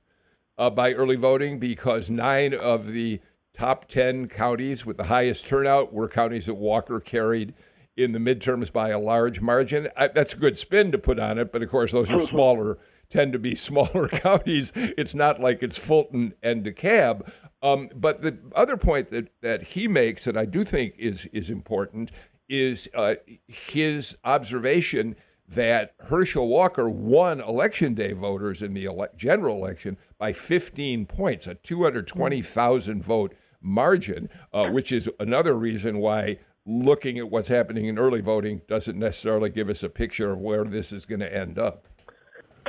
uh, 0.58 0.69
by 0.69 0.93
early 0.93 1.17
voting 1.17 1.60
because 1.60 2.10
nine 2.10 2.53
of 2.53 2.93
the 2.93 3.19
top 3.51 3.89
10 3.89 4.30
counties 4.30 4.86
with 4.86 4.95
the 4.95 5.06
highest 5.06 5.47
turnout 5.47 5.91
were 5.91 6.08
counties 6.08 6.45
that 6.45 6.53
Walker 6.53 7.01
carried 7.01 7.53
in 7.97 8.12
the 8.12 8.19
midterms 8.19 8.72
by 8.72 8.89
a 8.89 8.99
large 8.99 9.41
margin. 9.41 9.89
I, 9.97 10.07
that's 10.07 10.34
a 10.34 10.38
good 10.38 10.55
spin 10.55 10.91
to 10.91 10.97
put 10.97 11.19
on 11.19 11.39
it, 11.39 11.51
but 11.51 11.63
of 11.63 11.69
course, 11.69 11.91
those 11.91 12.11
are 12.11 12.19
smaller, 12.26 12.78
tend 13.09 13.34
to 13.34 13.39
be 13.39 13.55
smaller 13.55 14.07
counties. 14.11 14.72
It's 14.76 15.15
not 15.15 15.41
like 15.41 15.63
it's 15.63 15.78
Fulton 15.78 16.34
and 16.43 16.63
DeKalb. 16.63 17.30
Um, 17.63 17.89
but 17.95 18.22
the 18.22 18.38
other 18.55 18.78
point 18.78 19.09
that, 19.09 19.30
that 19.41 19.63
he 19.63 19.88
makes 19.88 20.26
that 20.26 20.38
I 20.38 20.45
do 20.45 20.63
think 20.63 20.93
is, 20.97 21.26
is 21.28 21.49
important 21.49 22.11
is 22.47 22.88
uh, 22.93 23.15
his 23.47 24.15
observation 24.24 25.15
that 25.49 25.93
Herschel 25.99 26.47
Walker 26.47 26.89
won 26.89 27.39
election 27.41 27.93
day 27.93 28.13
voters 28.13 28.61
in 28.61 28.74
the 28.74 28.86
ele- 28.86 29.07
general 29.15 29.57
election 29.57 29.97
by 30.17 30.34
15 30.34 31.05
points, 31.07 31.47
a 31.47 31.55
220,000 31.55 33.01
vote 33.01 33.34
margin, 33.61 34.30
uh, 34.53 34.69
which 34.69 34.91
is 34.91 35.09
another 35.19 35.53
reason 35.53 35.99
why 35.99 36.38
looking 36.68 37.18
at 37.18 37.32
what's 37.32 37.47
happening 37.47 37.86
in 37.86 37.97
early 37.97 38.22
voting 38.22 38.61
doesn't 38.68 38.99
necessarily 38.99 39.49
give 39.49 39.70
us 39.70 39.82
a 39.84 39.89
picture 39.89 40.32
of 40.32 40.39
where 40.39 40.65
this 40.65 40.91
is 40.91 41.05
going 41.05 41.22
to 41.22 41.34
end 41.34 41.57
up. 41.57 41.88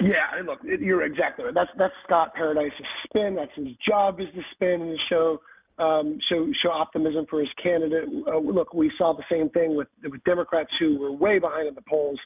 Yeah, 0.01 0.27
look, 0.47 0.61
you're 0.63 1.03
exactly 1.03 1.45
right. 1.45 1.55
That's 1.55 1.71
that's 1.77 1.95
Scott 2.07 2.33
Paradise's 2.35 2.87
spin. 3.05 3.35
That's 3.35 3.51
his 3.57 3.75
job 3.87 4.21
is 4.21 4.29
to 4.33 4.43
spin 4.53 4.81
and 4.81 4.99
show 5.09 5.41
um, 5.79 6.19
show 6.29 6.49
show 6.63 6.71
optimism 6.71 7.27
for 7.29 7.41
his 7.41 7.49
candidate. 7.61 8.09
Uh, 8.29 8.39
look, 8.39 8.73
we 8.75 8.93
saw 8.97 9.13
the 9.13 9.25
same 9.31 9.51
thing 9.51 9.75
with 9.75 9.89
with 10.05 10.23
Democrats 10.23 10.71
who 10.79 10.99
were 11.01 11.11
way 11.11 11.41
behind 11.41 11.67
in 11.67 11.75
the 11.75 11.83
polls 11.83 12.19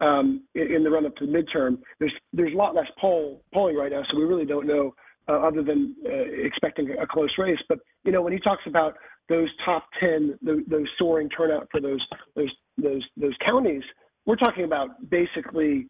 um, 0.00 0.42
in, 0.56 0.74
in 0.74 0.84
the 0.84 0.90
run 0.90 1.06
up 1.06 1.14
to 1.16 1.26
the 1.26 1.32
midterm. 1.32 1.78
There's 2.00 2.12
there's 2.32 2.52
a 2.52 2.56
lot 2.56 2.74
less 2.74 2.88
poll 3.00 3.42
polling 3.54 3.76
right 3.76 3.92
now, 3.92 4.02
so 4.10 4.18
we 4.18 4.24
really 4.24 4.46
don't 4.46 4.66
know 4.66 4.94
uh, 5.28 5.34
other 5.34 5.62
than 5.62 5.94
uh, 6.04 6.10
expecting 6.44 6.90
a 7.00 7.06
close 7.06 7.30
race. 7.38 7.58
But 7.68 7.78
you 8.04 8.12
know, 8.12 8.22
when 8.22 8.32
he 8.32 8.40
talks 8.40 8.62
about 8.66 8.96
those 9.30 9.48
top 9.64 9.84
ten, 9.98 10.38
those, 10.42 10.60
those 10.68 10.86
soaring 10.98 11.30
turnout 11.30 11.68
for 11.70 11.80
those 11.80 12.04
those 12.36 12.50
those 12.76 13.04
those 13.16 13.34
counties, 13.46 13.82
we're 14.26 14.36
talking 14.36 14.64
about 14.64 15.08
basically 15.08 15.88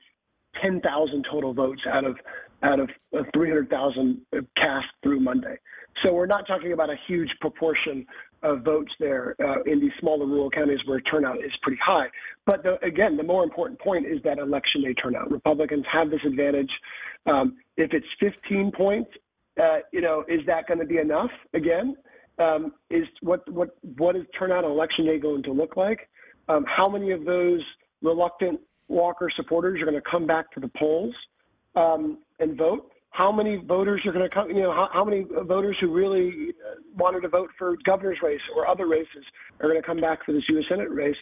10,000 0.63 1.27
total 1.31 1.53
votes 1.53 1.83
out 1.91 2.05
of 2.05 2.17
out 2.63 2.79
of 2.79 2.91
300,000 3.33 4.21
cast 4.57 4.87
through 5.03 5.19
Monday. 5.19 5.57
So 6.05 6.13
we're 6.13 6.27
not 6.27 6.47
talking 6.47 6.75
about 6.75 6.91
a 6.91 6.97
huge 7.07 7.31
proportion 7.41 8.07
of 8.43 8.63
votes 8.63 8.93
there 9.01 9.35
uh, 9.43 9.63
in 9.65 9.81
these 9.81 9.93
smaller 9.99 10.27
rural 10.27 10.51
counties 10.51 10.79
where 10.85 11.01
turnout 11.01 11.39
is 11.39 11.53
pretty 11.63 11.79
high. 11.83 12.09
But 12.45 12.63
the, 12.63 12.77
again, 12.85 13.17
the 13.17 13.23
more 13.23 13.45
important 13.45 13.81
point 13.81 14.05
is 14.07 14.19
that 14.25 14.39
election 14.39 14.83
day 14.83 14.93
turnout. 14.93 15.31
Republicans 15.31 15.87
have 15.91 16.11
this 16.11 16.21
advantage. 16.27 16.71
Um, 17.25 17.57
if 17.79 17.95
it's 17.95 18.07
15 18.21 18.73
points, 18.73 19.11
uh, 19.59 19.79
you 19.91 20.03
know, 20.03 20.25
is 20.29 20.41
that 20.47 20.67
going 20.67 20.81
to 20.81 20.87
be 20.87 20.99
enough? 20.99 21.31
Again, 21.55 21.97
um, 22.41 22.73
is 22.91 23.05
what 23.21 23.49
what 23.51 23.77
what 23.97 24.17
is 24.17 24.23
turnout 24.39 24.65
on 24.65 24.71
election 24.71 25.07
day 25.07 25.19
going 25.19 25.43
to 25.45 25.53
look 25.53 25.77
like? 25.77 26.09
Um, 26.49 26.65
how 26.67 26.89
many 26.89 27.13
of 27.13 27.25
those 27.25 27.61
reluctant 28.03 28.61
Walker 28.91 29.31
supporters 29.37 29.81
are 29.81 29.85
going 29.85 30.01
to 30.01 30.11
come 30.11 30.27
back 30.27 30.51
to 30.53 30.61
the 30.61 30.71
polls 30.77 31.15
um, 31.77 32.19
and 32.41 32.59
vote. 32.59 32.91
How 33.11 33.33
many 33.33 33.57
voters 33.57 34.03
are 34.05 34.13
going 34.13 34.29
to 34.29 34.35
come? 34.35 34.51
You 34.51 34.63
know, 34.63 34.73
how, 34.73 34.89
how 34.93 35.05
many 35.05 35.25
voters 35.47 35.77
who 35.81 35.93
really 35.93 36.51
uh, 36.51 36.81
wanted 36.97 37.21
to 37.23 37.29
vote 37.29 37.51
for 37.59 37.77
governor's 37.85 38.19
race 38.23 38.41
or 38.55 38.69
other 38.69 38.87
races 38.87 39.25
are 39.61 39.69
going 39.69 39.81
to 39.81 39.87
come 39.87 40.01
back 40.01 40.25
for 40.25 40.33
this 40.33 40.43
U.S. 40.49 40.65
Senate 40.69 40.91
race? 40.91 41.17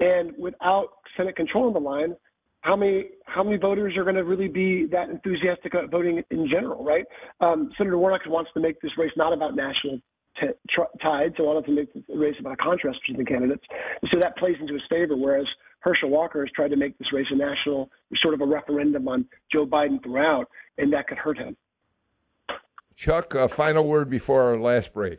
And 0.00 0.32
without 0.38 0.88
Senate 1.16 1.36
control 1.36 1.66
on 1.66 1.72
the 1.72 1.80
line, 1.80 2.14
how 2.60 2.76
many 2.76 3.10
how 3.26 3.42
many 3.42 3.58
voters 3.58 3.94
are 3.96 4.04
going 4.04 4.16
to 4.16 4.24
really 4.24 4.48
be 4.48 4.86
that 4.86 5.10
enthusiastic 5.10 5.74
about 5.74 5.90
voting 5.90 6.22
in 6.30 6.48
general, 6.48 6.82
right? 6.82 7.04
Um, 7.40 7.70
Senator 7.76 7.98
Warnock 7.98 8.22
wants 8.26 8.50
to 8.54 8.60
make 8.60 8.80
this 8.80 8.92
race 8.96 9.12
not 9.16 9.34
about 9.34 9.54
national 9.54 10.00
t- 10.40 10.48
tr- 10.70 10.98
tides. 11.02 11.34
So 11.36 11.44
wanted 11.44 11.66
to 11.66 11.72
make 11.72 11.92
the 11.92 12.16
race 12.16 12.36
about 12.38 12.54
a 12.54 12.56
contrast 12.56 12.98
between 13.06 13.24
the 13.24 13.30
candidates. 13.30 13.64
So 14.12 14.18
that 14.20 14.36
plays 14.36 14.56
into 14.60 14.74
his 14.74 14.82
favor. 14.88 15.16
Whereas 15.16 15.46
Herschel 15.80 16.10
Walker 16.10 16.40
has 16.40 16.50
tried 16.54 16.68
to 16.68 16.76
make 16.76 16.96
this 16.98 17.12
race 17.12 17.26
a 17.30 17.36
national, 17.36 17.90
sort 18.16 18.34
of 18.34 18.40
a 18.40 18.46
referendum 18.46 19.06
on 19.08 19.26
Joe 19.52 19.66
Biden 19.66 20.02
throughout, 20.02 20.48
and 20.78 20.92
that 20.92 21.06
could 21.06 21.18
hurt 21.18 21.38
him. 21.38 21.56
Chuck, 22.96 23.34
a 23.34 23.48
final 23.48 23.86
word 23.86 24.08
before 24.08 24.42
our 24.42 24.58
last 24.58 24.94
break. 24.94 25.18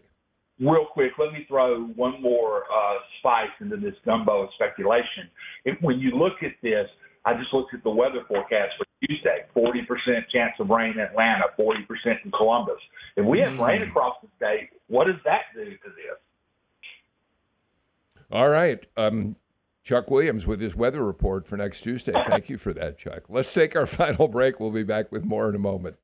Real 0.59 0.85
quick, 0.85 1.11
let 1.19 1.33
me 1.33 1.45
throw 1.49 1.87
one 1.87 2.21
more 2.21 2.63
uh, 2.63 2.93
spice 3.19 3.49
into 3.59 3.75
this 3.75 3.93
gumbo 4.05 4.43
of 4.43 4.49
speculation. 4.55 5.29
If, 5.65 5.77
when 5.81 5.99
you 5.99 6.11
look 6.11 6.41
at 6.41 6.53
this, 6.63 6.87
I 7.25 7.33
just 7.33 7.53
looked 7.53 7.73
at 7.73 7.83
the 7.83 7.89
weather 7.89 8.23
forecast 8.27 8.73
for 8.77 8.85
Tuesday 9.05 9.45
40% 9.55 10.29
chance 10.31 10.53
of 10.59 10.69
rain 10.69 10.93
in 10.93 10.99
Atlanta, 10.99 11.45
40% 11.59 11.75
in 12.23 12.31
Columbus. 12.31 12.77
If 13.15 13.25
we 13.25 13.39
have 13.39 13.53
mm. 13.53 13.65
rain 13.65 13.81
across 13.81 14.15
the 14.21 14.29
state, 14.37 14.69
what 14.87 15.07
does 15.07 15.15
that 15.25 15.41
do 15.55 15.65
to 15.65 15.69
this? 15.71 16.19
All 18.31 18.49
right. 18.49 18.85
Um, 18.95 19.35
Chuck 19.83 20.09
Williams 20.09 20.47
with 20.47 20.59
his 20.59 20.75
weather 20.75 21.03
report 21.03 21.47
for 21.47 21.57
next 21.57 21.81
Tuesday. 21.81 22.13
Thank 22.25 22.49
you 22.49 22.57
for 22.57 22.73
that, 22.73 22.97
Chuck. 22.97 23.23
Let's 23.29 23.53
take 23.53 23.75
our 23.75 23.85
final 23.85 24.27
break. 24.27 24.59
We'll 24.59 24.71
be 24.71 24.83
back 24.83 25.11
with 25.11 25.23
more 25.23 25.47
in 25.49 25.55
a 25.55 25.59
moment. 25.59 25.97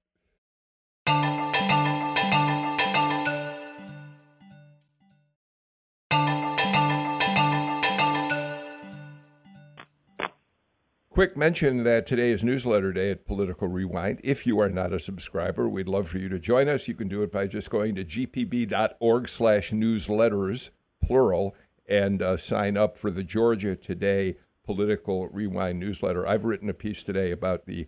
Quick 11.22 11.38
mention 11.38 11.84
that 11.84 12.08
today 12.08 12.32
is 12.32 12.44
newsletter 12.44 12.92
day 12.92 13.12
at 13.12 13.28
Political 13.28 13.68
Rewind. 13.68 14.20
If 14.24 14.48
you 14.48 14.60
are 14.60 14.72
not 14.72 14.92
a 14.92 14.98
subscriber, 14.98 15.70
we'd 15.70 15.88
love 15.88 16.08
for 16.08 16.18
you 16.18 16.30
to 16.30 16.40
join 16.40 16.68
us. 16.68 16.88
You 16.88 16.96
can 16.96 17.08
do 17.08 17.22
it 17.22 17.32
by 17.32 17.46
just 17.46 17.70
going 17.70 17.94
to 17.94 18.04
gpb.org 18.04 19.30
slash 19.30 19.70
newsletters, 19.70 20.72
plural, 21.00 21.56
and 21.88 22.24
uh, 22.24 22.38
sign 22.38 22.76
up 22.76 22.98
for 22.98 23.12
the 23.12 23.24
Georgia 23.24 23.76
Today 23.76 24.38
Political 24.66 25.28
Rewind 25.28 25.80
newsletter. 25.80 26.26
I've 26.26 26.44
written 26.44 26.72
a 26.72 26.74
piece 26.74 27.04
today 27.04 27.30
about 27.30 27.68
the 27.68 27.86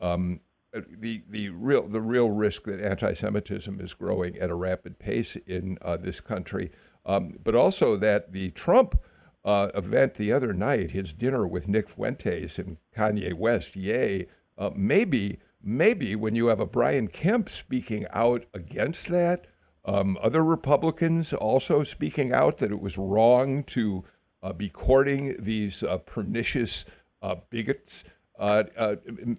um, 0.00 0.40
the 0.72 1.22
the 1.30 1.50
real 1.50 1.86
the 1.86 2.00
real 2.00 2.30
risk 2.30 2.64
that 2.64 2.80
anti-Semitism 2.80 3.80
is 3.80 3.94
growing 3.94 4.36
at 4.38 4.50
a 4.50 4.56
rapid 4.56 4.98
pace 4.98 5.36
in 5.46 5.78
uh, 5.82 5.96
this 5.98 6.20
country, 6.20 6.72
um, 7.06 7.38
but 7.44 7.54
also 7.54 7.94
that 7.94 8.32
the 8.32 8.50
Trump 8.50 9.00
uh, 9.44 9.68
event 9.74 10.14
the 10.14 10.32
other 10.32 10.52
night, 10.52 10.92
his 10.92 11.14
dinner 11.14 11.46
with 11.46 11.68
Nick 11.68 11.88
Fuentes 11.88 12.58
and 12.58 12.76
Kanye 12.96 13.34
West, 13.34 13.76
yay, 13.76 14.26
uh, 14.56 14.70
maybe 14.74 15.38
maybe 15.64 16.16
when 16.16 16.34
you 16.34 16.48
have 16.48 16.60
a 16.60 16.66
Brian 16.66 17.06
Kemp 17.08 17.48
speaking 17.48 18.06
out 18.10 18.44
against 18.52 19.08
that, 19.08 19.46
um, 19.84 20.18
other 20.20 20.44
Republicans 20.44 21.32
also 21.32 21.82
speaking 21.82 22.32
out 22.32 22.58
that 22.58 22.72
it 22.72 22.80
was 22.80 22.98
wrong 22.98 23.62
to 23.64 24.04
uh, 24.42 24.52
be 24.52 24.68
courting 24.68 25.36
these 25.38 25.82
uh, 25.82 25.98
pernicious 25.98 26.84
uh, 27.20 27.36
bigots. 27.50 28.04
Uh, 28.38 28.64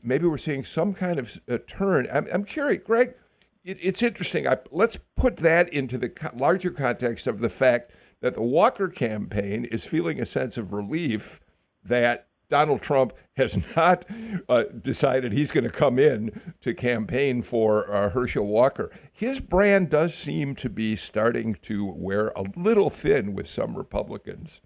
maybe 0.02 0.26
we're 0.26 0.38
seeing 0.38 0.64
some 0.64 0.94
kind 0.94 1.20
of 1.20 1.40
turn. 1.68 2.08
I'm, 2.12 2.28
I'm, 2.32 2.46
curious, 2.46 2.84
Greg. 2.84 3.16
It, 3.64 3.78
it's 3.82 4.02
interesting. 4.02 4.48
I, 4.48 4.60
let's 4.72 4.98
put 5.18 5.38
that 5.38 5.68
into 5.74 5.98
the 5.98 6.10
co- 6.10 6.30
larger 6.36 6.72
context 6.72 7.28
of 7.28 7.40
the 7.40 7.50
fact 7.50 7.92
that 8.24 8.36
the 8.36 8.42
Walker 8.42 8.88
campaign 8.88 9.66
is 9.66 9.86
feeling 9.86 10.18
a 10.18 10.26
sense 10.26 10.58
of 10.58 10.72
relief 10.72 11.42
that 11.84 12.30
Donald 12.48 12.82
Trump 12.82 13.12
has 13.36 13.58
not 13.76 14.06
uh, 14.48 14.64
decided 14.82 15.34
he's 15.34 15.52
going 15.52 15.66
to 15.66 15.70
come 15.70 16.00
in 16.00 16.54
to 16.62 16.74
campaign 16.74 17.42
for 17.42 17.94
uh, 17.94 18.10
Herschel 18.10 18.48
Walker. 18.48 18.90
His 19.12 19.42
brand 19.42 19.90
does 19.90 20.16
seem 20.16 20.56
to 20.56 20.70
be 20.70 20.96
starting 20.96 21.56
to 21.64 21.86
wear 21.86 22.30
a 22.30 22.46
little 22.56 22.90
thin 22.90 23.34
with 23.34 23.46
some 23.46 23.76
Republicans. 23.76 24.62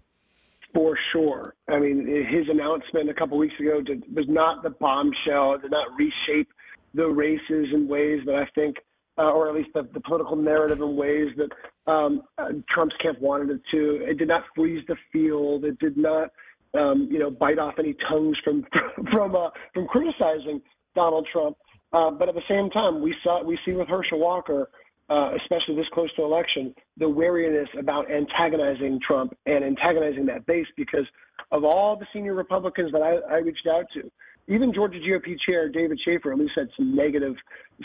For 0.72 0.96
sure. 1.12 1.56
I 1.68 1.80
mean, 1.80 2.06
his 2.06 2.48
announcement 2.48 3.10
a 3.10 3.14
couple 3.14 3.38
weeks 3.38 3.58
ago 3.58 3.80
did, 3.80 4.04
was 4.14 4.26
not 4.28 4.62
the 4.62 4.70
bombshell, 4.70 5.58
did 5.58 5.72
not 5.72 5.88
reshape 5.98 6.48
the 6.94 7.08
races 7.08 7.66
in 7.74 7.88
ways 7.88 8.20
that 8.26 8.36
I 8.36 8.46
think, 8.54 8.76
uh, 9.18 9.32
or 9.32 9.48
at 9.48 9.54
least 9.54 9.70
the, 9.74 9.88
the, 9.92 10.00
political 10.00 10.36
narrative 10.36 10.80
in 10.80 10.96
ways 10.96 11.28
that 11.36 11.92
um, 11.92 12.22
uh, 12.38 12.50
Trump's 12.70 12.94
camp 13.02 13.20
wanted 13.20 13.50
it 13.50 13.60
to. 13.72 14.04
It 14.08 14.18
did 14.18 14.28
not 14.28 14.44
freeze 14.54 14.84
the 14.86 14.96
field. 15.12 15.64
It 15.64 15.78
did 15.78 15.96
not 15.96 16.30
um, 16.74 17.08
you 17.10 17.18
know, 17.18 17.30
bite 17.30 17.58
off 17.58 17.74
any 17.78 17.94
tongues 18.08 18.36
from 18.44 18.64
from 19.12 19.34
uh, 19.34 19.50
from 19.74 19.86
criticizing 19.86 20.60
Donald 20.94 21.26
Trump. 21.32 21.56
Uh, 21.92 22.10
but 22.10 22.28
at 22.28 22.34
the 22.34 22.42
same 22.48 22.70
time, 22.70 23.00
we 23.00 23.14
saw 23.22 23.42
we 23.42 23.58
see 23.64 23.72
with 23.72 23.88
Herschel 23.88 24.18
Walker, 24.18 24.68
uh, 25.08 25.30
especially 25.42 25.74
this 25.74 25.86
close 25.92 26.12
to 26.16 26.22
election, 26.22 26.74
the 26.98 27.08
wariness 27.08 27.68
about 27.78 28.10
antagonizing 28.10 29.00
Trump 29.06 29.34
and 29.46 29.64
antagonizing 29.64 30.26
that 30.26 30.44
base 30.46 30.66
because 30.76 31.06
of 31.50 31.64
all 31.64 31.96
the 31.96 32.06
senior 32.12 32.34
Republicans 32.34 32.92
that 32.92 33.02
I, 33.02 33.34
I 33.34 33.38
reached 33.38 33.66
out 33.66 33.86
to. 33.94 34.10
Even 34.48 34.72
Georgia 34.72 34.98
GOP 34.98 35.36
Chair 35.46 35.68
David 35.68 36.00
Shafer 36.04 36.32
at 36.32 36.38
least 36.38 36.52
said 36.54 36.68
some 36.76 36.96
negative, 36.96 37.34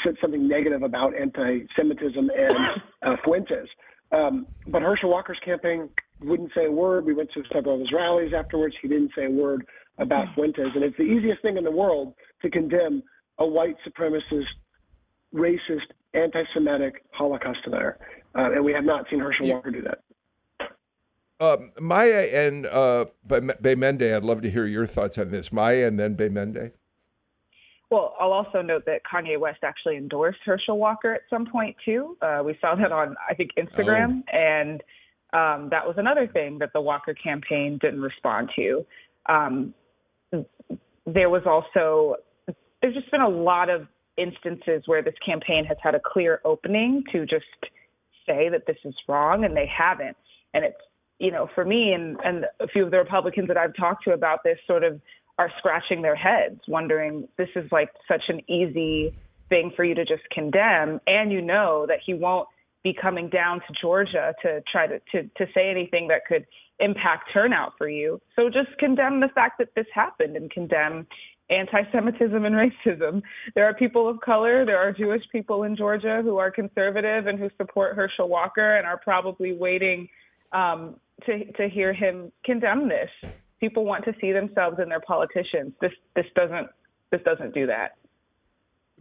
said 0.03 0.15
something 0.21 0.47
negative 0.47 0.81
about 0.81 1.13
anti-Semitism 1.15 2.29
and 2.29 2.55
uh, 3.01 3.15
Fuentes. 3.23 3.67
Um, 4.11 4.47
but 4.67 4.81
Herschel 4.81 5.09
Walker's 5.09 5.39
campaign 5.43 5.89
wouldn't 6.21 6.51
say 6.55 6.65
a 6.65 6.71
word. 6.71 7.05
We 7.05 7.13
went 7.13 7.31
to 7.33 7.43
several 7.51 7.75
of 7.75 7.81
his 7.81 7.91
rallies 7.91 8.31
afterwards. 8.37 8.75
He 8.81 8.87
didn't 8.87 9.11
say 9.15 9.25
a 9.25 9.29
word 9.29 9.65
about. 9.97 10.27
Fuentes. 10.35 10.67
And 10.73 10.83
it's 10.83 10.97
the 10.97 11.03
easiest 11.03 11.41
thing 11.41 11.57
in 11.57 11.63
the 11.63 11.71
world 11.71 12.13
to 12.41 12.49
condemn 12.49 13.03
a 13.39 13.45
white 13.45 13.75
supremacist, 13.87 14.45
racist, 15.33 15.87
anti 16.13 16.43
Semitic 16.53 17.03
Holocaust 17.11 17.59
denier. 17.63 17.97
Uh, 18.35 18.51
and 18.53 18.63
we 18.63 18.71
have 18.71 18.85
not 18.85 19.05
seen 19.09 19.19
Herschel 19.19 19.47
Walker 19.47 19.71
do 19.71 19.81
that. 19.81 19.99
Uh, 21.43 21.57
Maya 21.81 22.29
and 22.31 22.65
uh, 22.67 23.03
Gbemende, 23.27 24.15
I'd 24.15 24.23
love 24.23 24.41
to 24.43 24.49
hear 24.49 24.65
your 24.65 24.85
thoughts 24.85 25.17
on 25.17 25.29
this. 25.29 25.51
Maya 25.51 25.87
and 25.87 25.99
then 25.99 26.15
Gbemende. 26.15 26.71
Well, 27.91 28.15
I'll 28.17 28.31
also 28.31 28.61
note 28.61 28.85
that 28.85 29.01
Kanye 29.03 29.37
West 29.37 29.59
actually 29.61 29.97
endorsed 29.97 30.39
Herschel 30.45 30.77
Walker 30.77 31.13
at 31.13 31.23
some 31.29 31.45
point 31.45 31.75
too. 31.83 32.17
Uh, 32.21 32.43
we 32.45 32.57
saw 32.61 32.75
that 32.75 32.93
on, 32.93 33.17
I 33.29 33.33
think, 33.33 33.51
Instagram, 33.57 34.23
oh. 34.25 34.37
and 34.37 34.81
um, 35.33 35.69
that 35.69 35.85
was 35.85 35.95
another 35.97 36.27
thing 36.27 36.59
that 36.59 36.71
the 36.71 36.79
Walker 36.79 37.13
campaign 37.13 37.77
didn't 37.81 38.01
respond 38.01 38.49
to. 38.55 38.85
Um, 39.27 39.73
there 41.05 41.29
was 41.29 41.41
also 41.45 42.15
there's 42.81 42.95
just 42.95 43.11
been 43.11 43.19
a 43.19 43.27
lot 43.27 43.69
of 43.69 43.87
instances 44.17 44.83
where 44.85 45.03
this 45.03 45.15
campaign 45.25 45.65
has 45.65 45.77
had 45.83 45.93
a 45.93 45.99
clear 45.99 46.39
opening 46.45 47.03
to 47.11 47.25
just 47.25 47.43
say 48.25 48.47
that 48.47 48.65
this 48.65 48.77
is 48.85 48.95
wrong, 49.09 49.43
and 49.43 49.57
they 49.57 49.67
haven't. 49.67 50.15
And 50.53 50.63
it's 50.63 50.77
you 51.19 51.31
know, 51.31 51.49
for 51.55 51.65
me 51.65 51.93
and 51.93 52.17
and 52.23 52.45
a 52.59 52.67
few 52.67 52.85
of 52.85 52.91
the 52.91 52.97
Republicans 52.97 53.47
that 53.47 53.57
I've 53.57 53.75
talked 53.75 54.03
to 54.05 54.13
about 54.13 54.39
this 54.43 54.57
sort 54.67 54.83
of 54.83 54.99
are 55.37 55.51
scratching 55.57 56.01
their 56.01 56.15
heads, 56.15 56.59
wondering 56.67 57.27
this 57.37 57.49
is 57.55 57.71
like 57.71 57.89
such 58.07 58.23
an 58.29 58.41
easy 58.49 59.15
thing 59.49 59.71
for 59.75 59.83
you 59.83 59.95
to 59.95 60.05
just 60.05 60.23
condemn, 60.31 60.99
and 61.07 61.31
you 61.31 61.41
know 61.41 61.85
that 61.87 61.99
he 62.05 62.13
won't 62.13 62.47
be 62.83 62.93
coming 62.93 63.29
down 63.29 63.61
to 63.61 63.73
Georgia 63.81 64.33
to 64.41 64.61
try 64.69 64.85
to, 64.85 64.99
to, 65.11 65.23
to 65.37 65.45
say 65.53 65.69
anything 65.69 66.09
that 66.09 66.25
could 66.27 66.45
impact 66.79 67.29
turnout 67.33 67.71
for 67.77 67.87
you. 67.87 68.19
So 68.35 68.49
just 68.49 68.77
condemn 68.77 69.21
the 69.21 69.29
fact 69.29 69.57
that 69.59 69.69
this 69.75 69.85
happened 69.93 70.35
and 70.35 70.51
condemn 70.51 71.07
anti 71.49 71.83
Semitism 71.91 72.45
and 72.45 72.55
racism. 72.55 73.21
There 73.55 73.65
are 73.65 73.73
people 73.73 74.09
of 74.09 74.19
color, 74.21 74.65
there 74.65 74.77
are 74.77 74.91
Jewish 74.91 75.23
people 75.31 75.63
in 75.63 75.75
Georgia 75.75 76.21
who 76.23 76.37
are 76.37 76.51
conservative 76.51 77.27
and 77.27 77.39
who 77.39 77.49
support 77.57 77.95
Herschel 77.95 78.27
Walker 78.27 78.75
and 78.75 78.85
are 78.85 78.97
probably 78.97 79.53
waiting 79.53 80.09
um, 80.51 80.95
to, 81.25 81.51
to 81.53 81.69
hear 81.69 81.93
him 81.93 82.31
condemn 82.43 82.89
this. 82.89 83.09
People 83.59 83.85
want 83.85 84.03
to 84.05 84.13
see 84.19 84.31
themselves 84.31 84.77
in 84.81 84.89
their 84.89 84.99
politicians. 84.99 85.73
This, 85.81 85.91
this, 86.15 86.25
doesn't, 86.35 86.67
this 87.11 87.21
doesn't 87.23 87.53
do 87.53 87.67
that. 87.67 87.95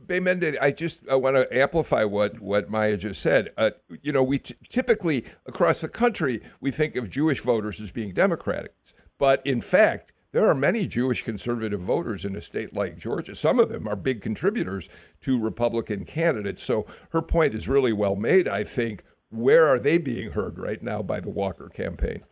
Gbemende, 0.06 0.56
I 0.60 0.72
just 0.72 1.08
I 1.08 1.14
want 1.16 1.36
to 1.36 1.56
amplify 1.56 2.04
what, 2.04 2.40
what 2.40 2.70
Maya 2.70 2.96
just 2.96 3.22
said. 3.22 3.50
Uh, 3.56 3.70
you 4.02 4.10
know, 4.10 4.22
we 4.22 4.38
t- 4.38 4.54
typically 4.68 5.24
across 5.46 5.80
the 5.80 5.88
country 5.88 6.42
we 6.60 6.70
think 6.70 6.96
of 6.96 7.10
Jewish 7.10 7.40
voters 7.40 7.80
as 7.80 7.92
being 7.92 8.12
Democrats, 8.12 8.94
but 9.18 9.46
in 9.46 9.60
fact, 9.60 10.12
there 10.32 10.48
are 10.48 10.54
many 10.54 10.86
Jewish 10.86 11.22
conservative 11.22 11.80
voters 11.80 12.24
in 12.24 12.34
a 12.34 12.40
state 12.40 12.74
like 12.74 12.96
Georgia. 12.96 13.34
Some 13.34 13.60
of 13.60 13.68
them 13.68 13.86
are 13.86 13.94
big 13.94 14.22
contributors 14.22 14.88
to 15.20 15.38
Republican 15.38 16.04
candidates. 16.04 16.62
So 16.62 16.86
her 17.10 17.20
point 17.22 17.54
is 17.54 17.68
really 17.68 17.92
well 17.92 18.16
made. 18.16 18.48
I 18.48 18.64
think. 18.64 19.04
Where 19.32 19.66
are 19.66 19.78
they 19.78 19.96
being 19.96 20.32
heard 20.32 20.58
right 20.58 20.82
now 20.82 21.02
by 21.02 21.20
the 21.20 21.30
Walker 21.30 21.70
campaign? 21.70 22.22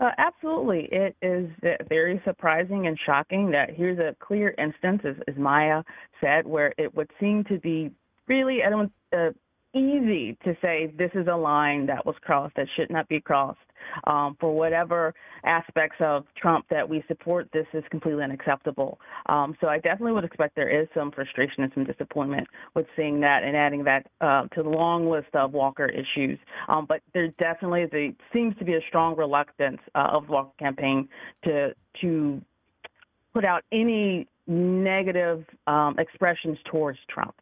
Uh, 0.00 0.10
absolutely. 0.16 0.88
It 0.90 1.14
is 1.20 1.50
very 1.88 2.20
surprising 2.24 2.86
and 2.86 2.98
shocking 3.04 3.50
that 3.50 3.70
here's 3.74 3.98
a 3.98 4.16
clear 4.18 4.54
instance, 4.58 5.02
as, 5.04 5.16
as 5.28 5.36
Maya 5.36 5.82
said, 6.20 6.46
where 6.46 6.74
it 6.78 6.94
would 6.94 7.10
seem 7.20 7.44
to 7.44 7.58
be 7.58 7.90
really, 8.26 8.62
I 8.64 8.70
don't, 8.70 8.92
uh, 9.12 9.30
easy 9.74 10.38
to 10.44 10.56
say 10.62 10.92
this 10.96 11.10
is 11.14 11.26
a 11.26 11.36
line 11.36 11.86
that 11.86 12.06
was 12.06 12.16
crossed 12.22 12.56
that 12.56 12.66
should 12.76 12.90
not 12.90 13.08
be 13.08 13.20
crossed 13.20 13.58
um, 14.04 14.36
for 14.40 14.54
whatever 14.54 15.14
aspects 15.44 15.96
of 16.00 16.24
Trump 16.36 16.66
that 16.70 16.88
we 16.88 17.02
support, 17.08 17.48
this 17.52 17.66
is 17.72 17.84
completely 17.90 18.24
unacceptable. 18.24 18.98
Um, 19.26 19.56
so 19.60 19.68
I 19.68 19.76
definitely 19.78 20.12
would 20.12 20.24
expect 20.24 20.56
there 20.56 20.68
is 20.68 20.88
some 20.94 21.10
frustration 21.10 21.62
and 21.62 21.72
some 21.74 21.84
disappointment 21.84 22.46
with 22.74 22.86
seeing 22.96 23.20
that 23.20 23.42
and 23.44 23.56
adding 23.56 23.84
that 23.84 24.06
uh, 24.20 24.46
to 24.54 24.62
the 24.62 24.68
long 24.68 25.08
list 25.08 25.34
of 25.34 25.52
Walker 25.52 25.86
issues. 25.86 26.38
Um, 26.68 26.86
but 26.88 27.00
there 27.14 27.28
definitely 27.38 27.86
there 27.90 28.10
seems 28.32 28.56
to 28.58 28.64
be 28.64 28.74
a 28.74 28.80
strong 28.88 29.16
reluctance 29.16 29.80
uh, 29.94 30.08
of 30.12 30.26
the 30.26 30.32
Walker 30.32 30.52
campaign 30.58 31.08
to 31.44 31.74
to 32.00 32.40
put 33.32 33.44
out 33.44 33.62
any 33.72 34.26
negative 34.46 35.44
um, 35.66 35.96
expressions 35.98 36.58
towards 36.70 36.98
Trump. 37.10 37.34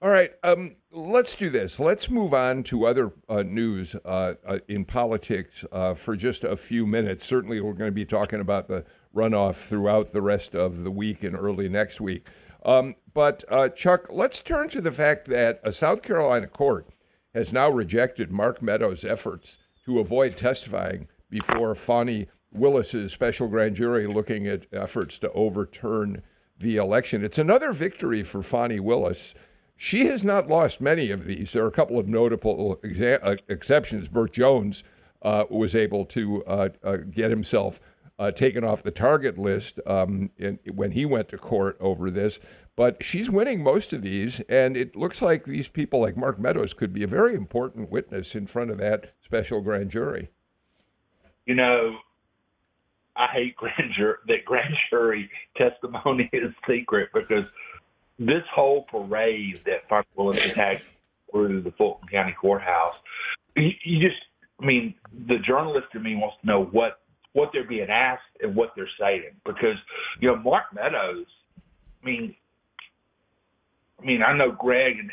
All 0.00 0.10
right, 0.10 0.30
um, 0.44 0.76
let's 0.92 1.34
do 1.34 1.50
this. 1.50 1.80
Let's 1.80 2.08
move 2.08 2.32
on 2.32 2.62
to 2.64 2.86
other 2.86 3.10
uh, 3.28 3.42
news 3.42 3.96
uh, 4.04 4.34
uh, 4.46 4.58
in 4.68 4.84
politics 4.84 5.64
uh, 5.72 5.94
for 5.94 6.14
just 6.14 6.44
a 6.44 6.56
few 6.56 6.86
minutes. 6.86 7.24
Certainly, 7.26 7.60
we're 7.60 7.72
going 7.72 7.90
to 7.90 7.94
be 7.94 8.04
talking 8.04 8.38
about 8.38 8.68
the 8.68 8.84
runoff 9.12 9.68
throughout 9.68 10.12
the 10.12 10.22
rest 10.22 10.54
of 10.54 10.84
the 10.84 10.92
week 10.92 11.24
and 11.24 11.34
early 11.34 11.68
next 11.68 12.00
week. 12.00 12.28
Um, 12.64 12.94
but, 13.12 13.42
uh, 13.48 13.70
Chuck, 13.70 14.06
let's 14.08 14.40
turn 14.40 14.68
to 14.68 14.80
the 14.80 14.92
fact 14.92 15.26
that 15.26 15.58
a 15.64 15.72
South 15.72 16.04
Carolina 16.04 16.46
court 16.46 16.86
has 17.34 17.52
now 17.52 17.68
rejected 17.68 18.30
Mark 18.30 18.62
Meadows' 18.62 19.04
efforts 19.04 19.58
to 19.84 19.98
avoid 19.98 20.36
testifying 20.36 21.08
before 21.28 21.74
Fani 21.74 22.28
Willis's 22.52 23.12
special 23.12 23.48
grand 23.48 23.74
jury 23.74 24.06
looking 24.06 24.46
at 24.46 24.66
efforts 24.72 25.18
to 25.18 25.32
overturn 25.32 26.22
the 26.56 26.76
election. 26.76 27.24
It's 27.24 27.38
another 27.38 27.72
victory 27.72 28.22
for 28.22 28.44
Fani 28.44 28.78
Willis. 28.78 29.34
She 29.80 30.06
has 30.06 30.24
not 30.24 30.48
lost 30.48 30.80
many 30.80 31.12
of 31.12 31.24
these. 31.24 31.52
There 31.52 31.62
are 31.64 31.68
a 31.68 31.72
couple 31.72 32.00
of 32.00 32.08
notable 32.08 32.76
exa- 32.82 33.20
uh, 33.22 33.36
exceptions. 33.48 34.08
Burt 34.08 34.32
Jones 34.32 34.82
uh, 35.22 35.44
was 35.48 35.76
able 35.76 36.04
to 36.06 36.44
uh, 36.44 36.68
uh 36.82 36.96
get 36.96 37.30
himself 37.30 37.80
taken 38.34 38.64
off 38.64 38.82
the 38.82 38.90
target 38.90 39.38
list 39.38 39.78
um, 39.86 40.30
in, 40.36 40.58
when 40.74 40.90
he 40.90 41.06
went 41.06 41.28
to 41.28 41.38
court 41.38 41.76
over 41.78 42.10
this. 42.10 42.40
But 42.74 43.04
she's 43.04 43.30
winning 43.30 43.62
most 43.62 43.92
of 43.92 44.02
these, 44.02 44.40
and 44.48 44.76
it 44.76 44.96
looks 44.96 45.22
like 45.22 45.44
these 45.44 45.68
people, 45.68 46.00
like 46.00 46.16
Mark 46.16 46.40
Meadows, 46.40 46.74
could 46.74 46.92
be 46.92 47.04
a 47.04 47.08
very 47.08 47.36
important 47.36 47.88
witness 47.88 48.34
in 48.34 48.48
front 48.48 48.72
of 48.72 48.78
that 48.78 49.14
special 49.20 49.60
grand 49.60 49.92
jury. 49.92 50.30
You 51.46 51.54
know, 51.54 51.98
I 53.14 53.28
hate 53.28 53.56
grand 53.56 53.92
jury, 53.96 54.16
that 54.26 54.44
grand 54.44 54.74
jury 54.90 55.30
testimony 55.56 56.28
is 56.32 56.52
secret 56.68 57.10
because 57.14 57.44
this 58.18 58.42
whole 58.52 58.82
parade 58.82 59.60
that 59.64 59.88
Fani 59.88 60.06
Willis 60.16 60.44
attacked 60.44 60.84
through 61.30 61.62
the 61.62 61.70
Fulton 61.72 62.08
County 62.08 62.34
Courthouse, 62.40 62.94
you, 63.56 63.70
you 63.84 64.08
just, 64.08 64.20
I 64.60 64.66
mean, 64.66 64.94
the 65.26 65.38
journalist 65.38 65.88
in 65.94 66.02
me 66.02 66.16
wants 66.16 66.36
to 66.40 66.46
know 66.46 66.64
what 66.64 67.00
what 67.34 67.50
they're 67.52 67.68
being 67.68 67.88
asked 67.88 68.22
and 68.40 68.56
what 68.56 68.72
they're 68.74 68.88
saying 68.98 69.30
because 69.44 69.76
you 70.20 70.28
know 70.28 70.36
Mark 70.36 70.64
Meadows. 70.74 71.26
I 72.02 72.06
mean, 72.06 72.34
I 74.00 74.04
mean, 74.04 74.22
I 74.22 74.36
know 74.36 74.50
Greg 74.50 74.98
and 74.98 75.10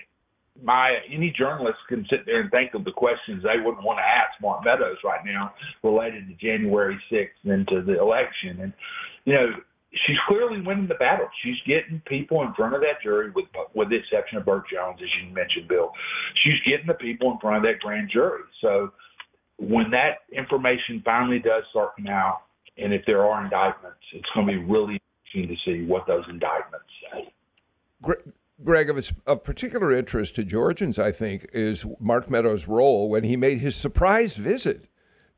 Maya. 0.64 0.98
Any 1.12 1.32
journalist 1.38 1.78
can 1.88 2.06
sit 2.10 2.26
there 2.26 2.42
and 2.42 2.50
think 2.52 2.74
of 2.74 2.86
the 2.86 2.92
questions 2.92 3.44
they 3.44 3.60
wouldn't 3.64 3.84
want 3.84 4.00
to 4.00 4.04
ask 4.04 4.42
Mark 4.42 4.64
Meadows 4.64 4.98
right 5.04 5.24
now 5.26 5.54
related 5.84 6.28
to 6.28 6.34
January 6.36 7.00
sixth 7.10 7.38
and 7.44 7.68
to 7.68 7.82
the 7.82 8.00
election, 8.00 8.62
and 8.62 8.74
you 9.26 9.34
know 9.34 9.48
she's 10.06 10.18
clearly 10.28 10.62
winning 10.62 10.88
the 10.88 10.96
battle. 10.96 11.28
She's 11.44 11.56
getting 11.66 12.02
people 12.06 12.42
in 12.44 12.54
front 12.54 12.76
of 12.76 12.82
that 12.82 13.02
jury, 13.02 13.32
with 13.32 13.46
with 13.74 13.90
the 13.90 13.96
exception 13.96 14.38
of 14.38 14.46
Burt 14.46 14.64
Jones, 14.72 15.00
as 15.02 15.10
you 15.22 15.34
mentioned, 15.34 15.68
Bill. 15.68 15.92
She's 16.44 16.60
getting 16.66 16.88
the 16.88 16.94
people 16.96 17.32
in 17.32 17.40
front 17.40 17.58
of 17.58 17.64
that 17.64 17.80
grand 17.80 18.10
jury. 18.12 18.44
So 18.62 18.92
when 19.58 19.92
that 19.92 20.24
information 20.32 21.02
finally 21.06 21.40
does 21.40 21.64
start 21.70 21.96
coming 21.96 22.12
out, 22.12 22.42
and 22.78 22.94
if 22.94 23.04
there 23.06 23.26
are 23.26 23.44
indictments, 23.44 24.00
it's 24.14 24.28
going 24.34 24.48
to 24.48 24.54
be 24.54 24.60
really 24.60 25.02
interesting 25.34 25.56
to 25.56 25.72
see 25.72 25.86
what 25.86 26.06
those 26.08 26.26
indictments 26.30 26.86
say. 27.12 27.32
Greg, 28.64 28.90
of, 28.90 29.12
of 29.26 29.44
particular 29.44 29.92
interest 29.92 30.36
to 30.36 30.44
Georgians, 30.44 30.98
I 30.98 31.12
think, 31.12 31.48
is 31.54 31.86
Mark 32.00 32.30
Meadows' 32.30 32.68
role 32.68 33.10
when 33.10 33.24
he 33.24 33.36
made 33.36 33.60
his 33.60 33.76
surprise 33.76 34.38
visit 34.38 34.88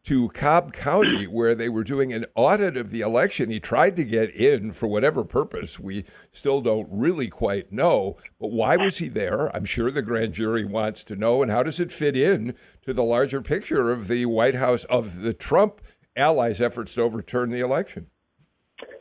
to 0.07 0.29
Cobb 0.29 0.71
County, 0.71 1.27
where 1.27 1.53
they 1.53 1.67
were 1.67 1.83
doing 1.83 2.13
an 2.13 2.25
audit 2.33 2.77
of 2.77 2.91
the 2.91 3.01
election. 3.01 3.49
He 3.49 3.59
tried 3.59 3.97
to 3.97 4.05
get 4.05 4.29
in 4.33 4.71
for 4.71 4.87
whatever 4.87 5.25
purpose. 5.25 5.81
We 5.81 6.05
still 6.31 6.61
don't 6.61 6.87
really 6.89 7.27
quite 7.27 7.73
know. 7.73 8.15
But 8.39 8.51
why 8.51 8.77
was 8.77 8.99
he 8.99 9.09
there? 9.09 9.53
I'm 9.53 9.65
sure 9.65 9.91
the 9.91 10.01
grand 10.01 10.33
jury 10.33 10.63
wants 10.63 11.03
to 11.05 11.17
know. 11.17 11.41
And 11.41 11.51
how 11.51 11.61
does 11.61 11.81
it 11.81 11.91
fit 11.91 12.15
in 12.15 12.55
to 12.85 12.93
the 12.93 13.03
larger 13.03 13.41
picture 13.41 13.91
of 13.91 14.07
the 14.07 14.25
White 14.27 14.55
House, 14.55 14.85
of 14.85 15.23
the 15.23 15.33
Trump 15.33 15.81
allies' 16.15 16.61
efforts 16.61 16.93
to 16.95 17.01
overturn 17.01 17.49
the 17.49 17.59
election? 17.59 18.07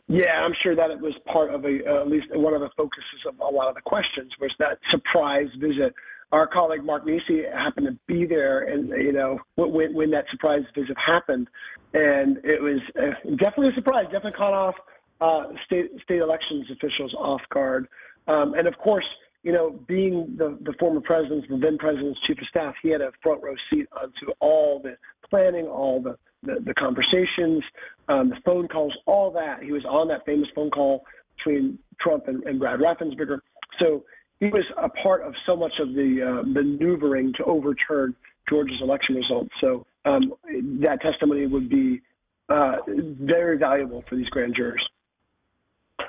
Yeah, 0.09 0.41
I'm 0.43 0.53
sure 0.61 0.75
that 0.75 0.91
it 0.91 0.99
was 0.99 1.13
part 1.31 1.53
of 1.53 1.63
a, 1.63 1.79
uh, 1.87 2.01
at 2.01 2.09
least 2.09 2.27
one 2.33 2.53
of 2.53 2.59
the 2.61 2.69
focuses 2.75 3.25
of 3.25 3.39
a 3.39 3.55
lot 3.55 3.69
of 3.69 3.75
the 3.75 3.81
questions 3.81 4.31
was 4.41 4.51
that 4.59 4.79
surprise 4.91 5.47
visit 5.57 5.93
our 6.31 6.47
colleague 6.47 6.83
Mark 6.83 7.05
Niesse 7.05 7.51
happened 7.53 7.87
to 7.87 7.97
be 8.07 8.25
there, 8.25 8.63
and 8.63 8.89
you 8.89 9.13
know 9.13 9.39
when 9.55 9.93
when 9.93 10.11
that 10.11 10.25
surprise 10.31 10.63
visit 10.75 10.97
happened, 10.97 11.47
and 11.93 12.37
it 12.43 12.61
was 12.61 12.79
uh, 12.99 13.29
definitely 13.37 13.69
a 13.69 13.75
surprise. 13.75 14.05
Definitely 14.05 14.33
caught 14.33 14.53
off 14.53 14.75
uh, 15.21 15.53
state 15.65 15.91
state 16.03 16.19
elections 16.19 16.67
officials 16.71 17.13
off 17.13 17.41
guard, 17.49 17.87
um, 18.27 18.53
and 18.55 18.67
of 18.67 18.77
course, 18.77 19.05
you 19.43 19.53
know, 19.53 19.79
being 19.87 20.35
the 20.37 20.57
the 20.61 20.73
former 20.79 21.01
president's, 21.01 21.47
the 21.47 21.57
then 21.57 21.77
president's 21.77 22.19
chief 22.27 22.37
of 22.39 22.47
staff, 22.47 22.75
he 22.81 22.89
had 22.89 23.01
a 23.01 23.11
front 23.23 23.41
row 23.41 23.55
seat 23.69 23.87
onto 23.99 24.31
all 24.39 24.81
the 24.83 24.97
planning, 25.29 25.65
all 25.65 26.01
the 26.01 26.17
the, 26.43 26.61
the 26.65 26.73
conversations, 26.73 27.63
um, 28.09 28.29
the 28.29 28.37
phone 28.45 28.67
calls, 28.67 28.93
all 29.05 29.31
that. 29.31 29.63
He 29.63 29.71
was 29.71 29.85
on 29.85 30.07
that 30.09 30.25
famous 30.25 30.47
phone 30.53 30.69
call 30.69 31.05
between 31.37 31.79
Trump 31.99 32.27
and, 32.27 32.43
and 32.43 32.59
Brad 32.59 32.79
Raffensperger. 32.79 33.39
So 33.79 34.03
he 34.39 34.47
was 34.47 34.63
a 34.77 34.89
part 34.89 35.23
of 35.23 35.33
so 35.45 35.55
much 35.55 35.73
of 35.79 35.93
the 35.93 36.21
uh, 36.21 36.43
maneuvering 36.43 37.33
to 37.37 37.43
overturn 37.45 38.15
Georgia's 38.49 38.79
election 38.81 39.15
results. 39.15 39.49
So 39.59 39.85
um, 40.05 40.33
that 40.81 41.01
testimony 41.01 41.47
would 41.47 41.69
be 41.69 42.01
uh, 42.49 42.77
very 42.87 43.57
valuable 43.57 44.03
for 44.07 44.15
these 44.15 44.29
grand 44.29 44.55
jurors. 44.55 44.87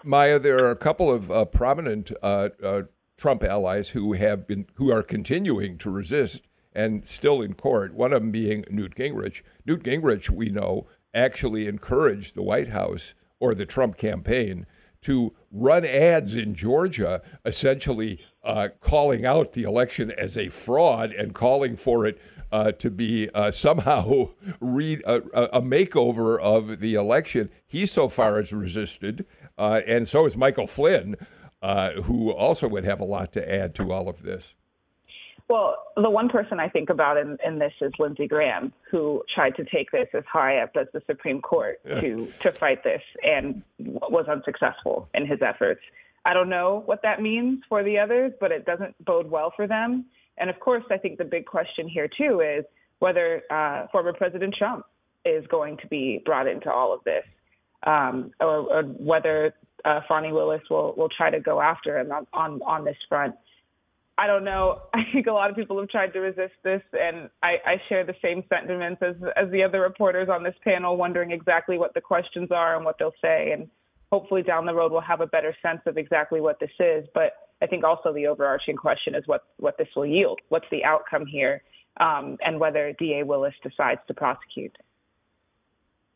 Maya, 0.05 0.39
there 0.39 0.65
are 0.65 0.71
a 0.71 0.77
couple 0.77 1.13
of 1.13 1.31
uh, 1.31 1.45
prominent 1.47 2.13
uh, 2.23 2.51
uh, 2.63 2.83
Trump 3.17 3.43
allies 3.43 3.91
who 3.91 4.13
have 4.13 4.47
been 4.47 4.67
who 4.75 4.93
are 4.93 5.03
continuing 5.03 5.79
to 5.79 5.91
resist 5.91 6.43
and 6.73 7.09
still 7.09 7.43
in 7.43 7.55
court. 7.55 7.95
One 7.95 8.13
of 8.13 8.23
them 8.23 8.31
being 8.31 8.65
Newt 8.71 8.95
Gingrich. 8.95 9.43
Newt 9.67 9.83
Gingrich, 9.83 10.31
we 10.31 10.51
know, 10.51 10.87
actually 11.13 11.67
encouraged 11.67 12.35
the 12.35 12.43
White 12.43 12.69
House 12.69 13.15
or 13.41 13.55
the 13.55 13.67
Trump 13.67 13.97
campaign 13.97 14.67
to 15.03 15.35
run 15.51 15.85
ads 15.85 16.35
in 16.35 16.55
Georgia, 16.55 17.23
essentially 17.45 18.21
uh, 18.43 18.69
calling 18.81 19.25
out 19.25 19.53
the 19.53 19.63
election 19.63 20.11
as 20.13 20.37
a 20.37 20.49
fraud 20.49 21.13
and 21.13 21.35
calling 21.35 21.77
for 21.77 22.07
it 22.07 22.21
uh, 22.51 22.73
to 22.73 22.91
be 22.91 23.29
uh, 23.35 23.51
somehow 23.51 24.31
re- 24.61 25.03
a, 25.05 25.17
a, 25.17 25.63
makeover 25.63 26.41
of 26.41 26.81
the 26.81 26.95
election. 26.95 27.51
He 27.67 27.85
so 27.87 28.09
far 28.09 28.37
has 28.37 28.53
resisted, 28.53 29.27
uh, 29.59 29.83
and 29.87 30.09
so 30.09 30.25
is 30.27 30.37
Michael 30.37 30.67
Flynn, 30.67 31.17
uh, 31.61 31.93
who 32.03 32.33
also 32.33 32.69
would 32.69 32.85
have 32.85 33.01
a 33.01 33.05
lot 33.05 33.33
to 33.35 33.53
add 33.53 33.75
to 33.77 33.93
all 33.93 34.09
of 34.09 34.23
this. 34.23 34.55
Well, 35.49 35.77
the 35.97 36.11
one 36.11 36.29
person 36.29 36.61
I 36.61 36.69
think 36.69 36.91
about 36.91 37.17
in, 37.17 37.39
in 37.45 37.59
this 37.59 37.73
is 37.81 37.93
Lindsey 37.99 38.29
Graham, 38.29 38.73
who 38.91 39.23
tried 39.35 39.57
to 39.57 39.65
take 39.65 39.91
this 39.91 40.09
as 40.13 40.25
high 40.31 40.59
up 40.59 40.73
as 40.79 40.89
the 40.93 41.03
Supreme 41.07 41.41
Court 41.41 41.81
yeah. 41.87 42.01
to 42.01 42.27
to 42.41 42.53
fight 42.53 42.85
this 42.85 43.01
and 43.23 43.63
was 43.79 44.27
unsuccessful 44.29 45.09
in 45.15 45.27
his 45.27 45.41
efforts. 45.41 45.81
I 46.27 46.35
don't 46.35 46.51
know 46.51 46.83
what 46.85 47.01
that 47.03 47.23
means 47.23 47.63
for 47.67 47.83
the 47.83 47.99
others, 47.99 48.33
but 48.39 48.53
it 48.53 48.67
doesn't 48.67 49.03
bode 49.05 49.31
well 49.31 49.51
for 49.57 49.67
them. 49.67 50.05
And 50.37 50.51
of 50.51 50.61
course, 50.61 50.85
I 50.91 50.99
think 50.99 51.17
the 51.17 51.25
big 51.25 51.47
question 51.47 51.89
here 51.89 52.09
too 52.09 52.41
is 52.41 52.67
whether 52.99 53.43
uh, 53.51 53.87
former 53.91 54.13
President 54.13 54.55
Trump 54.55 54.85
is 55.25 55.47
going 55.47 55.79
to 55.79 55.87
be 55.87 56.21
brought 56.27 56.47
into 56.47 56.71
all 56.71 56.93
of 56.93 57.03
this, 57.05 57.25
um, 57.87 58.33
or, 58.41 58.71
or, 58.71 58.83
whether 58.83 59.55
uh, 59.87 60.01
Fani 60.07 60.33
Willis 60.33 60.63
will 60.69 60.95
will 60.95 61.09
try 61.09 61.31
to 61.31 61.41
go 61.41 61.63
after 61.63 61.99
him 61.99 62.13
on 62.13 62.27
on, 62.35 62.61
on 62.67 62.85
this 62.85 62.99
front. 63.09 63.35
I 64.19 64.27
don't 64.27 64.45
know. 64.45 64.83
I 64.95 65.05
think 65.13 65.29
a 65.29 65.33
lot 65.33 65.49
of 65.49 65.57
people 65.57 65.79
have 65.79 65.89
tried 65.89 66.13
to 66.13 66.19
resist 66.19 66.55
this, 66.65 66.83
and 66.93 67.31
I, 67.43 67.57
I 67.65 67.83
share 67.89 68.05
the 68.05 68.17
same 68.21 68.43
sentiments 68.49 69.01
as 69.01 69.15
as 69.37 69.51
the 69.51 69.63
other 69.63 69.81
reporters 69.81 70.29
on 70.29 70.43
this 70.43 70.57
panel, 70.65 70.97
wondering 70.97 71.31
exactly 71.31 71.79
what 71.79 71.95
the 71.95 72.01
questions 72.01 72.49
are 72.51 72.77
and 72.77 72.85
what 72.85 72.97
they'll 72.99 73.15
say. 73.23 73.53
And 73.53 73.69
hopefully, 74.11 74.43
down 74.43 74.67
the 74.67 74.75
road, 74.75 74.91
we'll 74.91 75.01
have 75.01 75.21
a 75.21 75.27
better 75.27 75.55
sense 75.63 75.81
of 75.87 75.97
exactly 75.97 76.41
what 76.41 76.59
this 76.59 76.73
is. 76.81 77.07
But 77.15 77.33
I 77.63 77.67
think 77.67 77.85
also 77.85 78.13
the 78.13 78.27
overarching 78.27 78.77
question 78.77 79.15
is 79.15 79.23
what 79.27 79.45
what 79.59 79.79
this 79.79 79.89
will 79.95 80.07
yield. 80.07 80.41
What's 80.49 80.67
the 80.71 80.85
outcome 80.85 81.25
here, 81.25 81.63
um, 82.01 82.37
and 82.45 82.59
whether 82.59 82.93
DA 82.99 83.23
Willis 83.23 83.55
decides 83.63 84.01
to 84.09 84.15
prosecute. 84.15 84.77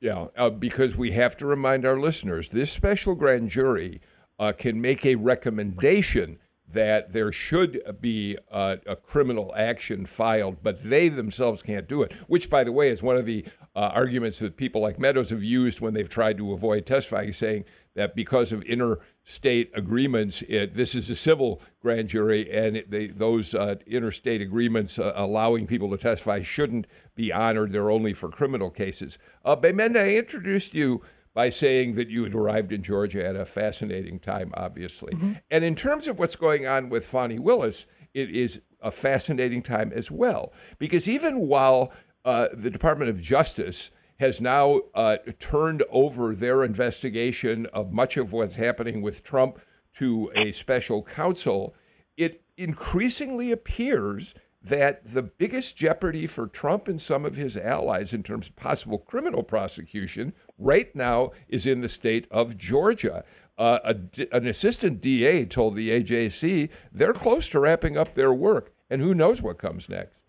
Yeah, 0.01 0.27
uh, 0.37 0.51
because 0.51 0.97
we 0.97 1.13
have 1.13 1.37
to 1.37 1.47
remind 1.47 1.87
our 1.87 1.97
listeners 1.97 2.49
this 2.49 2.73
special 2.73 3.15
grand 3.15 3.51
jury 3.51 4.01
uh, 4.37 4.51
can 4.51 4.81
make 4.81 5.07
a 5.07 5.15
recommendation 5.15 6.41
that 6.73 7.13
there 7.13 7.33
should 7.33 7.81
be 8.01 8.37
uh, 8.51 8.77
a 8.87 8.97
criminal 8.97 9.53
action 9.57 10.07
filed, 10.07 10.59
but 10.63 10.83
they 10.83 11.09
themselves 11.09 11.63
can't 11.63 11.89
do 11.89 12.03
it. 12.03 12.13
Which, 12.27 12.49
by 12.51 12.65
the 12.65 12.73
way, 12.73 12.91
is 12.91 13.03
one 13.03 13.17
of 13.17 13.27
the 13.27 13.45
uh, 13.75 13.91
arguments 13.95 14.39
that 14.41 14.57
people 14.57 14.81
like 14.81 14.99
Meadows 14.99 15.31
have 15.31 15.43
used 15.43 15.81
when 15.81 15.95
they've 15.95 16.09
tried 16.09 16.39
to 16.39 16.53
avoid 16.53 16.87
testifying, 16.87 17.33
saying 17.33 17.65
that 17.95 18.15
because 18.15 18.53
of 18.53 18.63
interstate 18.63 19.71
agreements, 19.75 20.43
it, 20.49 20.75
this 20.75 20.95
is 20.95 21.11
a 21.11 21.15
civil 21.15 21.61
grand 21.81 22.09
jury, 22.09 22.51
and 22.51 22.77
it, 22.77 22.91
they, 22.91 23.07
those 23.07 23.55
uh, 23.55 23.77
interstate 23.87 24.41
agreements 24.41 24.99
uh, 24.99 25.13
allowing 25.15 25.67
people 25.67 25.91
to 25.91 25.99
testify 25.99 26.43
shouldn't 26.43 26.87
be 27.15 27.33
honored. 27.33 27.71
They're 27.71 27.91
only 27.91 28.15
for 28.15 28.29
criminal 28.31 28.71
cases. 28.71 29.19
Uh, 29.45 29.57
Gbemende, 29.57 30.01
I 30.01 30.17
introduced 30.17 30.75
you 30.75 31.03
by 31.35 31.51
saying 31.51 31.95
that 31.95 32.09
you 32.09 32.25
had 32.25 32.35
arrived 32.35 32.73
in 32.73 32.83
Georgia 32.83 33.27
at 33.27 33.37
a 33.37 33.45
fascinating 33.45 34.19
time, 34.19 34.53
obviously. 34.55 35.15
Mm-hmm. 35.15 35.33
And 35.51 35.65
in 35.65 35.75
terms 35.75 36.07
of 36.07 36.19
what's 36.19 36.37
going 36.37 36.67
on 36.67 36.89
with 36.89 37.07
Fani 37.07 37.39
Willis, 37.39 37.87
it 38.13 38.31
is 38.31 38.61
a 38.81 38.91
fascinating 38.91 39.63
time 39.63 39.93
as 39.95 40.11
well. 40.11 40.53
Because 40.79 41.09
even 41.09 41.47
while 41.47 41.93
uh, 42.25 42.49
the 42.53 42.71
Department 42.71 43.11
of 43.11 43.21
Justice 43.21 43.91
has 44.19 44.41
now 44.41 44.81
uh, 44.95 45.17
turned 45.39 45.83
over 45.91 46.35
their 46.35 46.63
investigation 46.63 47.67
of 47.67 47.93
much 47.93 48.17
of 48.17 48.33
what's 48.33 48.57
happening 48.57 49.03
with 49.03 49.25
Trump 49.25 49.59
to 49.95 50.31
a 50.37 50.53
special 50.53 51.03
counsel, 51.03 51.75
it 52.17 52.43
increasingly 52.57 53.51
appears 53.51 54.35
that 54.63 55.05
the 55.05 55.23
biggest 55.23 55.77
jeopardy 55.77 56.27
for 56.27 56.47
Trump 56.47 56.87
and 56.87 57.01
some 57.01 57.25
of 57.25 57.35
his 57.35 57.57
allies 57.57 58.13
in 58.13 58.23
terms 58.23 58.47
of 58.47 58.55
possible 58.55 58.99
criminal 58.99 59.43
prosecution 59.43 60.33
right 60.59 60.95
now 60.95 61.33
is 61.49 61.67
in 61.67 61.81
the 61.81 61.89
state 61.89 62.27
of 62.31 62.57
Georgia. 62.57 63.25
Uh, 63.59 63.79
a, 63.85 64.27
an 64.35 64.47
assistant 64.47 65.01
DA 65.01 65.45
told 65.45 65.77
the 65.77 65.91
AJC 65.91 66.71
they're 66.91 67.13
close 67.13 67.49
to 67.51 67.61
wrapping 67.61 67.97
up 67.97 68.15
their 68.15 68.33
work, 68.33 68.73
and 68.89 69.01
who 69.01 69.15
knows 69.15 69.43
what 69.43 69.59
comes 69.59 69.89
next. 69.89 70.23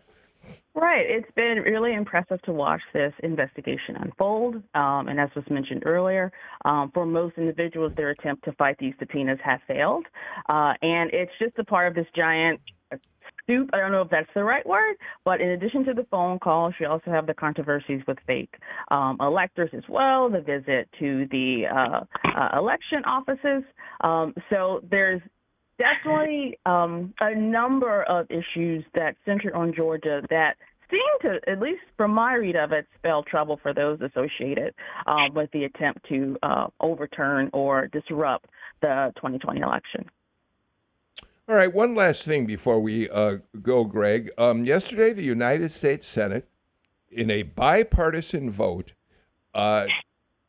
Right. 0.75 1.05
It's 1.07 1.29
been 1.35 1.59
really 1.59 1.93
impressive 1.93 2.41
to 2.43 2.51
watch 2.51 2.81
this 2.93 3.13
investigation 3.21 3.95
unfold. 3.95 4.55
Um, 4.73 5.07
and 5.07 5.19
as 5.19 5.29
was 5.35 5.45
mentioned 5.49 5.83
earlier, 5.85 6.31
um, 6.65 6.89
for 6.93 7.05
most 7.05 7.37
individuals, 7.37 7.93
their 7.95 8.09
attempt 8.09 8.43
to 8.45 8.53
fight 8.53 8.77
these 8.79 8.95
subpoenas 8.97 9.37
have 9.43 9.59
failed. 9.67 10.05
Uh, 10.49 10.73
and 10.81 11.11
it's 11.13 11.31
just 11.39 11.59
a 11.59 11.63
part 11.63 11.87
of 11.87 11.93
this 11.93 12.07
giant 12.15 12.59
I 13.49 13.77
don't 13.77 13.91
know 13.91 14.01
if 14.01 14.09
that's 14.09 14.29
the 14.33 14.43
right 14.43 14.65
word, 14.65 14.95
but 15.25 15.41
in 15.41 15.49
addition 15.49 15.83
to 15.85 15.93
the 15.93 16.05
phone 16.09 16.39
calls, 16.39 16.73
you 16.79 16.87
also 16.87 17.11
have 17.11 17.27
the 17.27 17.33
controversies 17.33 18.01
with 18.07 18.17
fake 18.25 18.53
um, 18.89 19.17
electors 19.19 19.69
as 19.73 19.83
well, 19.89 20.29
the 20.29 20.39
visit 20.39 20.87
to 20.99 21.27
the 21.29 21.63
uh, 21.69 22.05
uh, 22.29 22.57
election 22.57 23.03
offices. 23.05 23.63
Um, 24.01 24.33
so 24.49 24.81
there's 24.89 25.21
definitely 25.77 26.57
um, 26.65 27.13
a 27.19 27.35
number 27.35 28.03
of 28.03 28.27
issues 28.29 28.85
that 28.93 29.15
center 29.25 29.53
on 29.55 29.73
Georgia 29.75 30.21
that 30.29 30.55
seem 30.89 30.99
to, 31.31 31.39
at 31.49 31.59
least 31.59 31.81
from 31.97 32.11
my 32.11 32.35
read 32.35 32.55
of 32.55 32.71
it, 32.71 32.85
spell 32.97 33.23
trouble 33.23 33.59
for 33.61 33.73
those 33.73 33.99
associated 34.01 34.73
um, 35.07 35.33
with 35.33 35.49
the 35.51 35.65
attempt 35.65 36.07
to 36.07 36.37
uh, 36.43 36.67
overturn 36.79 37.49
or 37.53 37.87
disrupt 37.87 38.45
the 38.81 39.11
2020 39.17 39.61
election. 39.61 40.05
All 41.45 41.55
right, 41.55 41.73
one 41.73 41.93
last 41.93 42.23
thing 42.23 42.45
before 42.45 42.79
we 42.79 43.09
uh, 43.09 43.39
go, 43.61 43.83
Greg. 43.83 44.31
Um, 44.37 44.63
yesterday, 44.63 45.11
the 45.11 45.25
United 45.25 45.73
States 45.73 46.07
Senate, 46.07 46.47
in 47.11 47.29
a 47.29 47.43
bipartisan 47.43 48.49
vote, 48.49 48.93
uh, 49.53 49.87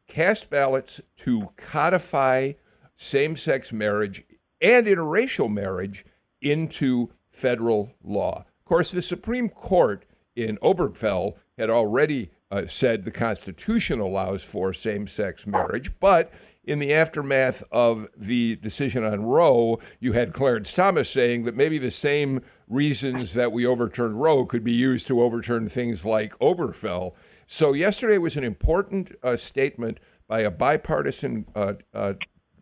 cast 0.07 0.51
ballots 0.51 1.01
to 1.16 1.49
codify 1.57 2.53
same 2.95 3.34
sex 3.34 3.72
marriage 3.72 4.22
and 4.61 4.86
interracial 4.86 5.53
marriage 5.53 6.05
into 6.40 7.11
federal 7.28 7.92
law. 8.05 8.45
Of 8.61 8.64
course, 8.64 8.92
the 8.92 9.03
Supreme 9.03 9.49
Court 9.49 10.05
in 10.36 10.59
Obergefell 10.59 11.34
had 11.59 11.70
already 11.70 12.30
uh, 12.53 12.68
said 12.68 13.03
the 13.03 13.11
Constitution 13.11 13.99
allows 13.99 14.45
for 14.45 14.72
same 14.72 15.09
sex 15.09 15.45
marriage, 15.45 15.90
but 15.99 16.32
in 16.66 16.78
the 16.78 16.92
aftermath 16.92 17.62
of 17.70 18.08
the 18.16 18.56
decision 18.56 19.04
on 19.04 19.24
Roe, 19.24 19.78
you 20.00 20.12
had 20.12 20.32
Clarence 20.32 20.72
Thomas 20.72 21.10
saying 21.10 21.44
that 21.44 21.56
maybe 21.56 21.78
the 21.78 21.90
same 21.90 22.40
reasons 22.68 23.34
that 23.34 23.52
we 23.52 23.66
overturned 23.66 24.20
Roe 24.20 24.46
could 24.46 24.64
be 24.64 24.72
used 24.72 25.06
to 25.08 25.22
overturn 25.22 25.66
things 25.66 26.04
like 26.04 26.36
Obergefell. 26.38 27.12
So 27.46 27.74
yesterday 27.74 28.18
was 28.18 28.36
an 28.36 28.44
important 28.44 29.12
uh, 29.22 29.36
statement 29.36 30.00
by 30.26 30.40
a 30.40 30.50
bipartisan 30.50 31.46
uh, 31.54 31.74
uh, 31.92 32.14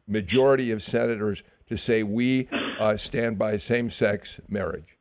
majority 0.08 0.72
of 0.72 0.82
senators 0.82 1.42
to 1.68 1.76
say 1.76 2.02
we 2.02 2.48
uh, 2.80 2.96
stand 2.96 3.38
by 3.38 3.56
same-sex 3.56 4.40
marriage. 4.48 4.98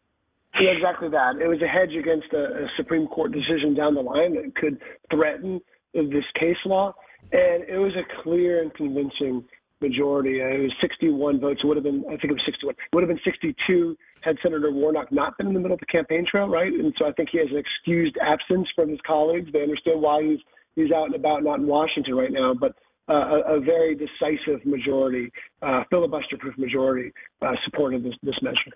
Yeah, 0.60 0.72
exactly 0.72 1.10
that. 1.10 1.38
It 1.42 1.48
was 1.48 1.64
a 1.64 1.68
hedge 1.68 1.96
against 1.96 2.32
a, 2.34 2.66
a 2.66 2.68
Supreme 2.78 3.08
Court 3.08 3.32
decision 3.32 3.74
down 3.74 3.96
the 3.96 4.02
line 4.02 4.36
that 4.36 4.54
could 4.56 4.80
threaten 5.10 5.62
this 5.94 6.26
case 6.40 6.58
law 6.66 6.94
and 7.32 7.64
it 7.64 7.78
was 7.78 7.94
a 7.96 8.24
clear 8.24 8.62
and 8.62 8.74
convincing 8.74 9.44
majority. 9.82 10.42
Uh, 10.42 10.48
it 10.48 10.62
was 10.62 10.74
61 10.82 11.40
votes. 11.40 11.62
It 11.64 11.68
would 11.68 11.78
have 11.78 11.84
been, 11.84 12.04
I 12.08 12.12
think 12.12 12.26
it 12.26 12.34
was 12.34 12.46
61. 12.46 12.76
It 12.76 12.96
would 12.96 13.04
have 13.04 13.10
been 13.10 13.20
62 13.26 13.98
had 14.22 14.38
Senator 14.44 14.72
Warnock 14.72 15.12
not 15.12 15.38
been 15.38 15.48
in 15.48 15.54
the 15.54 15.60
middle 15.60 15.74
of 15.74 15.80
the 15.80 15.88
campaign 15.88 16.26
trail, 16.30 16.48
right? 16.48 16.72
And 16.72 16.94
so 16.98 17.08
I 17.08 17.12
think 17.14 17.30
he 17.32 17.40
has 17.40 17.48
an 17.50 17.58
excused 17.58 18.16
absence 18.22 18.68
from 18.76 18.90
his 18.90 19.00
colleagues. 19.06 19.52
They 19.52 19.64
understand 19.64 20.02
why 20.02 20.22
he's 20.24 20.40
he's 20.76 20.92
out 20.92 21.06
and 21.06 21.16
about, 21.16 21.44
not 21.44 21.60
in 21.60 21.68
Washington 21.68 22.16
right 22.16 22.32
now, 22.32 22.54
but. 22.54 22.76
Uh, 23.10 23.42
a, 23.44 23.58
a, 23.58 23.60
very 23.60 23.94
decisive 23.96 24.64
majority, 24.64 25.30
uh, 25.64 25.84
filibuster-proof 25.90 26.56
majority, 26.58 27.12
uh, 27.42 27.52
supported 27.66 28.06
this, 28.06 28.14
this 28.24 28.36
measure. 28.42 28.72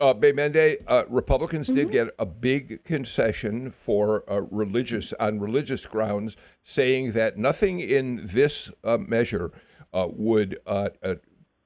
Uh, 0.00 0.14
Gbemende, 0.14 0.76
uh, 0.86 1.04
Republicans 1.08 1.66
mm-hmm. 1.66 1.76
did 1.76 1.90
get 1.90 2.08
a 2.18 2.24
big 2.24 2.82
concession 2.84 3.70
for 3.70 4.24
uh, 4.30 4.40
religious 4.50 5.12
on 5.14 5.38
religious 5.40 5.84
grounds, 5.86 6.36
saying 6.62 7.12
that 7.12 7.36
nothing 7.36 7.80
in 7.80 8.20
this 8.24 8.70
uh, 8.82 8.96
measure 8.96 9.52
uh, 9.92 10.08
would 10.10 10.58
uh, 10.66 10.88
uh, 11.02 11.16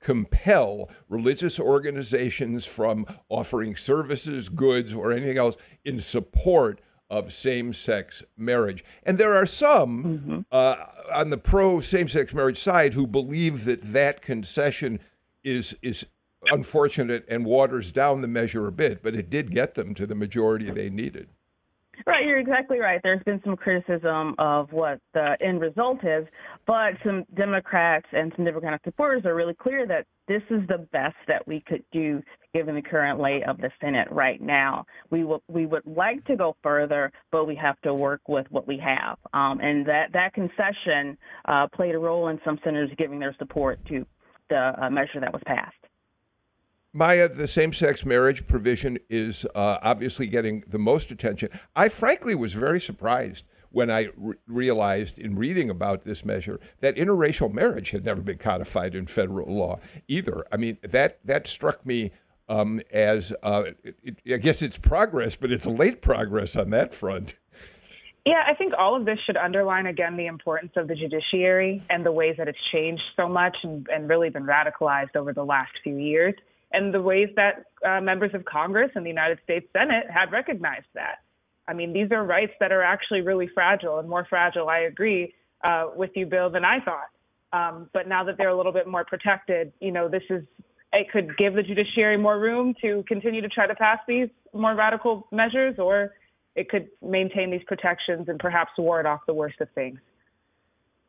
compel 0.00 0.90
religious 1.08 1.60
organizations 1.60 2.66
from 2.66 3.06
offering 3.28 3.76
services, 3.76 4.48
goods, 4.48 4.92
or 4.92 5.12
anything 5.12 5.38
else 5.38 5.56
in 5.84 6.00
support 6.00 6.80
of 7.08 7.32
same-sex 7.32 8.24
marriage. 8.36 8.84
And 9.04 9.16
there 9.16 9.34
are 9.34 9.46
some 9.46 10.44
mm-hmm. 10.50 11.14
on 11.14 11.30
the 11.30 11.38
pro 11.38 11.78
same-sex 11.80 12.34
marriage 12.34 12.58
side 12.58 12.94
who 12.94 13.06
believe 13.06 13.64
that 13.66 13.92
that 13.92 14.22
concession 14.22 14.98
is 15.44 15.76
is 15.82 16.06
unfortunate 16.50 17.24
and 17.28 17.44
waters 17.44 17.92
down 17.92 18.20
the 18.20 18.28
measure 18.28 18.66
a 18.66 18.72
bit, 18.72 19.02
but 19.02 19.14
it 19.14 19.30
did 19.30 19.50
get 19.50 19.74
them 19.74 19.94
to 19.94 20.06
the 20.06 20.14
majority 20.14 20.70
they 20.70 20.90
needed. 20.90 21.28
Right, 22.06 22.26
you're 22.26 22.38
exactly 22.38 22.80
right. 22.80 23.00
There's 23.02 23.22
been 23.22 23.40
some 23.44 23.56
criticism 23.56 24.34
of 24.38 24.72
what 24.72 25.00
the 25.14 25.36
end 25.40 25.60
result 25.60 26.04
is, 26.04 26.26
but 26.66 26.94
some 27.04 27.24
Democrats 27.34 28.06
and 28.12 28.32
some 28.36 28.44
Democratic 28.44 28.82
supporters 28.84 29.24
are 29.24 29.34
really 29.34 29.54
clear 29.54 29.86
that 29.86 30.06
this 30.26 30.42
is 30.50 30.66
the 30.68 30.86
best 30.92 31.16
that 31.28 31.46
we 31.46 31.60
could 31.60 31.84
do 31.92 32.22
given 32.52 32.74
the 32.74 32.82
current 32.82 33.20
lay 33.20 33.42
of 33.46 33.58
the 33.58 33.70
Senate 33.80 34.08
right 34.10 34.40
now. 34.40 34.84
We 35.10 35.24
will, 35.24 35.42
we 35.48 35.66
would 35.66 35.86
like 35.86 36.24
to 36.26 36.36
go 36.36 36.56
further, 36.62 37.12
but 37.30 37.46
we 37.46 37.54
have 37.56 37.80
to 37.82 37.94
work 37.94 38.22
with 38.28 38.46
what 38.50 38.66
we 38.66 38.78
have. 38.78 39.16
Um, 39.32 39.60
and 39.60 39.86
that, 39.86 40.12
that 40.12 40.34
concession 40.34 41.16
uh, 41.46 41.68
played 41.74 41.94
a 41.94 41.98
role 41.98 42.28
in 42.28 42.40
some 42.44 42.58
senators 42.64 42.90
giving 42.98 43.18
their 43.18 43.34
support 43.38 43.78
to 43.86 44.04
the 44.50 44.72
uh, 44.78 44.90
measure 44.90 45.20
that 45.20 45.32
was 45.32 45.42
passed. 45.46 45.74
Maya, 46.96 47.28
the 47.28 47.48
same 47.48 47.72
sex 47.72 48.06
marriage 48.06 48.46
provision 48.46 49.00
is 49.10 49.44
uh, 49.56 49.78
obviously 49.82 50.28
getting 50.28 50.62
the 50.68 50.78
most 50.78 51.10
attention. 51.10 51.48
I 51.74 51.88
frankly 51.88 52.36
was 52.36 52.54
very 52.54 52.80
surprised 52.80 53.46
when 53.70 53.90
I 53.90 54.10
re- 54.16 54.36
realized 54.46 55.18
in 55.18 55.34
reading 55.34 55.68
about 55.68 56.04
this 56.04 56.24
measure 56.24 56.60
that 56.78 56.94
interracial 56.94 57.52
marriage 57.52 57.90
had 57.90 58.04
never 58.04 58.22
been 58.22 58.38
codified 58.38 58.94
in 58.94 59.08
federal 59.08 59.52
law 59.52 59.80
either. 60.06 60.44
I 60.52 60.56
mean, 60.56 60.78
that, 60.82 61.18
that 61.24 61.48
struck 61.48 61.84
me 61.84 62.12
um, 62.48 62.80
as, 62.92 63.32
uh, 63.42 63.64
it, 63.82 63.96
it, 64.04 64.32
I 64.32 64.36
guess 64.36 64.62
it's 64.62 64.78
progress, 64.78 65.34
but 65.34 65.50
it's 65.50 65.66
late 65.66 66.00
progress 66.00 66.54
on 66.54 66.70
that 66.70 66.94
front. 66.94 67.34
Yeah, 68.24 68.44
I 68.46 68.54
think 68.54 68.72
all 68.78 68.94
of 68.94 69.04
this 69.04 69.18
should 69.26 69.36
underline 69.36 69.86
again 69.86 70.16
the 70.16 70.26
importance 70.26 70.74
of 70.76 70.86
the 70.86 70.94
judiciary 70.94 71.82
and 71.90 72.06
the 72.06 72.12
ways 72.12 72.36
that 72.38 72.46
it's 72.46 72.58
changed 72.70 73.02
so 73.16 73.28
much 73.28 73.56
and, 73.64 73.88
and 73.92 74.08
really 74.08 74.30
been 74.30 74.46
radicalized 74.46 75.16
over 75.16 75.32
the 75.32 75.44
last 75.44 75.72
few 75.82 75.96
years 75.96 76.34
and 76.74 76.92
the 76.92 77.00
ways 77.00 77.28
that 77.36 77.64
uh, 77.86 78.00
members 78.00 78.32
of 78.34 78.44
Congress 78.44 78.90
and 78.94 79.06
the 79.06 79.10
United 79.10 79.38
States 79.44 79.66
Senate 79.72 80.06
have 80.10 80.32
recognized 80.32 80.86
that. 80.94 81.20
I 81.66 81.72
mean, 81.72 81.92
these 81.92 82.10
are 82.10 82.24
rights 82.24 82.52
that 82.60 82.72
are 82.72 82.82
actually 82.82 83.22
really 83.22 83.48
fragile 83.54 83.98
and 83.98 84.08
more 84.08 84.26
fragile, 84.28 84.68
I 84.68 84.80
agree 84.80 85.32
uh, 85.62 85.86
with 85.96 86.10
you, 86.14 86.26
Bill, 86.26 86.50
than 86.50 86.64
I 86.64 86.78
thought. 86.80 87.10
Um, 87.52 87.88
but 87.92 88.08
now 88.08 88.24
that 88.24 88.36
they're 88.36 88.48
a 88.48 88.56
little 88.56 88.72
bit 88.72 88.86
more 88.86 89.04
protected, 89.04 89.72
you 89.80 89.92
know, 89.92 90.08
this 90.08 90.24
is, 90.28 90.42
it 90.92 91.10
could 91.10 91.36
give 91.38 91.54
the 91.54 91.62
judiciary 91.62 92.16
more 92.16 92.38
room 92.38 92.74
to 92.82 93.04
continue 93.06 93.40
to 93.40 93.48
try 93.48 93.66
to 93.66 93.74
pass 93.74 93.98
these 94.08 94.28
more 94.52 94.74
radical 94.74 95.26
measures, 95.30 95.76
or 95.78 96.14
it 96.56 96.68
could 96.68 96.88
maintain 97.00 97.50
these 97.50 97.62
protections 97.66 98.28
and 98.28 98.38
perhaps 98.38 98.72
ward 98.76 99.06
off 99.06 99.20
the 99.26 99.34
worst 99.34 99.60
of 99.60 99.68
things. 99.70 100.00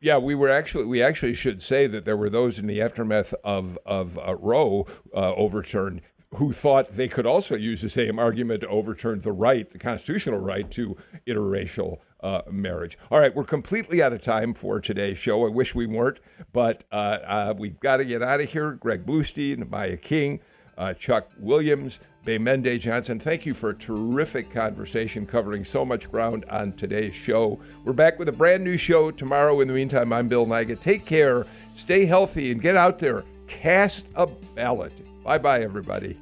Yeah, 0.00 0.18
we 0.18 0.34
were 0.34 0.50
actually 0.50 0.84
we 0.84 1.02
actually 1.02 1.34
should 1.34 1.62
say 1.62 1.86
that 1.86 2.04
there 2.04 2.16
were 2.16 2.30
those 2.30 2.58
in 2.58 2.66
the 2.66 2.82
aftermath 2.82 3.34
of 3.42 3.78
of 3.86 4.18
uh, 4.18 4.36
Roe 4.36 4.86
uh, 5.14 5.32
overturned 5.34 6.02
who 6.34 6.52
thought 6.52 6.88
they 6.88 7.08
could 7.08 7.26
also 7.26 7.54
use 7.54 7.82
the 7.82 7.88
same 7.88 8.18
argument 8.18 8.60
to 8.60 8.68
overturn 8.68 9.20
the 9.20 9.32
right, 9.32 9.70
the 9.70 9.78
constitutional 9.78 10.38
right 10.38 10.70
to 10.72 10.96
interracial 11.26 11.98
uh, 12.20 12.42
marriage. 12.50 12.98
All 13.10 13.20
right, 13.20 13.34
we're 13.34 13.44
completely 13.44 14.02
out 14.02 14.12
of 14.12 14.22
time 14.22 14.52
for 14.52 14.80
today's 14.80 15.18
show. 15.18 15.46
I 15.46 15.50
wish 15.50 15.74
we 15.74 15.86
weren't, 15.86 16.20
but 16.52 16.84
uh, 16.90 17.18
uh, 17.24 17.54
we've 17.56 17.78
got 17.80 17.98
to 17.98 18.04
get 18.04 18.22
out 18.22 18.40
of 18.40 18.50
here. 18.50 18.72
Greg 18.72 19.06
Bluestein, 19.06 19.70
Maya 19.70 19.96
King, 19.96 20.40
uh, 20.78 20.94
Chuck 20.94 21.30
Williams, 21.38 22.00
Gbemende 22.24 22.78
Johnson. 22.80 23.18
Thank 23.18 23.46
you 23.46 23.54
for 23.54 23.70
a 23.70 23.74
terrific 23.74 24.50
conversation 24.50 25.26
covering 25.26 25.64
so 25.64 25.84
much 25.84 26.10
ground 26.10 26.44
on 26.50 26.72
today's 26.72 27.14
show. 27.14 27.60
We're 27.84 27.92
back 27.92 28.18
with 28.18 28.28
a 28.28 28.32
brand 28.32 28.64
new 28.64 28.76
show 28.76 29.10
tomorrow. 29.10 29.60
In 29.60 29.68
the 29.68 29.74
meantime, 29.74 30.12
I'm 30.12 30.28
Bill 30.28 30.46
Nigut. 30.46 30.80
Take 30.80 31.04
care, 31.04 31.46
stay 31.74 32.04
healthy, 32.04 32.50
and 32.50 32.60
get 32.60 32.76
out 32.76 32.98
there. 32.98 33.24
Cast 33.46 34.08
a 34.16 34.26
ballot. 34.26 34.92
Bye 35.22 35.38
bye, 35.38 35.60
everybody. 35.60 36.18